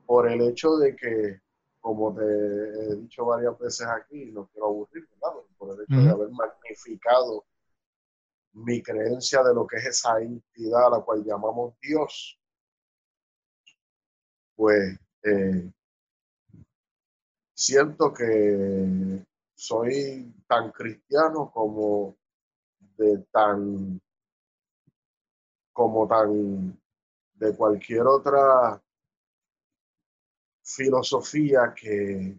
por 0.06 0.30
el 0.30 0.40
hecho 0.48 0.76
de 0.76 0.96
que, 0.96 1.40
como 1.80 2.14
te 2.14 2.22
he 2.22 2.96
dicho 2.96 3.24
varias 3.24 3.56
veces 3.58 3.86
aquí, 3.86 4.26
no 4.32 4.48
quiero 4.48 4.66
aburrir, 4.66 5.08
por 5.56 5.74
el 5.74 5.84
hecho 5.84 6.00
de 6.00 6.10
haber 6.10 6.30
magnificado 6.30 7.44
mi 8.52 8.82
creencia 8.82 9.42
de 9.44 9.54
lo 9.54 9.66
que 9.66 9.76
es 9.76 9.86
esa 9.86 10.20
entidad 10.20 10.86
a 10.88 10.98
la 10.98 11.00
cual 11.00 11.22
llamamos 11.24 11.74
Dios, 11.80 12.38
pues 14.56 14.98
eh, 15.22 15.70
siento 17.54 18.12
que 18.12 19.24
soy 19.54 20.34
tan 20.48 20.72
cristiano 20.72 21.50
como 21.52 22.16
de 22.96 23.18
tan 23.30 24.00
como 25.72 26.08
tan 26.08 26.79
de 27.40 27.56
cualquier 27.56 28.06
otra 28.06 28.80
filosofía 30.62 31.74
que, 31.74 32.38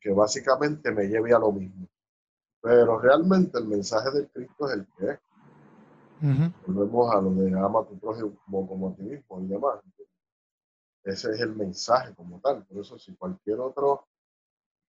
que 0.00 0.10
básicamente 0.10 0.90
me 0.90 1.04
lleve 1.04 1.34
a 1.34 1.38
lo 1.38 1.52
mismo. 1.52 1.86
Pero 2.62 2.98
realmente 2.98 3.58
el 3.58 3.66
mensaje 3.66 4.10
del 4.12 4.30
Cristo 4.30 4.66
es 4.66 4.74
el 4.74 4.86
que 4.96 5.10
es. 5.10 5.18
Volvemos 6.66 7.14
a 7.14 7.20
lo 7.20 7.30
de 7.32 7.58
ama 7.58 7.80
a 7.80 7.84
tu 7.84 7.98
prójimo 7.98 8.36
como, 8.44 8.68
como 8.68 8.88
a 8.88 8.94
ti 8.94 9.02
mismo 9.02 9.40
y 9.40 9.46
demás. 9.46 9.80
Ese 11.04 11.30
es 11.30 11.40
el 11.40 11.54
mensaje 11.54 12.14
como 12.14 12.40
tal. 12.40 12.64
Por 12.64 12.78
eso 12.78 12.98
si 12.98 13.14
cualquier 13.14 13.60
otro 13.60 14.06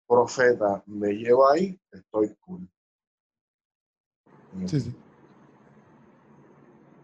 profeta 0.08 0.82
me 0.86 1.12
lleva 1.12 1.52
ahí, 1.52 1.80
estoy 1.92 2.34
cool. 2.40 2.68
Sí, 4.66 4.80
sí 4.80 4.96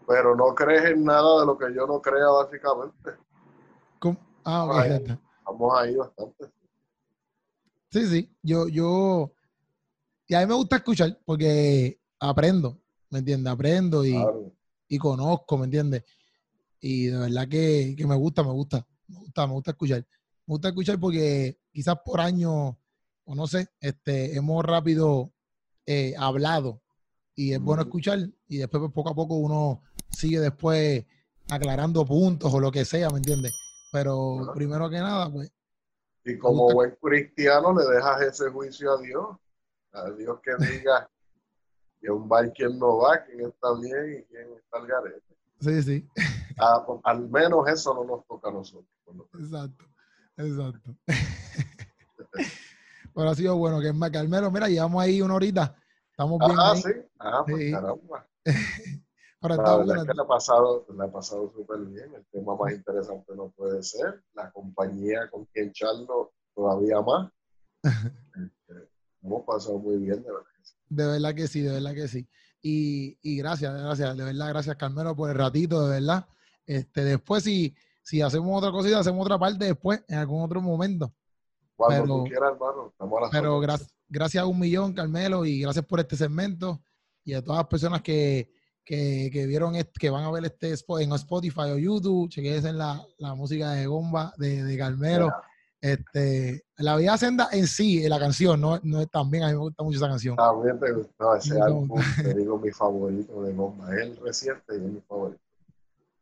pero 0.07 0.35
no 0.35 0.53
crees 0.55 0.85
en 0.85 1.03
nada 1.03 1.41
de 1.41 1.45
lo 1.45 1.57
que 1.57 1.73
yo 1.73 1.87
no 1.87 2.01
crea, 2.01 2.27
básicamente. 2.27 3.11
Ah, 4.45 4.65
Vamos 5.45 5.73
ahí 5.77 5.95
bastante. 5.95 6.45
Sí, 7.91 8.07
sí. 8.07 8.37
Yo, 8.41 8.67
yo. 8.67 9.33
Y 10.27 10.35
a 10.35 10.39
mí 10.41 10.45
me 10.45 10.53
gusta 10.55 10.77
escuchar 10.77 11.19
porque 11.25 11.99
aprendo, 12.19 12.79
¿me 13.09 13.19
entiendes? 13.19 13.51
Aprendo 13.51 14.05
y, 14.05 14.15
y 14.87 14.97
conozco, 14.97 15.57
¿me 15.57 15.65
entiendes? 15.65 16.03
Y 16.79 17.07
de 17.07 17.17
verdad 17.17 17.47
que, 17.47 17.95
me 18.07 18.15
gusta, 18.15 18.43
me 18.43 18.51
gusta. 18.51 18.87
Me 19.07 19.19
gusta, 19.19 19.47
me 19.47 19.53
gusta 19.53 19.71
escuchar. 19.71 19.99
Me 20.45 20.53
gusta 20.53 20.69
escuchar 20.69 20.99
porque 20.99 21.59
quizás 21.71 21.97
por 22.03 22.19
años, 22.19 22.75
o 23.25 23.35
no 23.35 23.47
sé, 23.47 23.67
este, 23.79 24.35
hemos 24.35 24.63
rápido 24.65 25.31
eh, 25.85 26.13
hablado 26.17 26.81
y 27.35 27.53
es 27.53 27.59
bueno 27.59 27.83
escuchar 27.83 28.19
y 28.47 28.57
después 28.57 28.81
pues, 28.81 28.93
poco 28.93 29.09
a 29.09 29.15
poco 29.15 29.35
uno 29.35 29.81
sigue 30.15 30.39
después 30.39 31.05
aclarando 31.49 32.05
puntos 32.05 32.53
o 32.53 32.59
lo 32.59 32.71
que 32.71 32.85
sea, 32.85 33.09
¿me 33.09 33.17
entiendes? 33.17 33.53
Pero 33.91 34.51
primero 34.53 34.89
que 34.89 34.99
nada, 34.99 35.31
pues... 35.31 35.51
Y 36.25 36.37
como 36.37 36.71
buen 36.71 36.95
cristiano 37.01 37.75
le 37.77 37.85
dejas 37.85 38.21
ese 38.21 38.49
juicio 38.49 38.93
a 38.93 39.01
Dios, 39.01 39.35
a 39.91 40.09
Dios 40.11 40.39
que 40.41 40.51
diga 40.65 41.09
quién 41.99 42.29
va 42.29 42.45
y 42.45 42.51
quién 42.51 42.79
no 42.79 42.97
va, 42.99 43.21
quién 43.25 43.41
está 43.41 43.73
bien 43.79 44.19
y 44.19 44.23
quién 44.25 44.47
está 44.53 44.77
al 44.77 44.87
garete. 44.87 45.21
Sí, 45.59 45.83
sí. 45.83 46.07
Ah, 46.57 46.83
pues, 46.85 46.99
al 47.03 47.29
menos 47.29 47.67
eso 47.67 47.93
no 47.93 48.05
nos 48.05 48.25
toca 48.25 48.49
a 48.49 48.53
nosotros. 48.53 48.87
Exacto, 49.37 49.85
exacto. 50.37 50.95
Pero 53.15 53.29
ha 53.29 53.35
sido 53.35 53.57
bueno, 53.57 53.79
que 53.79 53.89
es 53.89 53.95
más, 53.95 54.09
Carmelo, 54.09 54.49
mira, 54.49 54.67
llevamos 54.67 55.03
ahí 55.03 55.21
una 55.21 55.35
horita. 55.35 55.75
Estamos 56.09 56.39
bien. 56.39 56.51
Ah, 56.57 56.71
ahí. 56.71 56.81
sí. 56.81 56.89
Ah, 57.19 57.43
pues 57.45 57.63
Sí. 57.63 57.71
caramba. 57.71 58.27
Pero 59.43 59.55
La 59.57 59.75
verdad 59.77 59.97
es 59.97 60.03
que 60.05 60.13
la 60.13 60.23
ha 60.23 60.27
pasado, 60.27 60.85
la 60.95 61.03
ha 61.03 61.11
pasado 61.11 61.51
súper 61.53 61.79
bien. 61.81 62.13
El 62.15 62.25
tema 62.31 62.55
más 62.55 62.71
interesante 62.73 63.35
no 63.35 63.49
puede 63.49 63.83
ser. 63.83 64.23
La 64.33 64.49
compañía 64.51 65.29
con 65.29 65.43
quien 65.47 65.73
charlo 65.73 66.31
todavía 66.55 67.01
más. 67.01 67.29
Este, 68.35 68.89
hemos 69.21 69.43
pasado 69.45 69.77
muy 69.79 69.97
bien, 69.97 70.23
de 70.23 70.31
verdad. 70.31 70.47
que 70.57 70.63
sí. 70.65 70.75
De 70.89 71.05
verdad 71.07 71.35
que 71.35 71.47
sí, 71.47 71.61
de 71.61 71.71
verdad 71.73 71.93
que 71.93 72.07
sí. 72.07 72.27
Y, 72.61 73.17
y 73.21 73.37
gracias, 73.37 73.73
gracias, 73.73 74.17
de 74.17 74.23
verdad, 74.23 74.49
gracias 74.49 74.77
Carmelo 74.77 75.13
por 75.15 75.29
el 75.29 75.35
ratito, 75.37 75.85
de 75.87 75.99
verdad. 75.99 76.25
Este, 76.65 77.03
después 77.03 77.43
si, 77.43 77.75
si 78.01 78.21
hacemos 78.21 78.57
otra 78.57 78.71
cosita, 78.71 78.99
hacemos 78.99 79.25
otra 79.25 79.37
parte 79.37 79.65
después, 79.65 80.01
en 80.07 80.17
algún 80.19 80.41
otro 80.43 80.61
momento. 80.61 81.13
Cuando 81.75 82.03
Pero- 82.03 82.15
tú 82.15 82.23
quieras, 82.23 82.53
hermano, 82.53 82.87
estamos 82.91 83.17
a 83.17 83.21
las 83.21 83.31
Pero 83.31 83.59
gracias, 83.59 83.93
gracias 84.07 84.43
a 84.43 84.47
un 84.47 84.59
millón, 84.59 84.93
Carmelo, 84.93 85.43
y 85.45 85.59
gracias 85.59 85.85
por 85.85 85.99
este 85.99 86.15
segmento 86.15 86.81
y 87.25 87.33
a 87.33 87.43
todas 87.43 87.59
las 87.59 87.67
personas 87.67 88.01
que, 88.01 88.49
que, 88.85 89.29
que 89.31 89.45
vieron, 89.45 89.75
que 89.99 90.09
van 90.09 90.23
a 90.23 90.31
ver 90.31 90.45
este 90.45 90.69
en 90.69 91.13
Spotify 91.13 91.71
o 91.71 91.77
YouTube, 91.77 92.29
chequense 92.29 92.73
la, 92.73 93.05
la 93.17 93.35
música 93.35 93.71
de 93.71 93.87
Gomba 93.87 94.33
de, 94.37 94.63
de 94.63 94.77
Carmelo. 94.77 95.27
Ya, 95.27 95.89
Este, 95.93 96.65
la 96.77 96.95
vida 96.95 97.17
senda 97.17 97.49
en 97.51 97.67
sí, 97.67 98.03
en 98.03 98.09
la 98.09 98.19
canción, 98.19 98.59
no, 98.59 98.79
no 98.83 99.01
es 99.01 99.09
también, 99.09 99.43
a 99.43 99.47
mí 99.47 99.53
me 99.53 99.59
gusta 99.59 99.83
mucho 99.83 99.97
esa 99.97 100.07
canción. 100.07 100.35
También 100.35 100.79
te 100.79 100.91
gustó 100.91 101.35
ese 101.35 101.61
álbum, 101.61 101.89
te 102.21 102.33
digo, 102.35 102.57
mi 102.57 102.71
favorito 102.71 103.43
de 103.43 103.53
Gomba. 103.53 103.93
Es 103.95 104.01
el 104.01 104.17
reciente 104.17 104.73
y 104.73 104.77
es 104.77 104.81
mi 104.81 105.01
favorito. 105.01 105.41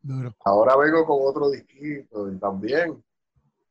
Duro. 0.04 0.36
Ahora 0.46 0.76
vengo 0.78 1.06
con 1.06 1.20
otro 1.22 1.52
disquito 1.52 2.32
y 2.32 2.38
también 2.38 3.04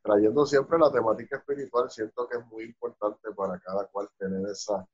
trayendo 0.03 0.47
siempre 0.47 0.79
la 0.79 0.93
temática 0.93 1.39
espiritual. 1.39 1.91
Siento 1.91 2.29
que 2.29 2.39
es 2.39 2.47
muy 2.47 2.65
importante 2.65 3.31
para 3.37 3.59
cada 3.59 3.87
cual 3.87 4.09
tener 4.17 4.49
esa, 4.49 4.87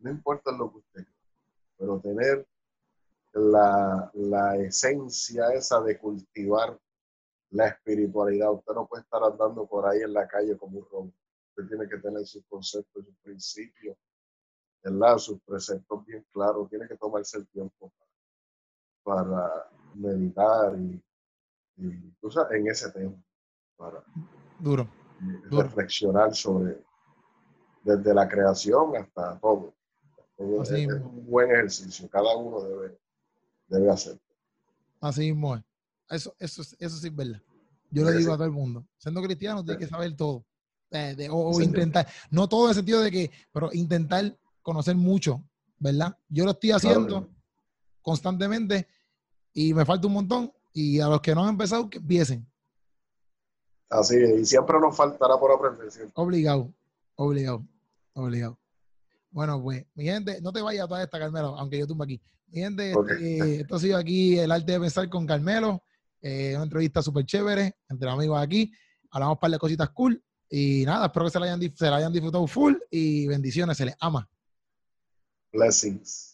no 0.00 0.10
importa 0.10 0.50
lo 0.50 0.70
que 0.72 0.78
usted 0.78 1.04
pero 1.78 2.00
tener 2.00 2.46
la, 3.34 4.10
la 4.14 4.56
esencia 4.56 5.48
esa 5.52 5.80
de 5.80 5.98
cultivar 5.98 6.78
la 7.50 7.68
espiritualidad. 7.68 8.52
Usted 8.52 8.74
no 8.74 8.86
puede 8.86 9.02
estar 9.02 9.22
andando 9.22 9.66
por 9.66 9.86
ahí 9.86 10.00
en 10.00 10.12
la 10.12 10.26
calle 10.26 10.56
como 10.56 10.78
un 10.78 10.86
robo. 10.90 11.12
Usted 11.50 11.68
tiene 11.68 11.88
que 11.88 11.98
tener 11.98 12.26
sus 12.26 12.44
conceptos, 12.46 13.04
sus 13.04 13.16
principios, 13.22 13.96
¿verdad? 14.82 15.18
sus 15.18 15.40
preceptos 15.42 16.04
bien 16.04 16.24
claros. 16.32 16.68
Tiene 16.68 16.88
que 16.88 16.96
tomarse 16.96 17.38
el 17.38 17.46
tiempo 17.48 17.92
para, 19.04 19.24
para 19.28 19.70
meditar 19.94 20.76
y, 20.78 21.02
y 21.76 22.10
tú 22.20 22.30
sabes, 22.30 22.58
en 22.58 22.68
ese 22.68 22.90
tema, 22.90 23.14
para 23.76 24.02
Duro. 24.58 24.88
Duro. 25.48 25.62
reflexionar 25.62 26.34
sobre 26.34 26.84
desde 27.82 28.14
la 28.14 28.28
creación 28.28 28.96
hasta 28.96 29.38
todo. 29.38 29.74
Todo 30.36 30.62
es, 30.62 30.70
es 30.70 30.88
un 30.88 31.26
buen 31.26 31.50
ejercicio, 31.50 32.08
cada 32.08 32.36
uno 32.36 32.60
debe, 32.62 32.98
debe 33.74 33.90
hacer. 33.90 34.18
Así 35.00 35.20
mismo 35.32 35.56
es. 35.56 35.62
Eso, 36.10 36.34
eso, 36.38 36.62
es- 36.62 36.76
eso 36.78 36.96
sí 36.96 37.08
es 37.08 37.16
verdad. 37.16 37.40
Yo 37.90 38.02
¿Verdad 38.02 38.12
le 38.12 38.18
digo 38.18 38.30
sí? 38.30 38.34
a 38.34 38.36
todo 38.36 38.46
el 38.46 38.52
mundo, 38.52 38.86
siendo 38.98 39.22
cristiano 39.22 39.62
tienes 39.64 39.78
que 39.78 39.84
Sí. 39.86 39.90
saber 39.90 40.16
todo. 40.16 40.44
Eh, 40.90 41.14
de- 41.16 41.28
o, 41.30 41.52
Sí, 41.58 41.64
intentar, 41.64 42.06
no 42.30 42.48
todo 42.48 42.64
en 42.64 42.68
el 42.70 42.74
sentido 42.76 43.00
de 43.00 43.10
que, 43.10 43.30
pero 43.52 43.70
intentar 43.72 44.36
conocer 44.62 44.94
mucho, 44.96 45.42
¿verdad? 45.78 46.16
Yo 46.28 46.44
lo 46.44 46.52
estoy 46.52 46.70
haciendo 46.72 47.20
sí. 47.22 47.36
constantemente 48.02 48.86
y 49.52 49.74
me 49.74 49.84
falta 49.84 50.06
un 50.06 50.12
montón. 50.14 50.52
Y 50.72 50.98
a 51.00 51.06
los 51.08 51.20
que 51.20 51.34
no 51.34 51.42
han 51.44 51.50
empezado, 51.50 51.88
que 51.88 51.98
empiecen. 51.98 52.46
Así 53.88 54.16
es, 54.16 54.40
y 54.40 54.44
siempre 54.46 54.78
nos 54.80 54.96
faltará 54.96 55.38
por 55.38 55.52
aprender. 55.52 55.88
Obligado, 56.14 56.72
obligado, 57.16 57.64
obligado. 58.14 58.58
Bueno, 59.30 59.62
pues, 59.62 59.86
mi 59.94 60.04
gente, 60.04 60.40
no 60.40 60.52
te 60.52 60.62
vayas 60.62 60.84
a 60.84 60.88
toda 60.88 61.02
esta, 61.02 61.18
Carmelo, 61.18 61.56
aunque 61.58 61.78
yo 61.78 61.86
tumba 61.86 62.04
aquí. 62.04 62.20
Mi 62.54 62.60
gente, 62.60 62.94
Ok. 62.94 63.10
este, 63.10 63.60
esto 63.62 63.74
ha 63.74 63.80
sido 63.80 63.96
aquí 63.98 64.38
el 64.38 64.52
arte 64.52 64.72
de 64.72 64.80
pensar 64.80 65.08
con 65.08 65.26
Carmelo. 65.26 65.82
eh, 66.26 66.52
una 66.54 66.64
entrevista 66.64 67.02
súper 67.02 67.26
chévere 67.26 67.76
entre 67.86 68.08
amigos 68.08 68.40
aquí. 68.42 68.72
Hablamos 69.10 69.36
un 69.36 69.40
par 69.40 69.50
de 69.50 69.58
cositas 69.58 69.90
cool. 69.90 70.22
Y 70.48 70.82
nada, 70.86 71.04
espero 71.06 71.26
que 71.26 71.30
se 71.32 71.38
la 71.40 71.44
hayan, 71.46 71.60
dif- 71.60 71.76
se 71.76 71.90
la 71.90 71.96
hayan 71.96 72.12
disfrutado 72.14 72.46
full 72.46 72.74
y 72.90 73.26
bendiciones, 73.26 73.76
se 73.76 73.84
les 73.84 73.94
ama. 74.00 74.26
Blessings. 75.52 76.33